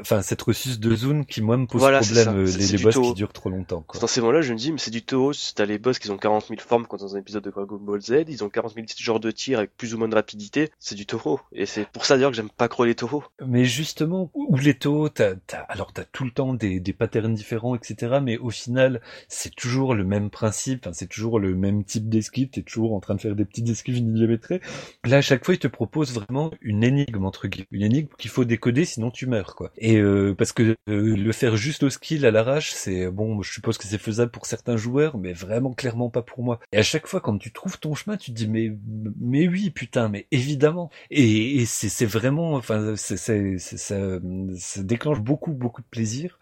[0.01, 2.03] enfin cette ressus de zone qui moi me pose problème,
[2.37, 3.83] euh, les, les boss qui durent trop longtemps.
[3.87, 4.01] Quoi.
[4.01, 5.33] Dans ces moments-là, je me dis, mais c'est du Toho.
[5.55, 8.01] T'as les boss qui ont 40 000 formes quand dans un épisode de Dragon Ball
[8.01, 10.71] Z, ils ont 40 000 genres de tirs avec plus ou moins de rapidité.
[10.79, 11.41] C'est du Toho.
[11.53, 13.25] Et c'est pour ça d'ailleurs que j'aime pas trop les Toho.
[13.47, 17.35] Mais justement, où les Toho, t'as, t'as, alors t'as tout le temps des, des patterns
[17.35, 18.19] différents, etc.
[18.23, 20.89] Mais au final, c'est toujours le même principe.
[20.93, 22.49] C'est toujours le même type d'esquive.
[22.63, 24.61] Toujours en train de faire des petites esquives millimétré.
[25.05, 28.31] Là, à chaque fois, il te propose vraiment une énigme entre guillemets, une énigme qu'il
[28.31, 29.71] faut décoder, sinon tu meurs, quoi.
[29.79, 33.53] Et euh, parce que euh, le faire juste au skill à l'arrache, c'est bon, je
[33.53, 36.61] suppose que c'est faisable pour certains joueurs, mais vraiment clairement pas pour moi.
[36.73, 38.73] Et à chaque fois, quand tu trouves ton chemin, tu te dis mais
[39.21, 40.91] mais oui, putain, mais évidemment.
[41.11, 44.19] Et, et c'est vraiment, enfin, c'est ça
[44.83, 46.39] déclenche beaucoup beaucoup de plaisir.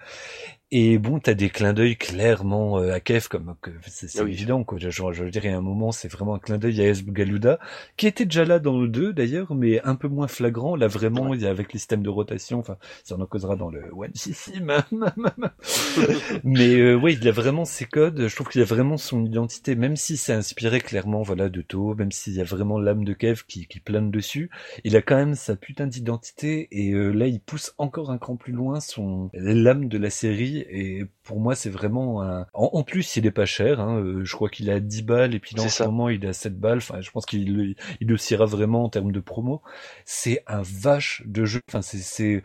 [0.72, 3.54] Et bon, t'as des clins d'œil clairement euh, à Kev, comme
[3.86, 4.78] c'est ah évident quoi.
[4.80, 6.92] Je, je, veux dire, il y a un moment, c'est vraiment un clin d'œil à
[6.92, 7.60] Galuda,
[7.96, 10.74] qui était déjà là dans le 2 d'ailleurs, mais un peu moins flagrant.
[10.74, 13.70] Là vraiment, il y a avec le système de rotation, enfin, ça en causera dans
[13.70, 14.54] le One CC,
[16.44, 18.26] mais euh, oui, il a vraiment ses codes.
[18.26, 21.94] Je trouve qu'il a vraiment son identité, même si c'est inspiré clairement, voilà, de To,
[21.94, 24.50] même s'il y a vraiment l'âme de Kev qui, qui plane dessus,
[24.82, 26.66] il a quand même sa putain d'identité.
[26.72, 30.55] Et euh, là, il pousse encore un cran plus loin son l'âme de la série
[30.68, 32.46] et pour moi c'est vraiment un...
[32.54, 35.38] en, plus il est pas cher hein, euh, je crois qu'il a 10 balles et
[35.38, 38.84] puis dans ce moment il a 7 balles enfin je pense qu'il il oscillera vraiment
[38.84, 39.62] en termes de promo.
[40.04, 42.42] C'est un vache de jeu enfin c'est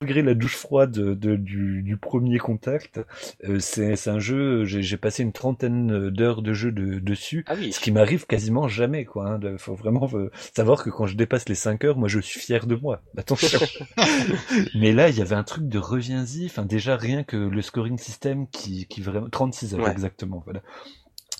[0.00, 3.00] malgré la douche froide de, du, du, premier contact
[3.44, 7.72] euh, c'est un jeu j'ai passé une trentaine d'heures de jeu de, dessus ah oui.
[7.72, 10.10] ce qui m'arrive quasiment jamais quoi hein, faut vraiment
[10.54, 13.02] savoir que quand je dépasse les 5 heures moi je suis fier de moi.
[13.16, 13.58] Attention.
[14.74, 17.98] Mais là il y avait un truc de reviens-y enfin déjà rien que le scoring
[17.98, 20.60] system qui, qui vraiment 36 heures exactement voilà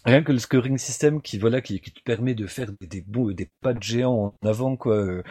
[0.05, 3.01] rien que le scoring system qui voilà qui, qui te permet de faire des, des
[3.01, 5.23] beaux des pas de géants en avant quoi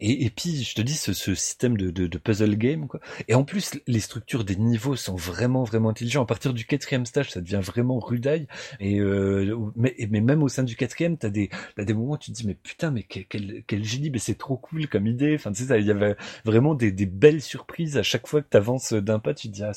[0.00, 3.00] et, et puis je te dis ce, ce système de, de, de, puzzle game quoi.
[3.28, 7.06] Et en plus les structures des niveaux sont vraiment vraiment intelligents à partir du quatrième
[7.06, 8.46] stage ça devient vraiment rudaille.
[8.80, 12.18] Et euh, mais, mais même au sein du quatrième t'as des t'as des moments où
[12.18, 15.06] tu te dis mais putain mais quel quel, quel génie mais c'est trop cool comme
[15.06, 15.34] idée.
[15.34, 17.96] Enfin tu sais il y avait vraiment des, des belles surprises.
[17.98, 19.72] À chaque fois que t'avances d'un pas tu te dis ah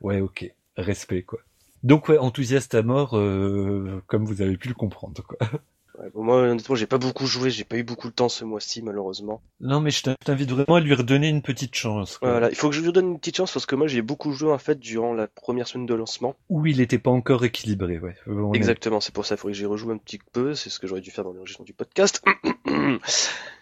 [0.00, 1.40] ouais ok respect quoi
[1.82, 5.22] donc ouais, enthousiaste à mort, euh, comme vous avez pu le comprendre.
[5.22, 5.38] Quoi.
[5.98, 8.44] Ouais, bon, moi, honnêtement, j'ai pas beaucoup joué, j'ai pas eu beaucoup de temps ce
[8.44, 9.42] mois-ci, malheureusement.
[9.60, 12.18] Non, mais je t'invite vraiment à lui redonner une petite chance.
[12.18, 12.30] Quoi.
[12.30, 14.30] Voilà, il faut que je lui donne une petite chance parce que moi, j'ai beaucoup
[14.32, 16.36] joué en fait durant la première semaine de lancement.
[16.50, 18.14] Où il était pas encore équilibré, ouais.
[18.54, 20.86] Exactement, c'est pour ça, il faudrait que j'y rejoue un petit peu, c'est ce que
[20.86, 22.22] j'aurais dû faire dans l'enregistrement du podcast.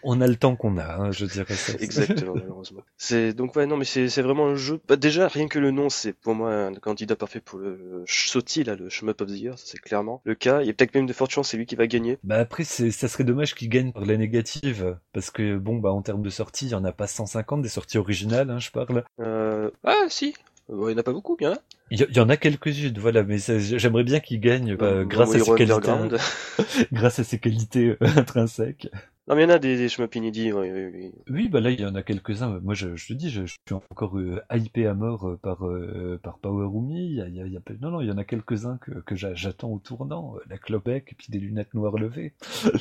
[0.03, 1.73] On a le temps qu'on a, hein, je dirais ça.
[1.79, 2.81] Exactement, malheureusement.
[2.97, 4.79] C'est donc ouais, non, mais c'est vraiment un jeu.
[4.87, 8.63] Bah, déjà, rien que le nom, c'est pour moi un candidat parfait pour le Soti,
[8.63, 10.61] là, le Shmup of the Year, c'est clairement le cas.
[10.61, 12.19] Il y a peut-être même de forte chance, c'est lui qui va gagner.
[12.27, 15.93] Bah après, c'est ça serait dommage qu'il gagne par la négative, parce que bon, bah
[15.93, 18.69] en termes de sorties, il y en a pas 150 des sorties originales, hein, je
[18.69, 19.05] parle.
[19.21, 19.71] Euh...
[19.85, 20.33] Ah si,
[20.67, 21.57] il y en a pas beaucoup, bien.
[21.89, 25.55] Il y, en a quelques-unes, voilà, mais j'aimerais bien qu'il gagne euh, grâce, à ses
[25.55, 26.17] qualités,
[26.91, 28.89] grâce à ses qualités intrinsèques.
[29.27, 31.11] Non, mais il y en a des, des inédits, oui, oui, oui.
[31.29, 32.61] Oui, bah là, il y en a quelques-uns.
[32.61, 35.65] Moi, je, je te dis, je, je suis encore euh, hypé à mort euh, par,
[35.67, 37.07] euh, par Power Rumi.
[37.07, 39.15] Il y a, il y a, non, non, il y en a quelques-uns que, que
[39.15, 40.35] j'attends au tournant.
[40.37, 42.35] Euh, la clopec et puis des lunettes noires levées.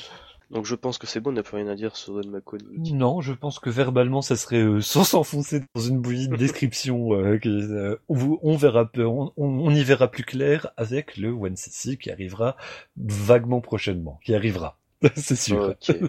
[0.52, 2.62] Donc je pense que c'est bon, on n'a plus rien à dire sur Don McCone.
[2.92, 7.08] Non, je pense que verbalement, ça serait euh, sans s'enfoncer dans une bouillie de description.
[7.42, 12.12] Que, on, on, verra, on, on, y verra plus clair avec le One CC qui
[12.12, 12.56] arrivera
[12.96, 14.20] vaguement prochainement.
[14.24, 14.78] Qui arrivera,
[15.16, 15.74] c'est sûr.
[15.82, 16.02] Okay.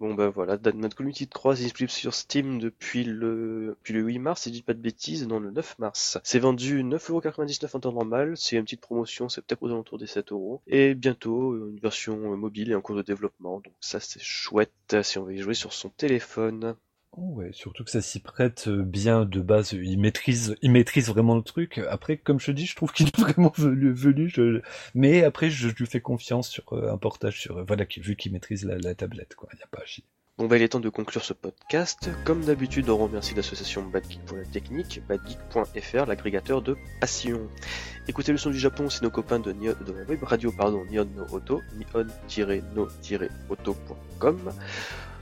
[0.00, 4.00] Bon bah voilà, notre community de 3 est disponible sur Steam depuis le, depuis le
[4.00, 6.18] 8 mars, si je dis pas de bêtises, non le 9 mars.
[6.24, 10.06] C'est vendu 9,99€ en temps normal, c'est une petite promotion, c'est peut-être aux alentours des
[10.06, 10.62] 7€.
[10.68, 15.18] Et bientôt, une version mobile et en cours de développement, donc ça c'est chouette si
[15.18, 16.76] on veut y jouer sur son téléphone.
[17.12, 19.72] Oh ouais, surtout que ça s'y prête euh, bien de base.
[19.72, 21.78] Il maîtrise, il maîtrise vraiment le truc.
[21.90, 23.90] Après, comme je te dis, je trouve qu'il est vraiment venu.
[23.92, 24.60] venu je...
[24.94, 28.30] Mais après, je, lui fais confiance sur euh, un portage sur, euh, voilà, vu qu'il
[28.32, 29.48] maîtrise la, tablette, quoi.
[29.52, 29.82] Il n'y a pas.
[30.38, 32.08] Bon bah il est temps de conclure ce podcast.
[32.24, 37.46] Comme d'habitude, on remercie l'association Bad pour la technique, badgeek.fr, l'agrégateur de passion.
[38.08, 41.08] Écoutez le son du Japon, c'est nos copains de, de la web radio, pardon, Nihon
[41.14, 44.52] no Auto, nihon-no-auto.com.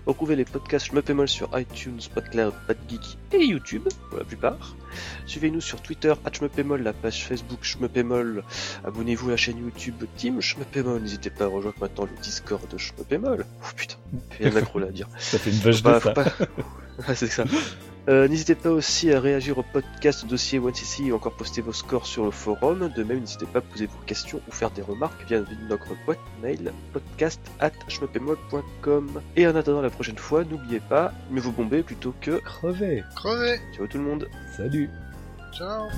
[0.06, 4.76] Retrouvez les podcasts Schmuppemol sur iTunes, PodCloud, PodGeek et YouTube, pour la plupart.
[5.26, 8.42] Suivez-nous sur Twitter, Schmuppemol, la page Facebook Schmuppemol.
[8.84, 11.00] Abonnez-vous à la chaîne YouTube Team Schmuppemol.
[11.02, 13.44] N'hésitez pas à rejoindre maintenant le Discord de Schmuppemol.
[13.62, 13.96] Oh putain,
[14.40, 15.08] il y a un là à dire.
[15.18, 16.14] Ça fait une vache de ça.
[17.14, 17.44] c'est ça.
[18.08, 22.06] Euh, n'hésitez pas aussi à réagir au podcast dossier OneCC ou encore poster vos scores
[22.06, 22.90] sur le forum.
[22.96, 26.18] De même, n'hésitez pas à poser vos questions ou faire des remarques via notre boîte
[26.42, 27.72] mail podcast at
[29.36, 33.04] Et en attendant la prochaine fois, n'oubliez pas, mieux vous bomber plutôt que crever.
[33.14, 33.60] Crever.
[33.76, 34.28] Ciao tout le monde.
[34.56, 34.88] Salut.
[35.52, 35.88] Ciao.